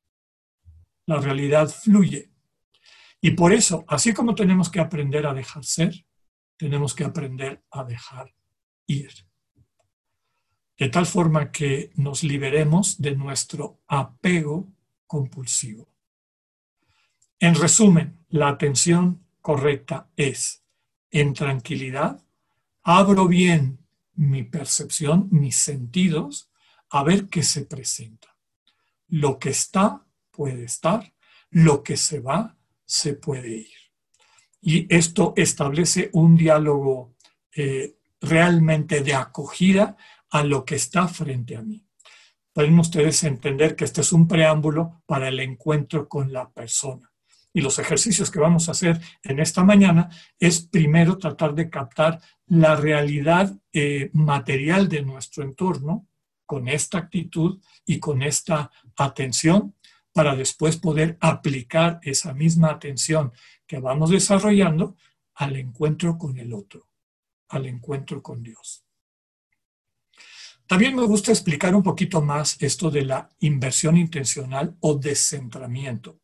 La 1.05 1.19
realidad 1.19 1.67
fluye. 1.67 2.31
Y 3.25 3.31
por 3.31 3.53
eso, 3.53 3.85
así 3.87 4.13
como 4.13 4.35
tenemos 4.35 4.69
que 4.69 4.79
aprender 4.79 5.25
a 5.25 5.33
dejar 5.33 5.65
ser, 5.65 6.05
tenemos 6.57 6.93
que 6.93 7.03
aprender 7.03 7.63
a 7.71 7.83
dejar 7.83 8.35
ir. 8.85 9.11
De 10.77 10.89
tal 10.89 11.07
forma 11.07 11.51
que 11.51 11.89
nos 11.95 12.21
liberemos 12.21 13.01
de 13.01 13.15
nuestro 13.15 13.81
apego 13.87 14.71
compulsivo. 15.07 15.89
En 17.39 17.55
resumen, 17.55 18.23
la 18.29 18.47
atención 18.47 19.25
correcta 19.41 20.07
es, 20.15 20.63
en 21.09 21.33
tranquilidad, 21.33 22.23
abro 22.83 23.27
bien 23.27 23.79
mi 24.13 24.43
percepción, 24.43 25.29
mis 25.31 25.55
sentidos, 25.55 26.51
a 26.91 27.01
ver 27.01 27.27
qué 27.27 27.41
se 27.41 27.65
presenta. 27.65 28.37
Lo 29.07 29.39
que 29.39 29.49
está 29.49 30.05
puede 30.29 30.65
estar, 30.65 31.11
lo 31.49 31.81
que 31.81 31.97
se 31.97 32.19
va 32.19 32.54
se 32.85 33.13
puede 33.13 33.57
ir. 33.57 33.73
Y 34.61 34.93
esto 34.93 35.33
establece 35.35 36.09
un 36.13 36.35
diálogo 36.35 37.15
eh, 37.55 37.97
realmente 38.21 39.01
de 39.01 39.13
acogida 39.13 39.95
a 40.31 40.43
lo 40.43 40.65
que 40.65 40.75
está 40.75 41.07
frente 41.07 41.55
a 41.55 41.61
mí. 41.61 41.85
Pueden 42.51 42.79
ustedes 42.79 43.23
entender 43.23 43.75
que 43.75 43.85
este 43.85 44.01
es 44.01 44.11
un 44.13 44.27
preámbulo 44.27 45.03
para 45.05 45.27
el 45.27 45.39
encuentro 45.39 46.07
con 46.07 46.31
la 46.31 46.49
persona. 46.49 47.11
Y 47.53 47.61
los 47.61 47.79
ejercicios 47.79 48.31
que 48.31 48.39
vamos 48.39 48.67
a 48.67 48.71
hacer 48.71 48.99
en 49.23 49.39
esta 49.39 49.63
mañana 49.63 50.09
es 50.39 50.61
primero 50.61 51.17
tratar 51.17 51.53
de 51.53 51.69
captar 51.69 52.19
la 52.47 52.75
realidad 52.75 53.55
eh, 53.71 54.09
material 54.13 54.89
de 54.89 55.03
nuestro 55.03 55.43
entorno 55.43 56.07
con 56.45 56.67
esta 56.67 56.97
actitud 56.97 57.61
y 57.85 57.99
con 57.99 58.21
esta 58.21 58.71
atención 58.97 59.74
para 60.15 60.33
después 60.33 60.77
poder 60.77 61.17
aplicar 61.19 61.99
esa 62.01 62.33
misma 62.33 62.69
atención 62.69 63.33
que 63.67 63.79
vamos 63.79 64.11
desarrollando 64.11 64.95
al 65.33 65.57
encuentro 65.57 66.17
con 66.17 66.39
el 66.39 66.53
otro, 66.53 66.87
al 67.49 67.65
encuentro 67.65 68.23
con 68.23 68.41
Dios. 68.41 68.85
También 70.67 70.95
me 70.95 71.03
gusta 71.03 71.33
explicar 71.33 71.75
un 71.75 71.83
poquito 71.83 72.21
más 72.21 72.55
esto 72.61 72.89
de 72.89 73.03
la 73.03 73.29
inversión 73.39 73.97
intencional 73.97 74.77
o 74.79 74.95
descentramiento. 74.95 76.21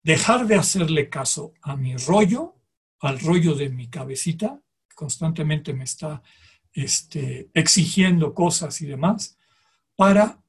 Dejar 0.00 0.46
de 0.46 0.54
hacerle 0.54 1.08
caso 1.08 1.52
a 1.62 1.74
mi 1.74 1.96
rollo, 1.96 2.60
al 3.00 3.18
rollo 3.18 3.56
de 3.56 3.70
mi 3.70 3.88
cabecita, 3.88 4.62
que 4.88 4.94
constantemente 4.94 5.74
me 5.74 5.82
está 5.82 6.22
este, 6.72 7.50
exigiendo 7.54 8.34
cosas 8.34 8.80
y 8.82 8.86
demás, 8.86 9.36
para 9.96 10.43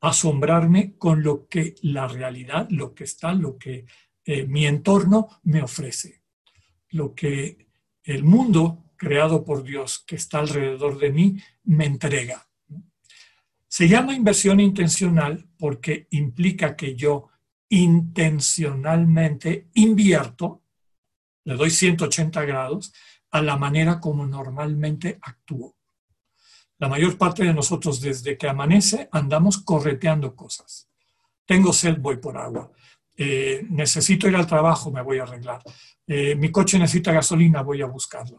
asombrarme 0.00 0.96
con 0.96 1.22
lo 1.22 1.46
que 1.46 1.74
la 1.82 2.08
realidad, 2.08 2.66
lo 2.70 2.94
que 2.94 3.04
está, 3.04 3.34
lo 3.34 3.58
que 3.58 3.84
eh, 4.24 4.46
mi 4.46 4.66
entorno 4.66 5.28
me 5.44 5.62
ofrece, 5.62 6.22
lo 6.90 7.14
que 7.14 7.68
el 8.02 8.24
mundo 8.24 8.92
creado 8.96 9.44
por 9.44 9.62
Dios 9.62 10.02
que 10.06 10.16
está 10.16 10.40
alrededor 10.40 10.98
de 10.98 11.10
mí 11.10 11.38
me 11.64 11.86
entrega. 11.86 12.46
Se 13.66 13.88
llama 13.88 14.14
inversión 14.14 14.60
intencional 14.60 15.48
porque 15.58 16.06
implica 16.10 16.76
que 16.76 16.96
yo 16.96 17.28
intencionalmente 17.68 19.68
invierto, 19.74 20.64
le 21.44 21.54
doy 21.54 21.70
180 21.70 22.44
grados, 22.44 22.92
a 23.30 23.40
la 23.40 23.56
manera 23.56 24.00
como 24.00 24.26
normalmente 24.26 25.18
actúo. 25.22 25.76
La 26.80 26.88
mayor 26.88 27.18
parte 27.18 27.44
de 27.44 27.52
nosotros 27.52 28.00
desde 28.00 28.38
que 28.38 28.48
amanece 28.48 29.08
andamos 29.12 29.58
correteando 29.58 30.34
cosas. 30.34 30.88
Tengo 31.44 31.74
sed, 31.74 31.98
voy 31.98 32.16
por 32.16 32.38
agua. 32.38 32.72
Eh, 33.18 33.66
necesito 33.68 34.26
ir 34.26 34.34
al 34.34 34.46
trabajo, 34.46 34.90
me 34.90 35.02
voy 35.02 35.18
a 35.18 35.24
arreglar. 35.24 35.62
Eh, 36.06 36.34
mi 36.36 36.50
coche 36.50 36.78
necesita 36.78 37.12
gasolina, 37.12 37.60
voy 37.60 37.82
a 37.82 37.86
buscarla. 37.86 38.38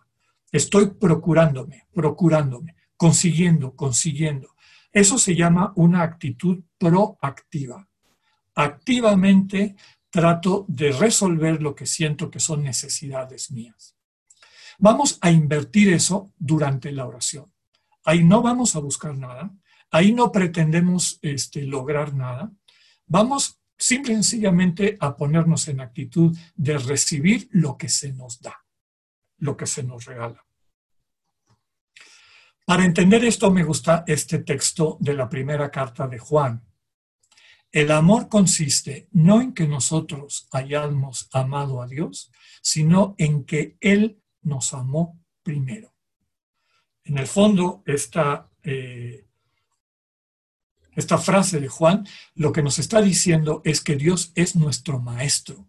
Estoy 0.51 0.87
procurándome, 0.87 1.85
procurándome, 1.93 2.75
consiguiendo, 2.97 3.75
consiguiendo. 3.75 4.55
Eso 4.91 5.19
se 5.19 5.35
llama 5.35 5.71
una 5.75 6.01
actitud 6.01 6.63
proactiva. 6.79 7.87
Activamente 8.55 9.75
trato 10.09 10.65
de 10.67 10.91
resolver 10.93 11.61
lo 11.61 11.75
que 11.75 11.85
siento 11.85 12.31
que 12.31 12.39
son 12.39 12.63
necesidades 12.63 13.51
mías. 13.51 13.95
Vamos 14.79 15.19
a 15.21 15.29
invertir 15.29 15.93
eso 15.93 16.33
durante 16.39 16.91
la 16.91 17.05
oración. 17.05 17.50
Ahí 18.03 18.23
no 18.23 18.41
vamos 18.41 18.75
a 18.75 18.79
buscar 18.79 19.15
nada, 19.15 19.51
ahí 19.91 20.13
no 20.13 20.31
pretendemos 20.31 21.19
este, 21.21 21.63
lograr 21.63 22.13
nada. 22.13 22.51
Vamos 23.05 23.61
simple 23.77 24.13
y 24.13 24.15
sencillamente 24.15 24.97
a 24.99 25.15
ponernos 25.15 25.67
en 25.67 25.81
actitud 25.81 26.37
de 26.55 26.77
recibir 26.77 27.49
lo 27.51 27.77
que 27.77 27.89
se 27.89 28.13
nos 28.13 28.39
da, 28.39 28.63
lo 29.39 29.57
que 29.57 29.65
se 29.65 29.83
nos 29.83 30.05
regala. 30.05 30.45
Para 32.65 32.85
entender 32.85 33.25
esto 33.25 33.51
me 33.51 33.63
gusta 33.63 34.03
este 34.07 34.39
texto 34.39 34.97
de 34.99 35.13
la 35.13 35.27
primera 35.27 35.69
carta 35.69 36.07
de 36.07 36.19
Juan. 36.19 36.63
El 37.71 37.91
amor 37.91 38.29
consiste 38.29 39.07
no 39.11 39.41
en 39.41 39.53
que 39.53 39.67
nosotros 39.67 40.47
hayamos 40.51 41.27
amado 41.33 41.81
a 41.81 41.87
Dios, 41.87 42.31
sino 42.61 43.15
en 43.17 43.45
que 43.45 43.77
Él 43.79 44.21
nos 44.41 44.73
amó 44.73 45.19
primero. 45.41 45.90
En 47.03 47.17
el 47.17 47.27
fondo, 47.27 47.83
esta, 47.85 48.49
eh, 48.63 49.25
esta 50.95 51.17
frase 51.17 51.59
de 51.59 51.67
Juan 51.67 52.07
lo 52.35 52.51
que 52.51 52.61
nos 52.61 52.79
está 52.79 53.01
diciendo 53.01 53.61
es 53.65 53.81
que 53.81 53.95
Dios 53.95 54.31
es 54.35 54.55
nuestro 54.55 54.99
maestro 54.99 55.67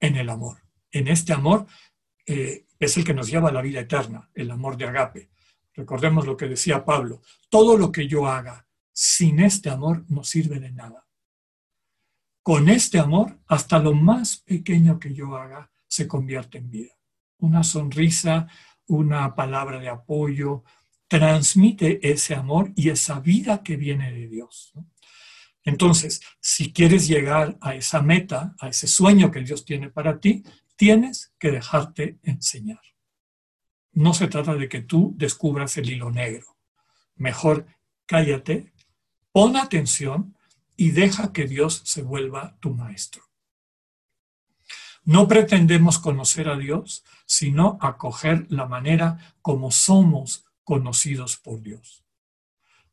en 0.00 0.16
el 0.16 0.30
amor. 0.30 0.62
En 0.90 1.08
este 1.08 1.32
amor 1.32 1.66
eh, 2.26 2.66
es 2.78 2.96
el 2.96 3.04
que 3.04 3.14
nos 3.14 3.28
lleva 3.28 3.50
a 3.50 3.52
la 3.52 3.62
vida 3.62 3.80
eterna, 3.80 4.30
el 4.34 4.50
amor 4.50 4.76
de 4.76 4.86
agape. 4.86 5.30
Recordemos 5.74 6.26
lo 6.26 6.36
que 6.36 6.48
decía 6.48 6.84
Pablo, 6.84 7.22
todo 7.48 7.76
lo 7.76 7.92
que 7.92 8.08
yo 8.08 8.26
haga 8.26 8.66
sin 8.92 9.40
este 9.40 9.70
amor 9.70 10.04
no 10.08 10.24
sirve 10.24 10.58
de 10.58 10.72
nada. 10.72 11.06
Con 12.42 12.68
este 12.68 12.98
amor, 12.98 13.38
hasta 13.46 13.78
lo 13.78 13.94
más 13.94 14.38
pequeño 14.38 14.98
que 14.98 15.14
yo 15.14 15.36
haga 15.36 15.70
se 15.86 16.08
convierte 16.08 16.58
en 16.58 16.70
vida. 16.70 16.92
Una 17.38 17.62
sonrisa, 17.62 18.48
una 18.90 19.34
palabra 19.36 19.78
de 19.78 19.88
apoyo, 19.88 20.64
transmite 21.06 22.00
ese 22.10 22.34
amor 22.34 22.72
y 22.74 22.90
esa 22.90 23.20
vida 23.20 23.62
que 23.62 23.76
viene 23.76 24.12
de 24.12 24.26
Dios. 24.26 24.72
Entonces, 25.64 26.20
si 26.40 26.72
quieres 26.72 27.06
llegar 27.06 27.56
a 27.60 27.74
esa 27.76 28.02
meta, 28.02 28.54
a 28.58 28.68
ese 28.68 28.88
sueño 28.88 29.30
que 29.30 29.42
Dios 29.42 29.64
tiene 29.64 29.90
para 29.90 30.18
ti, 30.18 30.42
tienes 30.74 31.32
que 31.38 31.52
dejarte 31.52 32.18
enseñar. 32.22 32.80
No 33.92 34.12
se 34.12 34.26
trata 34.26 34.54
de 34.54 34.68
que 34.68 34.82
tú 34.82 35.14
descubras 35.16 35.76
el 35.76 35.88
hilo 35.90 36.10
negro. 36.10 36.56
Mejor 37.14 37.66
cállate, 38.06 38.72
pon 39.30 39.56
atención 39.56 40.36
y 40.76 40.90
deja 40.90 41.32
que 41.32 41.46
Dios 41.46 41.82
se 41.84 42.02
vuelva 42.02 42.56
tu 42.60 42.74
maestro. 42.74 43.29
No 45.10 45.26
pretendemos 45.26 45.98
conocer 45.98 46.48
a 46.48 46.56
Dios, 46.56 47.02
sino 47.26 47.78
acoger 47.80 48.46
la 48.48 48.66
manera 48.66 49.34
como 49.42 49.72
somos 49.72 50.44
conocidos 50.62 51.36
por 51.36 51.60
Dios. 51.62 52.04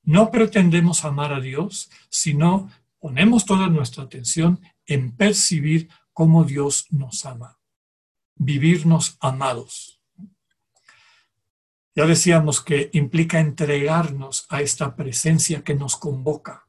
No 0.01 0.31
pretendemos 0.31 1.05
amar 1.05 1.31
a 1.31 1.39
Dios, 1.39 1.91
sino 2.09 2.71
ponemos 2.97 3.45
toda 3.45 3.67
nuestra 3.67 4.05
atención 4.05 4.59
en 4.87 5.11
percibir 5.11 5.89
cómo 6.11 6.43
Dios 6.43 6.87
nos 6.89 7.23
ama, 7.23 7.59
vivirnos 8.33 9.17
amados. 9.19 10.01
Ya 11.93 12.07
decíamos 12.07 12.61
que 12.61 12.89
implica 12.93 13.39
entregarnos 13.39 14.47
a 14.49 14.63
esta 14.63 14.95
presencia 14.95 15.63
que 15.63 15.75
nos 15.75 15.95
convoca, 15.95 16.67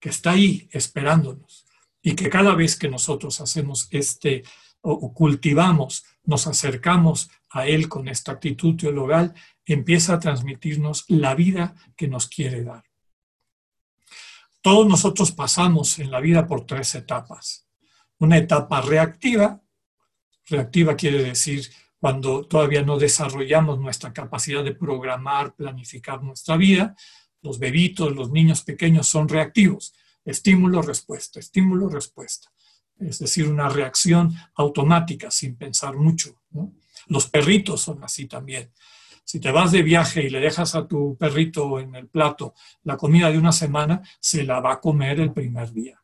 que 0.00 0.08
está 0.08 0.32
ahí 0.32 0.68
esperándonos 0.72 1.65
y 2.06 2.14
que 2.14 2.30
cada 2.30 2.54
vez 2.54 2.76
que 2.76 2.88
nosotros 2.88 3.40
hacemos 3.40 3.88
este 3.90 4.44
o 4.80 5.12
cultivamos, 5.12 6.04
nos 6.22 6.46
acercamos 6.46 7.28
a 7.50 7.66
Él 7.66 7.88
con 7.88 8.06
esta 8.06 8.30
actitud 8.30 8.76
teologal, 8.76 9.34
empieza 9.64 10.14
a 10.14 10.20
transmitirnos 10.20 11.04
la 11.08 11.34
vida 11.34 11.74
que 11.96 12.06
nos 12.06 12.28
quiere 12.28 12.62
dar. 12.62 12.84
Todos 14.60 14.86
nosotros 14.86 15.32
pasamos 15.32 15.98
en 15.98 16.12
la 16.12 16.20
vida 16.20 16.46
por 16.46 16.64
tres 16.64 16.94
etapas. 16.94 17.66
Una 18.18 18.38
etapa 18.38 18.80
reactiva, 18.82 19.60
reactiva 20.44 20.94
quiere 20.94 21.24
decir 21.24 21.68
cuando 21.98 22.46
todavía 22.46 22.82
no 22.82 22.98
desarrollamos 22.98 23.80
nuestra 23.80 24.12
capacidad 24.12 24.62
de 24.62 24.76
programar, 24.76 25.56
planificar 25.56 26.22
nuestra 26.22 26.56
vida. 26.56 26.94
Los 27.42 27.58
bebitos, 27.58 28.14
los 28.14 28.30
niños 28.30 28.62
pequeños 28.62 29.08
son 29.08 29.28
reactivos. 29.28 29.92
Estímulo, 30.26 30.82
respuesta, 30.82 31.38
estímulo, 31.38 31.88
respuesta. 31.88 32.52
Es 32.98 33.20
decir, 33.20 33.48
una 33.48 33.68
reacción 33.68 34.34
automática 34.56 35.30
sin 35.30 35.56
pensar 35.56 35.96
mucho. 35.96 36.42
Los 37.06 37.28
perritos 37.28 37.80
son 37.80 38.02
así 38.02 38.26
también. 38.26 38.72
Si 39.24 39.38
te 39.38 39.52
vas 39.52 39.70
de 39.70 39.82
viaje 39.82 40.24
y 40.24 40.30
le 40.30 40.40
dejas 40.40 40.74
a 40.74 40.86
tu 40.86 41.16
perrito 41.16 41.78
en 41.78 41.94
el 41.94 42.08
plato 42.08 42.54
la 42.82 42.96
comida 42.96 43.30
de 43.30 43.38
una 43.38 43.52
semana, 43.52 44.02
se 44.20 44.42
la 44.42 44.60
va 44.60 44.74
a 44.74 44.80
comer 44.80 45.20
el 45.20 45.32
primer 45.32 45.72
día. 45.72 46.02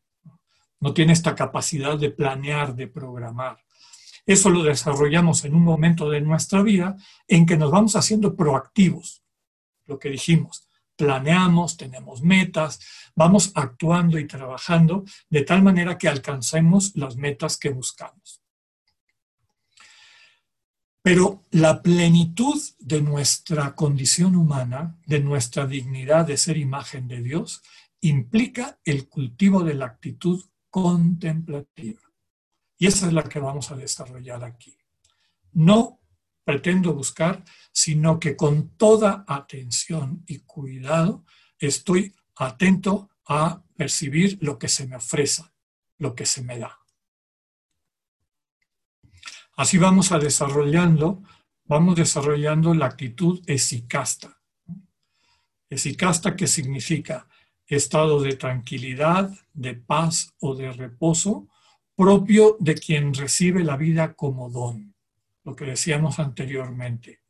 No 0.79 0.95
tiene 0.95 1.13
esta 1.13 1.35
capacidad 1.35 1.99
de 1.99 2.11
planear, 2.11 2.75
de 2.75 2.87
programar. 2.87 3.59
Eso 4.25 4.51
lo 4.51 4.63
desarrollamos 4.63 5.45
en 5.45 5.55
un 5.55 5.65
momento 5.65 6.09
de 6.11 6.21
nuestra 6.21 6.63
vida 6.63 6.97
en 7.27 7.45
que 7.45 7.57
nos 7.57 7.73
vamos 7.73 7.97
haciendo 7.97 8.37
proactivos, 8.37 9.23
lo 9.87 9.99
que 9.99 10.11
dijimos. 10.11 10.69
Planeamos, 10.97 11.77
tenemos 11.77 12.23
metas, 12.23 12.81
vamos 13.15 13.53
actuando 13.55 14.19
y 14.19 14.27
trabajando 14.27 15.05
de 15.29 15.43
tal 15.43 15.63
manera 15.63 15.99
que 15.99 16.09
alcancemos 16.09 16.93
las 16.97 17.17
metas 17.17 17.57
que 17.57 17.71
buscamos. 17.71 18.43
Pero 21.03 21.43
la 21.51 21.83
plenitud 21.83 22.61
de 22.79 23.03
nuestra 23.03 23.75
condición 23.75 24.37
humana, 24.37 24.97
de 25.05 25.19
nuestra 25.19 25.67
dignidad 25.67 26.27
de 26.27 26.37
ser 26.37 26.57
imagen 26.57 27.09
de 27.09 27.23
Dios, 27.23 27.63
implica 28.01 28.79
el 28.85 29.09
cultivo 29.09 29.65
de 29.65 29.75
la 29.75 29.87
actitud 29.87 30.45
contemplativa. 30.71 32.01
Y 32.79 32.87
esa 32.87 33.09
es 33.09 33.13
la 33.13 33.25
que 33.25 33.41
vamos 33.41 33.71
a 33.71 33.77
desarrollar 33.77 34.45
aquí. 34.45 34.77
No 35.53 36.02
pretendo 36.45 36.95
buscar, 36.95 37.45
sino 37.73 38.19
que 38.19 38.37
con 38.37 38.77
toda 38.77 39.25
atención 39.27 40.25
y 40.27 40.41
cuidado 40.41 41.25
estoy 41.59 42.15
atento 42.37 43.11
a 43.27 43.63
percibir 43.77 44.39
lo 44.41 44.59
que 44.59 44.69
se 44.69 44.87
me 44.87 44.97
ofrece, 44.97 45.45
lo 45.99 46.15
que 46.15 46.27
se 46.27 46.43
me 46.43 46.59
da. 46.59 46.79
Así 49.57 49.79
vamos 49.79 50.13
a 50.13 50.19
desarrollando, 50.19 51.23
vamos 51.65 51.97
desarrollando 51.97 52.75
la 52.75 52.87
actitud 52.87 53.43
esicasta. 53.47 54.41
Esicasta 55.69 56.37
que 56.37 56.47
significa 56.47 57.29
estado 57.67 58.21
de 58.21 58.37
tranquilidad, 58.37 59.33
de 59.53 59.75
paz 59.75 60.35
o 60.41 60.55
de 60.55 60.73
reposo 60.73 61.49
propio 61.95 62.57
de 62.61 62.75
quien 62.75 63.15
recibe 63.15 63.63
la 63.63 63.77
vida 63.77 64.15
como 64.15 64.51
don, 64.51 64.92
lo 65.45 65.57
que 65.57 65.65
decíamos 65.65 66.19
anteriormente. 66.19 67.21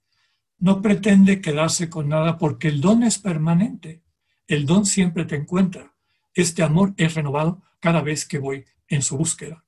No 0.59 0.81
pretende 0.81 1.41
quedarse 1.41 1.91
con 1.91 2.09
nada 2.09 2.39
porque 2.39 2.69
el 2.69 2.81
don 2.81 3.03
es 3.03 3.19
permanente, 3.19 4.03
el 4.47 4.67
don 4.67 4.87
siempre 4.87 5.25
te 5.25 5.37
encuentra. 5.37 5.95
Este 6.35 6.63
amor 6.63 6.95
es 6.97 7.15
renovado 7.15 7.63
cada 7.81 8.03
vez 8.03 8.27
que 8.27 8.39
voy 8.39 8.65
en 8.89 9.03
su 9.03 9.17
búsqueda. 9.17 9.65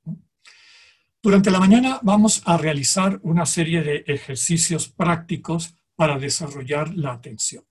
Durante 1.22 1.50
la 1.50 1.58
mañana 1.58 2.00
vamos 2.02 2.42
a 2.44 2.58
realizar 2.58 3.18
una 3.22 3.46
serie 3.46 3.82
de 3.82 4.04
ejercicios 4.06 4.88
prácticos 4.88 5.74
para 5.96 6.18
desarrollar 6.18 6.94
la 6.94 7.12
atención. 7.12 7.64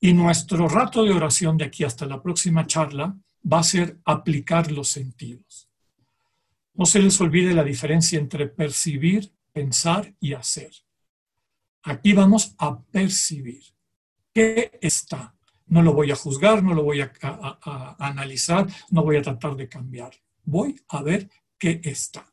Y 0.00 0.14
nuestro 0.14 0.66
rato 0.66 1.04
de 1.04 1.12
oración 1.12 1.58
de 1.58 1.66
aquí 1.66 1.84
hasta 1.84 2.06
la 2.06 2.22
próxima 2.22 2.66
charla 2.66 3.16
va 3.50 3.58
a 3.58 3.64
ser 3.64 3.98
aplicar 4.06 4.72
los 4.72 4.88
sentidos. 4.88 5.68
No 6.72 6.86
se 6.86 7.00
les 7.00 7.20
olvide 7.20 7.52
la 7.52 7.64
diferencia 7.64 8.18
entre 8.18 8.48
percibir, 8.48 9.33
pensar 9.54 10.14
y 10.20 10.34
hacer. 10.34 10.72
Aquí 11.84 12.12
vamos 12.12 12.54
a 12.58 12.78
percibir. 12.82 13.62
¿Qué 14.34 14.78
está? 14.82 15.34
No 15.66 15.80
lo 15.80 15.94
voy 15.94 16.10
a 16.10 16.16
juzgar, 16.16 16.62
no 16.62 16.74
lo 16.74 16.82
voy 16.82 17.00
a, 17.00 17.12
analizar, 17.98 18.66
no 18.90 19.02
voy 19.02 19.16
a 19.16 19.22
tratar 19.22 19.56
de 19.56 19.68
cambiar. 19.68 20.12
Voy 20.42 20.78
a 20.88 21.02
ver 21.02 21.30
qué 21.56 21.80
está. 21.84 22.26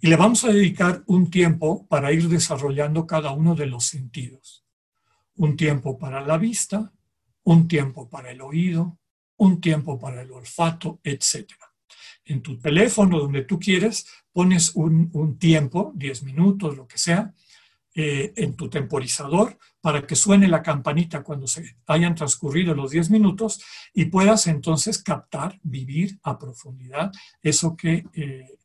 Y 0.00 0.08
le 0.08 0.16
vamos 0.16 0.44
a 0.44 0.52
dedicar 0.52 1.02
un 1.06 1.30
tiempo 1.30 1.86
para 1.86 2.12
ir 2.12 2.28
desarrollando 2.28 3.06
cada 3.06 3.30
uno 3.30 3.54
de 3.54 3.66
los 3.66 3.84
sentidos. 3.84 4.64
Un 5.36 5.56
tiempo 5.56 5.98
para 5.98 6.20
la 6.20 6.36
vista, 6.36 6.92
un 7.44 7.68
tiempo 7.68 8.08
para 8.10 8.30
el 8.32 8.40
oído, 8.40 8.98
un 9.36 9.60
tiempo 9.60 9.98
para 9.98 10.22
el 10.22 10.32
olfato, 10.32 11.00
etcétera 11.04 11.67
en 12.28 12.42
tu 12.42 12.58
teléfono, 12.58 13.18
donde 13.18 13.42
tú 13.42 13.58
quieres, 13.58 14.06
pones 14.32 14.72
un, 14.74 15.38
tiempo, 15.38 15.92
10 15.96 16.22
minutos, 16.24 16.76
lo 16.76 16.86
que 16.86 16.98
sea, 16.98 17.34
eh, 17.94 18.32
en 18.36 18.54
tu 18.54 18.68
temporizador 18.68 19.58
para 19.80 20.06
que 20.06 20.14
suene 20.14 20.46
la 20.46 20.62
campanita 20.62 21.22
cuando 21.22 21.46
se 21.46 21.78
hayan 21.86 22.14
transcurrido 22.14 22.74
los 22.74 22.90
10 22.90 23.10
minutos 23.10 23.64
y 23.94 24.04
puedas 24.04 24.46
entonces 24.46 25.02
captar, 25.02 25.58
vivir 25.62 26.18
a 26.22 26.38
profundidad 26.38 27.10
eso 27.42 27.76
que, 27.76 28.04
eh, 28.12 28.58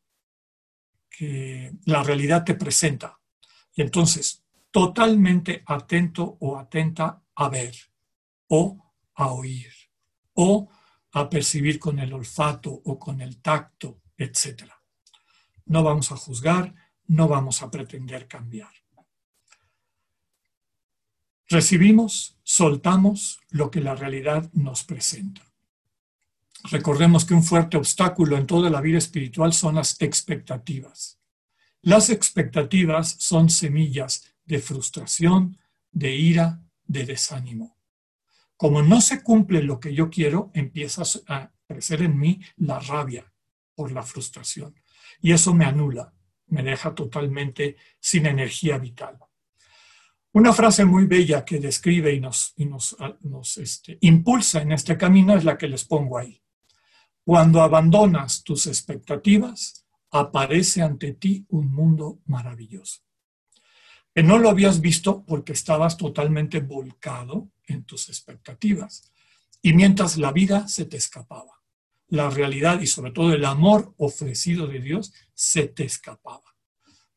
que 1.09 1.71
la 1.85 2.03
realidad 2.03 2.43
te 2.43 2.55
presenta. 2.55 3.19
Y 3.75 3.81
entonces, 3.81 4.43
totalmente 4.69 5.63
atento 5.65 6.37
o 6.39 6.57
atenta 6.57 7.23
a 7.35 7.49
ver 7.49 7.73
o 8.47 8.93
a 9.15 9.31
oír 9.31 9.71
o 10.33 10.69
percibir 11.29 11.79
con 11.79 11.99
el 11.99 12.11
olfato 12.11 12.71
o 12.71 12.97
con 12.97 13.21
el 13.21 13.39
tacto, 13.39 14.01
etc. 14.17 14.63
No 15.65 15.83
vamos 15.83 16.11
a 16.11 16.17
juzgar, 16.17 16.73
no 17.07 17.27
vamos 17.27 17.61
a 17.61 17.69
pretender 17.69 18.27
cambiar. 18.27 18.71
Recibimos, 21.47 22.37
soltamos 22.43 23.39
lo 23.49 23.69
que 23.69 23.81
la 23.81 23.95
realidad 23.95 24.49
nos 24.53 24.83
presenta. 24.83 25.41
Recordemos 26.71 27.25
que 27.25 27.33
un 27.33 27.43
fuerte 27.43 27.77
obstáculo 27.77 28.37
en 28.37 28.47
toda 28.47 28.69
la 28.69 28.81
vida 28.81 28.97
espiritual 28.97 29.53
son 29.53 29.75
las 29.75 30.01
expectativas. 30.01 31.19
Las 31.81 32.09
expectativas 32.09 33.15
son 33.19 33.49
semillas 33.49 34.23
de 34.45 34.59
frustración, 34.59 35.57
de 35.91 36.15
ira, 36.15 36.63
de 36.85 37.05
desánimo. 37.05 37.77
Como 38.63 38.81
no 38.81 39.01
se 39.01 39.21
cumple 39.21 39.61
lo 39.61 39.77
que 39.77 39.93
yo 39.93 40.09
quiero, 40.09 40.49
empieza 40.53 41.03
a 41.27 41.51
crecer 41.67 42.01
en 42.01 42.17
mí 42.17 42.39
la 42.55 42.79
rabia 42.79 43.29
por 43.75 43.91
la 43.91 44.03
frustración. 44.03 44.73
Y 45.19 45.33
eso 45.33 45.53
me 45.53 45.65
anula, 45.65 46.13
me 46.47 46.63
deja 46.63 46.95
totalmente 46.95 47.75
sin 47.99 48.25
energía 48.25 48.77
vital. 48.77 49.19
Una 50.31 50.53
frase 50.53 50.85
muy 50.85 51.07
bella 51.07 51.43
que 51.43 51.59
describe 51.59 52.13
y 52.13 52.21
nos, 52.21 52.55
este, 53.57 53.97
impulsa 53.99 54.61
en 54.61 54.71
este 54.71 54.97
camino 54.97 55.35
es 55.35 55.43
la 55.43 55.57
que 55.57 55.67
les 55.67 55.83
pongo 55.83 56.17
ahí. 56.17 56.41
Cuando 57.25 57.61
abandonas 57.61 58.45
tus 58.45 58.67
expectativas, 58.67 59.85
aparece 60.09 60.81
ante 60.81 61.15
ti 61.15 61.45
un 61.49 61.69
mundo 61.69 62.21
maravilloso. 62.27 63.01
Que 64.13 64.23
no 64.23 64.37
lo 64.37 64.49
habías 64.49 64.81
visto 64.81 65.23
porque 65.25 65.53
estabas 65.53 65.97
totalmente 65.97 66.59
volcado 66.59 67.49
en 67.67 67.83
tus 67.83 68.09
expectativas. 68.09 69.11
Y 69.61 69.73
mientras 69.73 70.17
la 70.17 70.31
vida 70.31 70.67
se 70.67 70.85
te 70.85 70.97
escapaba, 70.97 71.61
la 72.07 72.29
realidad 72.29 72.81
y 72.81 72.87
sobre 72.87 73.11
todo 73.11 73.33
el 73.33 73.45
amor 73.45 73.93
ofrecido 73.97 74.67
de 74.67 74.79
Dios 74.79 75.13
se 75.33 75.67
te 75.67 75.83
escapaba, 75.83 76.55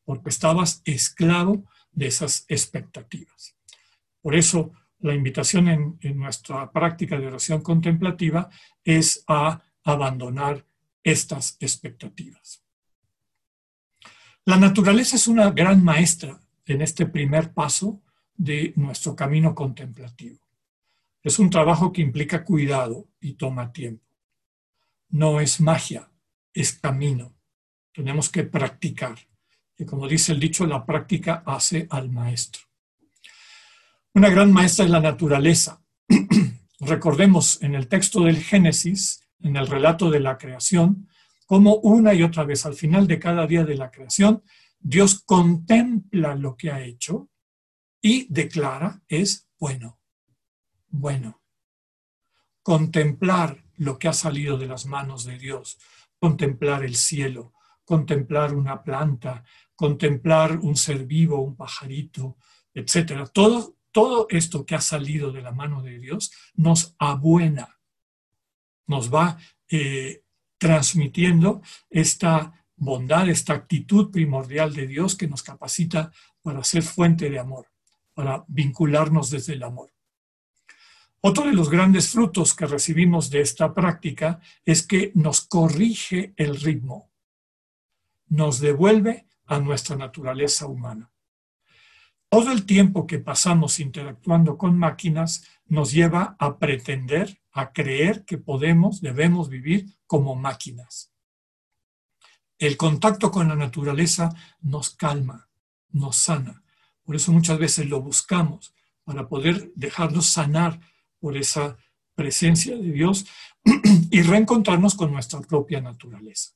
porque 0.03 0.29
estabas 0.29 0.81
esclavo 0.85 1.65
de 1.91 2.07
esas 2.07 2.45
expectativas. 2.47 3.55
Por 4.21 4.35
eso, 4.35 4.71
la 4.99 5.13
invitación 5.13 5.67
en, 5.67 5.99
en 6.01 6.17
nuestra 6.17 6.71
práctica 6.71 7.19
de 7.19 7.27
oración 7.27 7.61
contemplativa 7.61 8.49
es 8.83 9.23
a 9.27 9.61
abandonar 9.83 10.65
estas 11.03 11.57
expectativas. 11.59 12.63
La 14.45 14.57
naturaleza 14.57 15.15
es 15.15 15.27
una 15.27 15.51
gran 15.51 15.83
maestra 15.83 16.39
en 16.67 16.81
este 16.81 17.05
primer 17.05 17.53
paso 17.53 18.01
de 18.35 18.73
nuestro 18.75 19.15
camino 19.15 19.55
contemplativo. 19.55 20.37
Es 21.23 21.39
un 21.39 21.49
trabajo 21.49 21.91
que 21.91 22.01
implica 22.01 22.43
cuidado 22.43 23.07
y 23.19 23.33
toma 23.33 23.71
tiempo. 23.71 24.05
No 25.09 25.39
es 25.39 25.59
magia, 25.59 26.11
es 26.53 26.73
camino. 26.73 27.35
Tenemos 27.93 28.29
que 28.29 28.43
practicar. 28.43 29.17
Y 29.77 29.85
como 29.85 30.07
dice 30.07 30.33
el 30.33 30.39
dicho, 30.39 30.65
la 30.67 30.85
práctica 30.85 31.43
hace 31.45 31.87
al 31.89 32.09
maestro. 32.09 32.61
Una 34.13 34.29
gran 34.29 34.51
maestra 34.51 34.85
es 34.85 34.91
la 34.91 34.99
naturaleza. 34.99 35.81
Recordemos 36.79 37.61
en 37.61 37.75
el 37.75 37.87
texto 37.87 38.21
del 38.21 38.37
Génesis, 38.37 39.23
en 39.41 39.55
el 39.55 39.67
relato 39.67 40.09
de 40.11 40.19
la 40.19 40.37
creación, 40.37 41.07
como 41.45 41.75
una 41.75 42.13
y 42.13 42.23
otra 42.23 42.43
vez 42.43 42.65
al 42.65 42.73
final 42.73 43.07
de 43.07 43.19
cada 43.19 43.47
día 43.47 43.63
de 43.63 43.75
la 43.75 43.89
creación, 43.89 44.43
Dios 44.79 45.23
contempla 45.23 46.35
lo 46.35 46.55
que 46.55 46.71
ha 46.71 46.81
hecho 46.81 47.29
y 48.01 48.27
declara 48.31 49.01
es 49.07 49.49
bueno, 49.59 49.99
bueno. 50.87 51.41
Contemplar 52.61 53.63
lo 53.77 53.97
que 53.97 54.07
ha 54.07 54.13
salido 54.13 54.57
de 54.57 54.67
las 54.67 54.85
manos 54.85 55.23
de 55.23 55.37
Dios, 55.37 55.77
contemplar 56.19 56.83
el 56.83 56.95
cielo, 56.95 57.53
contemplar 57.85 58.53
una 58.53 58.83
planta, 58.83 59.43
contemplar 59.75 60.57
un 60.57 60.75
ser 60.75 61.05
vivo, 61.05 61.41
un 61.41 61.55
pajarito, 61.55 62.37
etcétera. 62.73 63.25
Todo, 63.27 63.75
todo 63.91 64.27
esto 64.29 64.65
que 64.65 64.75
ha 64.75 64.81
salido 64.81 65.31
de 65.31 65.41
la 65.41 65.51
mano 65.51 65.81
de 65.81 65.99
Dios 65.99 66.31
nos 66.55 66.95
abuena, 66.99 67.79
nos 68.87 69.13
va 69.13 69.37
eh, 69.69 70.23
transmitiendo 70.57 71.61
esta 71.89 72.66
bondad, 72.77 73.27
esta 73.27 73.53
actitud 73.53 74.11
primordial 74.11 74.73
de 74.73 74.87
Dios 74.87 75.15
que 75.15 75.27
nos 75.27 75.43
capacita 75.43 76.11
para 76.41 76.63
ser 76.63 76.83
fuente 76.83 77.29
de 77.29 77.39
amor, 77.39 77.67
para 78.13 78.45
vincularnos 78.47 79.29
desde 79.31 79.53
el 79.53 79.63
amor. 79.63 79.91
Otro 81.19 81.45
de 81.45 81.53
los 81.53 81.69
grandes 81.69 82.09
frutos 82.09 82.53
que 82.53 82.67
recibimos 82.67 83.29
de 83.29 83.41
esta 83.41 83.73
práctica 83.73 84.39
es 84.63 84.85
que 84.85 85.11
nos 85.15 85.41
corrige 85.41 86.33
el 86.37 86.55
ritmo, 86.61 87.11
nos 88.27 88.59
devuelve 88.59 89.27
a 89.45 89.59
nuestra 89.59 89.95
naturaleza 89.95 90.67
humana. 90.67 91.11
Todo 92.29 92.51
el 92.51 92.65
tiempo 92.65 93.07
que 93.07 93.19
pasamos 93.19 93.79
interactuando 93.79 94.57
con 94.57 94.77
máquinas 94.77 95.45
nos 95.65 95.91
lleva 95.91 96.35
a 96.39 96.59
pretender, 96.59 97.41
a 97.51 97.71
creer 97.71 98.25
que 98.25 98.37
podemos, 98.37 99.01
debemos 99.01 99.49
vivir 99.49 99.97
como 100.05 100.35
máquinas. 100.35 101.13
El 102.59 102.75
contacto 102.75 103.31
con 103.31 103.47
la 103.47 103.55
naturaleza 103.55 104.33
nos 104.61 104.91
calma, 104.91 105.47
nos 105.91 106.15
sana. 106.15 106.63
Por 107.03 107.15
eso 107.15 107.31
muchas 107.31 107.59
veces 107.59 107.87
lo 107.87 108.01
buscamos, 108.01 108.73
para 109.03 109.29
poder 109.29 109.71
dejarnos 109.75 110.25
sanar 110.25 110.81
por 111.19 111.37
esa 111.37 111.77
presencia 112.13 112.75
de 112.75 112.91
Dios 112.91 113.25
y 114.11 114.21
reencontrarnos 114.21 114.95
con 114.95 115.13
nuestra 115.13 115.39
propia 115.39 115.79
naturaleza. 115.79 116.51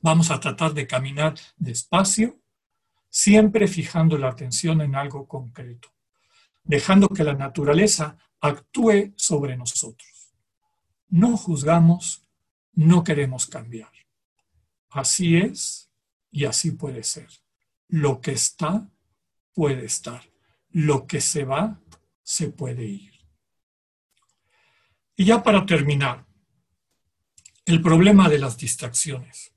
Vamos 0.00 0.30
a 0.30 0.40
tratar 0.40 0.72
de 0.72 0.86
caminar 0.86 1.34
despacio, 1.56 2.40
siempre 3.10 3.68
fijando 3.68 4.16
la 4.16 4.28
atención 4.28 4.80
en 4.80 4.94
algo 4.94 5.26
concreto, 5.26 5.92
dejando 6.62 7.08
que 7.08 7.24
la 7.24 7.34
naturaleza 7.34 8.16
actúe 8.40 9.12
sobre 9.16 9.56
nosotros. 9.56 10.32
No 11.08 11.36
juzgamos, 11.36 12.22
no 12.72 13.04
queremos 13.04 13.46
cambiar. 13.46 13.95
Así 14.96 15.36
es 15.36 15.90
y 16.30 16.46
así 16.46 16.70
puede 16.70 17.02
ser. 17.02 17.28
Lo 17.88 18.22
que 18.22 18.32
está, 18.32 18.88
puede 19.52 19.84
estar. 19.84 20.22
Lo 20.70 21.06
que 21.06 21.20
se 21.20 21.44
va, 21.44 21.78
se 22.22 22.48
puede 22.48 22.86
ir. 22.86 23.12
Y 25.14 25.26
ya 25.26 25.42
para 25.42 25.66
terminar, 25.66 26.24
el 27.66 27.82
problema 27.82 28.30
de 28.30 28.38
las 28.38 28.56
distracciones. 28.56 29.52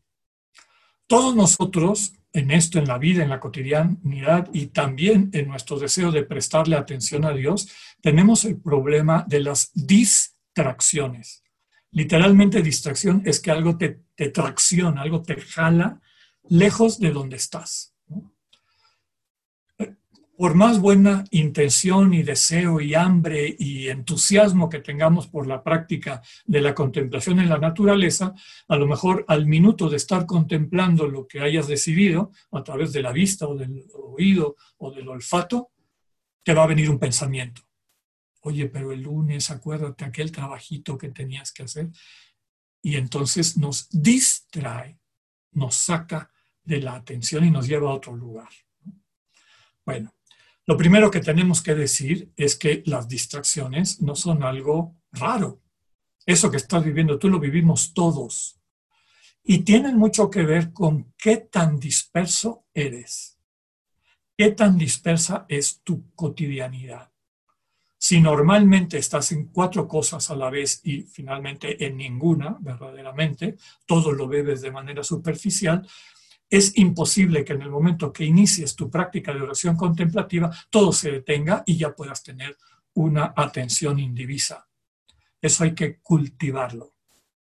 Todos 1.07 1.33
nosotros 1.33 2.15
en 2.33 2.51
esto, 2.51 2.77
en 2.77 2.89
la 2.89 2.97
vida, 2.97 3.23
en 3.23 3.29
la 3.29 3.39
cotidianidad 3.39 4.49
y 4.51 4.67
también 4.67 5.29
en 5.31 5.47
nuestro 5.47 5.79
deseo 5.79 6.11
de 6.11 6.25
prestarle 6.25 6.75
atención 6.75 7.23
a 7.23 7.31
Dios, 7.31 7.69
tenemos 8.01 8.43
el 8.43 8.59
problema 8.59 9.23
de 9.25 9.39
las 9.39 9.71
distracciones. 9.73 11.43
Literalmente 11.91 12.61
distracción 12.61 13.21
es 13.25 13.39
que 13.39 13.51
algo 13.51 13.77
te, 13.77 14.03
tracciona, 14.31 15.01
algo 15.01 15.21
te 15.21 15.39
jala 15.39 16.01
lejos 16.49 16.99
de 16.99 17.11
donde 17.11 17.37
estás 17.37 17.95
por 20.39 20.55
más 20.55 20.79
buena 20.79 21.25
intención 21.31 22.13
y 22.13 22.23
deseo 22.23 22.79
y 22.79 22.95
hambre 22.95 23.53
y 23.59 23.89
entusiasmo 23.89 24.69
que 24.69 24.79
tengamos 24.79 25.27
por 25.27 25.45
la 25.45 25.61
práctica 25.61 26.21
de 26.45 26.61
la 26.61 26.73
contemplación 26.73 27.41
en 27.41 27.49
la 27.49 27.57
naturaleza, 27.57 28.33
a 28.69 28.77
lo 28.77 28.87
mejor 28.87 29.25
al 29.27 29.47
minuto 29.47 29.89
de 29.89 29.97
estar 29.97 30.25
contemplando 30.25 31.09
lo 31.09 31.27
que 31.27 31.41
hayas 31.41 31.67
decidido 31.67 32.31
a 32.53 32.63
través 32.63 32.93
de 32.93 33.01
la 33.01 33.11
vista 33.11 33.49
o 33.49 33.57
del 33.57 33.83
oído 33.93 34.55
o 34.77 34.93
del 34.93 35.09
olfato, 35.09 35.71
te 36.41 36.53
va 36.53 36.63
a 36.63 36.67
venir 36.67 36.89
un 36.89 36.99
pensamiento. 36.99 37.61
Oye, 38.41 38.67
pero 38.67 38.91
el 38.91 39.01
lunes 39.01 39.49
acuérdate 39.51 40.05
aquel 40.05 40.31
trabajito 40.31 40.97
que 40.97 41.09
tenías 41.09 41.51
que 41.51 41.63
hacer. 41.63 41.89
Y 42.81 42.95
entonces 42.95 43.57
nos 43.57 43.89
distrae, 43.89 44.99
nos 45.51 45.75
saca 45.75 46.31
de 46.63 46.81
la 46.81 46.95
atención 46.95 47.45
y 47.45 47.51
nos 47.51 47.67
lleva 47.67 47.89
a 47.89 47.95
otro 47.95 48.15
lugar. 48.15 48.49
Bueno, 49.85 50.13
lo 50.65 50.77
primero 50.77 51.09
que 51.09 51.19
tenemos 51.19 51.61
que 51.61 51.73
decir 51.73 52.31
es 52.35 52.55
que 52.55 52.83
las 52.85 53.07
distracciones 53.07 54.01
no 54.01 54.15
son 54.15 54.43
algo 54.43 54.95
raro. 55.11 55.61
Eso 56.25 56.51
que 56.51 56.57
estás 56.57 56.83
viviendo, 56.83 57.17
tú 57.17 57.27
lo 57.27 57.39
vivimos 57.39 57.93
todos. 57.93 58.61
Y 59.43 59.59
tienen 59.63 59.97
mucho 59.97 60.29
que 60.29 60.43
ver 60.43 60.71
con 60.71 61.13
qué 61.17 61.37
tan 61.37 61.79
disperso 61.79 62.67
eres. 62.73 63.39
¿Qué 64.37 64.51
tan 64.51 64.77
dispersa 64.77 65.45
es 65.49 65.81
tu 65.81 66.13
cotidianidad? 66.13 67.11
Si 68.09 68.19
normalmente 68.19 68.97
estás 68.97 69.31
en 69.33 69.49
cuatro 69.49 69.87
cosas 69.87 70.31
a 70.31 70.35
la 70.35 70.49
vez 70.49 70.81
y 70.83 71.03
finalmente 71.03 71.85
en 71.85 71.97
ninguna, 71.97 72.57
verdaderamente, 72.59 73.55
todo 73.85 74.11
lo 74.11 74.27
bebes 74.27 74.61
de 74.61 74.71
manera 74.71 75.03
superficial, 75.03 75.87
es 76.49 76.75
imposible 76.79 77.45
que 77.45 77.53
en 77.53 77.61
el 77.61 77.69
momento 77.69 78.11
que 78.11 78.25
inicies 78.25 78.75
tu 78.75 78.89
práctica 78.89 79.31
de 79.31 79.43
oración 79.43 79.77
contemplativa 79.77 80.49
todo 80.71 80.91
se 80.91 81.11
detenga 81.11 81.61
y 81.67 81.77
ya 81.77 81.93
puedas 81.93 82.23
tener 82.23 82.57
una 82.95 83.31
atención 83.35 83.99
indivisa. 83.99 84.67
Eso 85.39 85.63
hay 85.63 85.75
que 85.75 85.99
cultivarlo. 85.99 86.95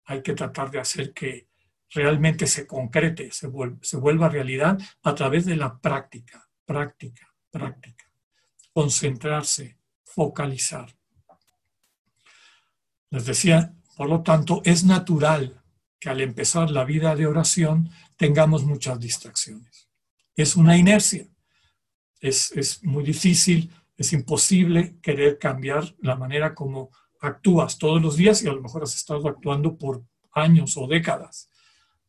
Hay 0.06 0.22
que 0.22 0.34
tratar 0.34 0.72
de 0.72 0.80
hacer 0.80 1.12
que 1.12 1.46
realmente 1.90 2.48
se 2.48 2.66
concrete, 2.66 3.30
se 3.30 3.46
vuelva, 3.46 3.78
se 3.80 3.96
vuelva 3.96 4.28
realidad 4.28 4.76
a 5.04 5.14
través 5.14 5.46
de 5.46 5.54
la 5.54 5.78
práctica, 5.78 6.50
práctica, 6.66 7.32
práctica. 7.48 8.10
Concentrarse, 8.72 9.77
focalizar. 10.18 10.88
Les 13.10 13.24
decía, 13.24 13.72
por 13.96 14.08
lo 14.08 14.20
tanto, 14.24 14.62
es 14.64 14.82
natural 14.82 15.62
que 16.00 16.08
al 16.08 16.20
empezar 16.20 16.72
la 16.72 16.84
vida 16.84 17.14
de 17.14 17.28
oración 17.28 17.88
tengamos 18.16 18.64
muchas 18.64 18.98
distracciones. 18.98 19.88
Es 20.34 20.56
una 20.56 20.76
inercia. 20.76 21.28
Es, 22.18 22.80
muy 22.82 23.04
difícil, 23.04 23.70
es 23.96 24.12
imposible 24.12 24.98
querer 25.00 25.38
cambiar 25.38 25.94
la 26.00 26.16
manera 26.16 26.52
como 26.52 26.90
actúas 27.20 27.78
todos 27.78 28.02
los 28.02 28.16
días 28.16 28.42
y 28.42 28.48
a 28.48 28.52
lo 28.52 28.60
mejor 28.60 28.82
has 28.82 28.96
estado 28.96 29.28
actuando 29.28 29.78
por 29.78 30.02
años 30.32 30.76
o 30.76 30.88
décadas. 30.88 31.48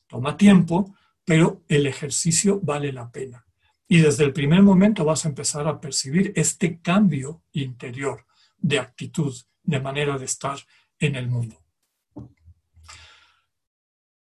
Toma 0.07 0.35
tiempo, 0.35 0.95
pero 1.23 1.63
el 1.67 1.85
ejercicio 1.85 2.59
vale 2.59 2.91
la 2.91 3.11
pena. 3.11 3.45
Y 3.91 3.97
desde 3.97 4.23
el 4.23 4.33
primer 4.33 4.61
momento 4.61 5.03
vas 5.03 5.25
a 5.25 5.29
empezar 5.29 5.67
a 5.67 5.81
percibir 5.81 6.31
este 6.35 6.79
cambio 6.79 7.41
interior 7.53 8.25
de 8.55 8.77
actitud, 8.77 9.35
de 9.63 9.79
manera 9.79 10.17
de 10.17 10.25
estar 10.25 10.59
en 10.99 11.15
el 11.15 11.27
mundo. 11.27 11.59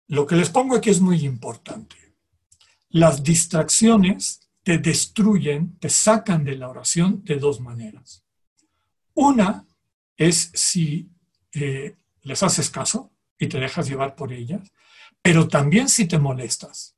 Lo 0.07 0.27
que 0.27 0.35
les 0.35 0.49
pongo 0.49 0.75
aquí 0.75 0.89
es 0.89 0.99
muy 0.99 1.25
importante. 1.25 1.95
Las 2.89 3.23
distracciones 3.23 4.49
te 4.63 4.79
destruyen, 4.79 5.79
te 5.79 5.89
sacan 5.89 6.43
de 6.43 6.57
la 6.57 6.67
oración 6.67 7.23
de 7.23 7.37
dos 7.37 7.61
maneras. 7.61 8.25
Una 9.13 9.65
es 10.17 10.51
si 10.53 11.09
eh, 11.53 11.95
les 12.21 12.43
haces 12.43 12.69
caso 12.69 13.13
y 13.39 13.47
te 13.47 13.61
dejas 13.61 13.87
llevar 13.87 14.13
por 14.15 14.33
ellas, 14.33 14.71
pero 15.21 15.47
también 15.47 15.87
si 15.87 16.05
te 16.05 16.19
molestas. 16.19 16.92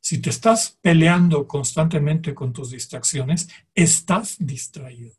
Si 0.00 0.18
te 0.18 0.30
estás 0.30 0.78
peleando 0.80 1.46
constantemente 1.46 2.34
con 2.34 2.52
tus 2.52 2.70
distracciones, 2.70 3.48
estás 3.74 4.36
distraído. 4.38 5.14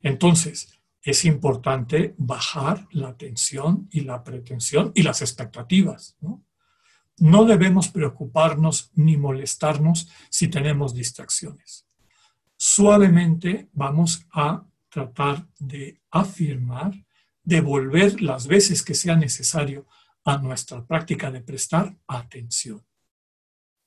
Entonces, 0.00 0.78
es 1.02 1.24
importante 1.24 2.14
bajar 2.18 2.86
la 2.90 3.16
tensión 3.16 3.88
y 3.90 4.00
la 4.00 4.22
pretensión 4.22 4.92
y 4.94 5.02
las 5.02 5.22
expectativas. 5.22 6.16
¿no? 6.20 6.44
debemos 7.46 7.88
preocuparnos 7.88 8.90
ni 8.94 9.16
molestarnos 9.16 10.08
si 10.28 10.48
tenemos 10.48 10.94
distracciones. 10.94 11.86
Suavemente 12.56 13.68
vamos 13.72 14.26
a 14.32 14.64
tratar 14.88 15.46
de 15.58 16.00
afirmar, 16.10 16.92
de 17.42 17.60
volver 17.60 18.20
las 18.20 18.46
veces 18.46 18.82
que 18.82 18.94
sea 18.94 19.16
necesario 19.16 19.86
a 20.24 20.38
nuestra 20.38 20.84
práctica 20.84 21.30
de 21.30 21.40
prestar 21.40 21.96
atención. 22.06 22.84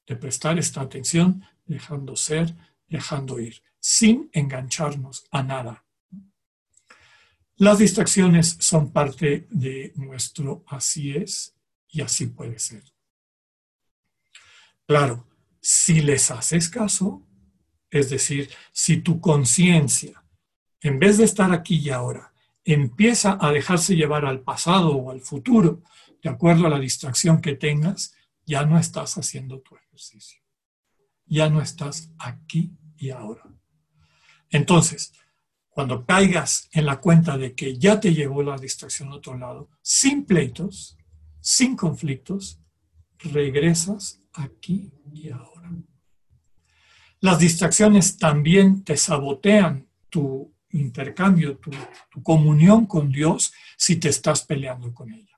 De 0.05 0.15
prestar 0.15 0.57
esta 0.59 0.81
atención 0.81 1.43
dejando 1.65 2.15
ser, 2.15 2.55
dejando 2.87 3.39
ir, 3.39 3.61
sin 3.79 4.29
engancharnos 4.33 5.25
a 5.31 5.43
nada. 5.43 5.85
Las 7.55 7.77
distracciones 7.77 8.57
son 8.59 8.91
parte 8.91 9.47
de 9.51 9.93
nuestro 9.95 10.63
así 10.67 11.11
es 11.11 11.55
y 11.89 12.01
así 12.01 12.27
puede 12.27 12.57
ser. 12.57 12.83
Claro, 14.87 15.27
si 15.61 16.01
les 16.01 16.31
haces 16.31 16.69
caso, 16.69 17.25
es 17.89 18.09
decir, 18.09 18.49
si 18.71 18.97
tu 18.97 19.21
conciencia, 19.21 20.23
en 20.81 20.97
vez 20.97 21.17
de 21.17 21.25
estar 21.25 21.51
aquí 21.51 21.77
y 21.77 21.91
ahora, 21.91 22.33
empieza 22.63 23.37
a 23.39 23.51
dejarse 23.51 23.95
llevar 23.95 24.25
al 24.25 24.41
pasado 24.41 24.95
o 24.95 25.11
al 25.11 25.21
futuro, 25.21 25.83
de 26.23 26.29
acuerdo 26.29 26.65
a 26.65 26.69
la 26.69 26.79
distracción 26.79 27.41
que 27.41 27.55
tengas, 27.55 28.15
ya 28.51 28.65
no 28.65 28.77
estás 28.77 29.17
haciendo 29.17 29.61
tu 29.61 29.77
ejercicio. 29.77 30.41
Ya 31.25 31.49
no 31.49 31.61
estás 31.61 32.11
aquí 32.19 32.77
y 32.97 33.09
ahora. 33.09 33.43
Entonces, 34.49 35.13
cuando 35.69 36.05
caigas 36.05 36.67
en 36.73 36.85
la 36.85 36.99
cuenta 36.99 37.37
de 37.37 37.55
que 37.55 37.77
ya 37.77 38.01
te 38.01 38.13
llevó 38.13 38.43
la 38.43 38.57
distracción 38.57 39.07
a 39.07 39.15
otro 39.15 39.37
lado, 39.37 39.69
sin 39.81 40.25
pleitos, 40.25 40.97
sin 41.39 41.77
conflictos, 41.77 42.59
regresas 43.19 44.21
aquí 44.33 44.91
y 45.13 45.29
ahora. 45.29 45.71
Las 47.21 47.39
distracciones 47.39 48.17
también 48.17 48.83
te 48.83 48.97
sabotean 48.97 49.87
tu 50.09 50.53
intercambio, 50.71 51.57
tu, 51.57 51.71
comunión 52.21 52.85
con 52.85 53.13
Dios 53.13 53.53
si 53.77 53.95
te 53.95 54.09
estás 54.09 54.43
peleando 54.43 54.93
con 54.93 55.13
ellas. 55.13 55.30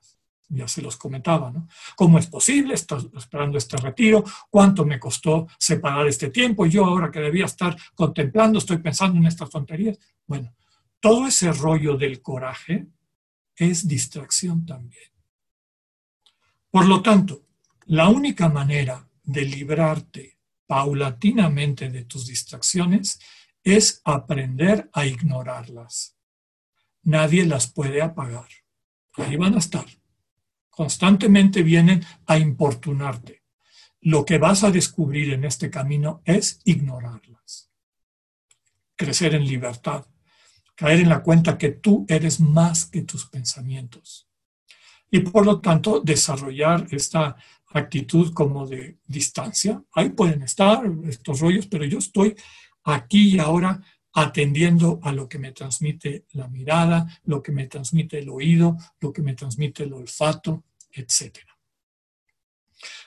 Ya 0.54 0.68
se 0.68 0.82
los 0.82 0.96
comentaba, 0.96 1.50
¿no? 1.50 1.68
¿Cómo 1.96 2.18
es 2.18 2.26
posible? 2.26 2.74
Estás 2.74 3.06
esperando 3.16 3.58
este 3.58 3.76
retiro. 3.76 4.24
¿Cuánto 4.50 4.84
me 4.84 5.00
costó 5.00 5.46
separar 5.58 6.06
este 6.06 6.30
tiempo? 6.30 6.66
Yo 6.66 6.84
ahora 6.84 7.10
que 7.10 7.20
debía 7.20 7.46
estar 7.46 7.76
contemplando, 7.94 8.58
estoy 8.58 8.78
pensando 8.78 9.18
en 9.18 9.26
estas 9.26 9.50
tonterías. 9.50 9.98
Bueno, 10.26 10.54
todo 11.00 11.26
ese 11.26 11.52
rollo 11.52 11.96
del 11.96 12.22
coraje 12.22 12.86
es 13.56 13.86
distracción 13.86 14.64
también. 14.64 15.10
Por 16.70 16.86
lo 16.86 17.02
tanto, 17.02 17.42
la 17.86 18.08
única 18.08 18.48
manera 18.48 19.08
de 19.22 19.42
librarte 19.42 20.38
paulatinamente 20.66 21.88
de 21.90 22.04
tus 22.04 22.26
distracciones 22.26 23.20
es 23.62 24.00
aprender 24.04 24.90
a 24.92 25.06
ignorarlas. 25.06 26.16
Nadie 27.02 27.46
las 27.46 27.70
puede 27.70 28.02
apagar. 28.02 28.48
Ahí 29.16 29.36
van 29.36 29.54
a 29.54 29.58
estar. 29.58 29.86
Constantemente 30.74 31.62
vienen 31.62 32.04
a 32.26 32.36
importunarte. 32.36 33.42
Lo 34.00 34.24
que 34.24 34.38
vas 34.38 34.64
a 34.64 34.70
descubrir 34.70 35.32
en 35.32 35.44
este 35.44 35.70
camino 35.70 36.20
es 36.24 36.60
ignorarlas. 36.64 37.70
Crecer 38.96 39.34
en 39.34 39.46
libertad. 39.46 40.04
Caer 40.74 41.00
en 41.00 41.08
la 41.08 41.22
cuenta 41.22 41.56
que 41.56 41.70
tú 41.70 42.04
eres 42.08 42.40
más 42.40 42.86
que 42.86 43.02
tus 43.02 43.26
pensamientos. 43.26 44.28
Y 45.10 45.20
por 45.20 45.46
lo 45.46 45.60
tanto, 45.60 46.00
desarrollar 46.00 46.86
esta 46.90 47.36
actitud 47.66 48.32
como 48.32 48.66
de 48.66 48.98
distancia. 49.06 49.82
Ahí 49.92 50.10
pueden 50.10 50.42
estar 50.42 50.82
estos 51.04 51.40
rollos, 51.40 51.66
pero 51.66 51.84
yo 51.84 51.98
estoy 51.98 52.34
aquí 52.82 53.36
y 53.36 53.38
ahora 53.38 53.80
atendiendo 54.14 55.00
a 55.02 55.12
lo 55.12 55.28
que 55.28 55.38
me 55.38 55.52
transmite 55.52 56.26
la 56.32 56.46
mirada, 56.48 57.20
lo 57.24 57.42
que 57.42 57.52
me 57.52 57.66
transmite 57.66 58.20
el 58.20 58.28
oído, 58.28 58.76
lo 59.00 59.12
que 59.12 59.22
me 59.22 59.34
transmite 59.34 59.82
el 59.82 59.92
olfato, 59.92 60.64
etc. 60.92 61.38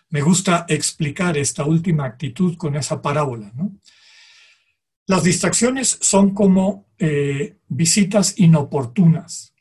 Me 0.09 0.21
gusta 0.21 0.65
explicar 0.67 1.37
esta 1.37 1.63
última 1.63 2.05
actitud 2.05 2.57
con 2.57 2.75
esa 2.75 3.01
parábola. 3.01 3.53
Las 5.05 5.23
distracciones 5.23 5.97
son 6.01 6.33
como 6.33 6.87
eh, 6.97 7.57
visitas 7.69 8.37
inoportunas. 8.37 9.53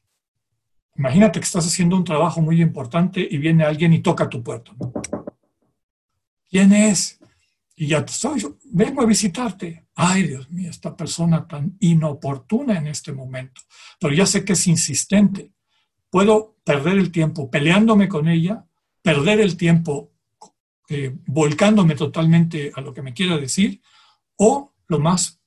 Imagínate 0.97 1.39
que 1.39 1.45
estás 1.45 1.67
haciendo 1.67 1.97
un 1.97 2.05
trabajo 2.05 2.41
muy 2.41 2.61
importante 2.61 3.27
y 3.29 3.39
viene 3.39 3.65
alguien 3.65 3.93
y 3.93 4.01
toca 4.01 4.29
tu 4.29 4.43
puerta. 4.43 4.73
¿Quién 6.51 6.73
es? 6.73 7.21
Y 7.77 7.89
ya 7.89 8.05
te 8.05 8.11
estoy, 8.11 8.43
vengo 8.65 9.03
a 9.03 9.07
visitarte. 9.07 9.86
Ay, 9.97 10.25
Dios 10.25 10.51
mío, 10.51 10.71
esta 10.71 10.95
persona 10.95 11.49
tan 11.49 11.77
inoportuna 11.81 12.79
en 12.79 12.87
este 12.87 13.13
momento. 13.13 13.63
Pero 13.99 14.15
ya 14.15 14.27
sé 14.27 14.45
que 14.45 14.53
es 14.53 14.67
insistente. 14.67 15.53
Puedo 16.11 16.57
perder 16.65 16.99
el 16.99 17.11
tiempo 17.11 17.51
peleándome 17.51 18.09
con 18.09 18.29
ella, 18.29 18.67
perder 19.03 19.41
el 19.41 19.57
tiempo 19.57 20.13
eh, 20.89 21.17
volcándome 21.27 21.95
totalmente 21.95 22.71
a 22.75 22.81
lo 22.81 22.93
que 22.93 23.03
me 23.03 23.15
quiera 23.15 23.39
decir, 23.39 23.81
o 24.37 24.75
lo 24.87 24.99
más 24.99 25.41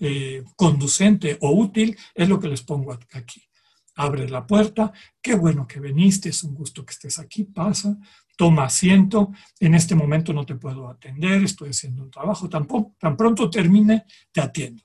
eh, 0.00 0.42
conducente 0.56 1.38
o 1.40 1.52
útil 1.52 1.96
es 2.14 2.28
lo 2.28 2.40
que 2.40 2.48
les 2.48 2.62
pongo 2.62 2.92
aquí 2.92 3.48
abre 3.96 4.28
la 4.28 4.46
puerta, 4.46 4.92
qué 5.20 5.34
bueno 5.34 5.66
que 5.66 5.80
viniste, 5.80 6.28
es 6.28 6.42
un 6.44 6.54
gusto 6.54 6.84
que 6.84 6.92
estés 6.92 7.18
aquí, 7.18 7.44
pasa, 7.44 7.96
toma 8.36 8.64
asiento, 8.64 9.32
en 9.60 9.74
este 9.74 9.94
momento 9.94 10.32
no 10.32 10.44
te 10.44 10.56
puedo 10.56 10.88
atender, 10.88 11.42
estoy 11.42 11.70
haciendo 11.70 12.02
un 12.02 12.10
trabajo, 12.10 12.48
tan, 12.48 12.66
tan 12.98 13.16
pronto 13.16 13.48
termine, 13.48 14.04
te 14.32 14.40
atiendo 14.40 14.82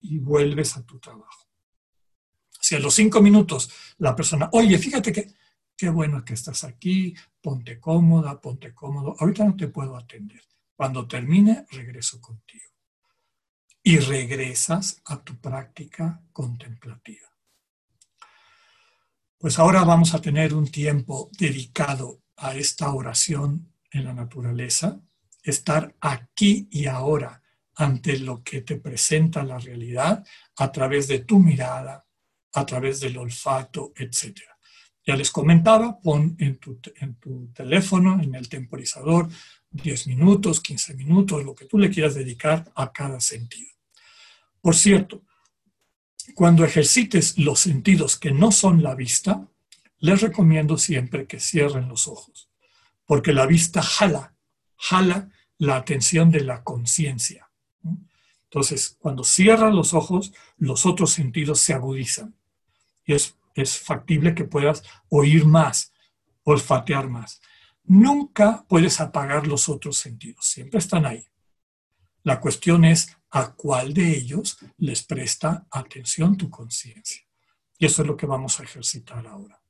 y 0.00 0.18
vuelves 0.18 0.76
a 0.76 0.82
tu 0.84 0.98
trabajo. 0.98 1.48
Si 2.60 2.74
a 2.74 2.78
los 2.78 2.94
cinco 2.94 3.20
minutos 3.20 3.70
la 3.98 4.14
persona, 4.14 4.48
oye, 4.52 4.78
fíjate 4.78 5.12
que 5.12 5.34
qué 5.76 5.88
bueno 5.88 6.24
que 6.24 6.34
estás 6.34 6.64
aquí, 6.64 7.14
ponte 7.40 7.80
cómoda, 7.80 8.40
ponte 8.40 8.74
cómodo, 8.74 9.16
ahorita 9.18 9.44
no 9.44 9.56
te 9.56 9.68
puedo 9.68 9.96
atender. 9.96 10.42
Cuando 10.76 11.06
termine, 11.06 11.66
regreso 11.70 12.20
contigo. 12.20 12.64
Y 13.82 13.98
regresas 13.98 15.02
a 15.04 15.22
tu 15.22 15.36
práctica 15.36 16.22
contemplativa. 16.32 17.33
Pues 19.38 19.58
ahora 19.58 19.84
vamos 19.84 20.14
a 20.14 20.20
tener 20.20 20.54
un 20.54 20.70
tiempo 20.70 21.30
dedicado 21.38 22.22
a 22.36 22.54
esta 22.54 22.92
oración 22.92 23.72
en 23.90 24.04
la 24.04 24.14
naturaleza, 24.14 25.00
estar 25.42 25.94
aquí 26.00 26.68
y 26.70 26.86
ahora 26.86 27.42
ante 27.76 28.18
lo 28.18 28.42
que 28.42 28.62
te 28.62 28.76
presenta 28.76 29.42
la 29.42 29.58
realidad 29.58 30.24
a 30.56 30.72
través 30.72 31.08
de 31.08 31.20
tu 31.20 31.38
mirada, 31.38 32.06
a 32.52 32.66
través 32.66 33.00
del 33.00 33.18
olfato, 33.18 33.92
etc. 33.96 34.40
Ya 35.06 35.16
les 35.16 35.30
comentaba, 35.30 36.00
pon 36.00 36.36
en 36.38 36.56
tu, 36.58 36.80
en 36.96 37.16
tu 37.16 37.52
teléfono, 37.52 38.22
en 38.22 38.34
el 38.34 38.48
temporizador, 38.48 39.28
10 39.70 40.06
minutos, 40.06 40.60
15 40.60 40.94
minutos, 40.94 41.44
lo 41.44 41.54
que 41.54 41.66
tú 41.66 41.78
le 41.78 41.90
quieras 41.90 42.14
dedicar 42.14 42.72
a 42.74 42.92
cada 42.92 43.20
sentido. 43.20 43.72
Por 44.60 44.76
cierto, 44.76 45.22
cuando 46.34 46.64
ejercites 46.64 47.38
los 47.38 47.60
sentidos 47.60 48.18
que 48.18 48.32
no 48.32 48.50
son 48.50 48.82
la 48.82 48.94
vista, 48.94 49.46
les 49.98 50.20
recomiendo 50.20 50.78
siempre 50.78 51.26
que 51.26 51.40
cierren 51.40 51.88
los 51.88 52.08
ojos, 52.08 52.48
porque 53.04 53.32
la 53.32 53.46
vista 53.46 53.82
jala, 53.82 54.34
jala 54.76 55.30
la 55.58 55.76
atención 55.76 56.30
de 56.30 56.40
la 56.40 56.62
conciencia. 56.62 57.50
Entonces, 58.44 58.96
cuando 58.98 59.24
cierran 59.24 59.74
los 59.74 59.94
ojos, 59.94 60.32
los 60.56 60.86
otros 60.86 61.10
sentidos 61.10 61.60
se 61.60 61.74
agudizan 61.74 62.34
y 63.04 63.14
es, 63.14 63.36
es 63.54 63.78
factible 63.78 64.34
que 64.34 64.44
puedas 64.44 64.82
oír 65.08 65.44
más, 65.44 65.92
olfatear 66.44 67.08
más. 67.08 67.40
Nunca 67.84 68.64
puedes 68.68 69.00
apagar 69.00 69.46
los 69.46 69.68
otros 69.68 69.98
sentidos, 69.98 70.46
siempre 70.46 70.78
están 70.78 71.04
ahí. 71.04 71.26
La 72.22 72.40
cuestión 72.40 72.84
es 72.84 73.16
a 73.36 73.52
cuál 73.52 73.92
de 73.92 74.16
ellos 74.16 74.58
les 74.78 75.02
presta 75.02 75.66
atención 75.68 76.36
tu 76.36 76.48
conciencia. 76.48 77.26
Y 77.76 77.86
eso 77.86 78.02
es 78.02 78.08
lo 78.08 78.16
que 78.16 78.26
vamos 78.26 78.60
a 78.60 78.62
ejercitar 78.62 79.26
ahora. 79.26 79.60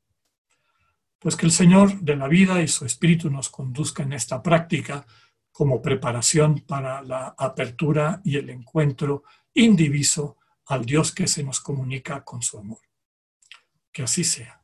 Pues 1.18 1.34
que 1.34 1.46
el 1.46 1.52
Señor 1.52 1.98
de 2.00 2.14
la 2.14 2.28
vida 2.28 2.60
y 2.60 2.68
su 2.68 2.84
Espíritu 2.84 3.30
nos 3.30 3.48
conduzca 3.48 4.02
en 4.02 4.12
esta 4.12 4.42
práctica 4.42 5.06
como 5.50 5.80
preparación 5.80 6.60
para 6.60 7.00
la 7.00 7.34
apertura 7.38 8.20
y 8.22 8.36
el 8.36 8.50
encuentro 8.50 9.22
indiviso 9.54 10.36
al 10.66 10.84
Dios 10.84 11.12
que 11.12 11.26
se 11.26 11.42
nos 11.42 11.58
comunica 11.60 12.22
con 12.22 12.42
su 12.42 12.58
amor. 12.58 12.80
Que 13.90 14.02
así 14.02 14.24
sea. 14.24 14.62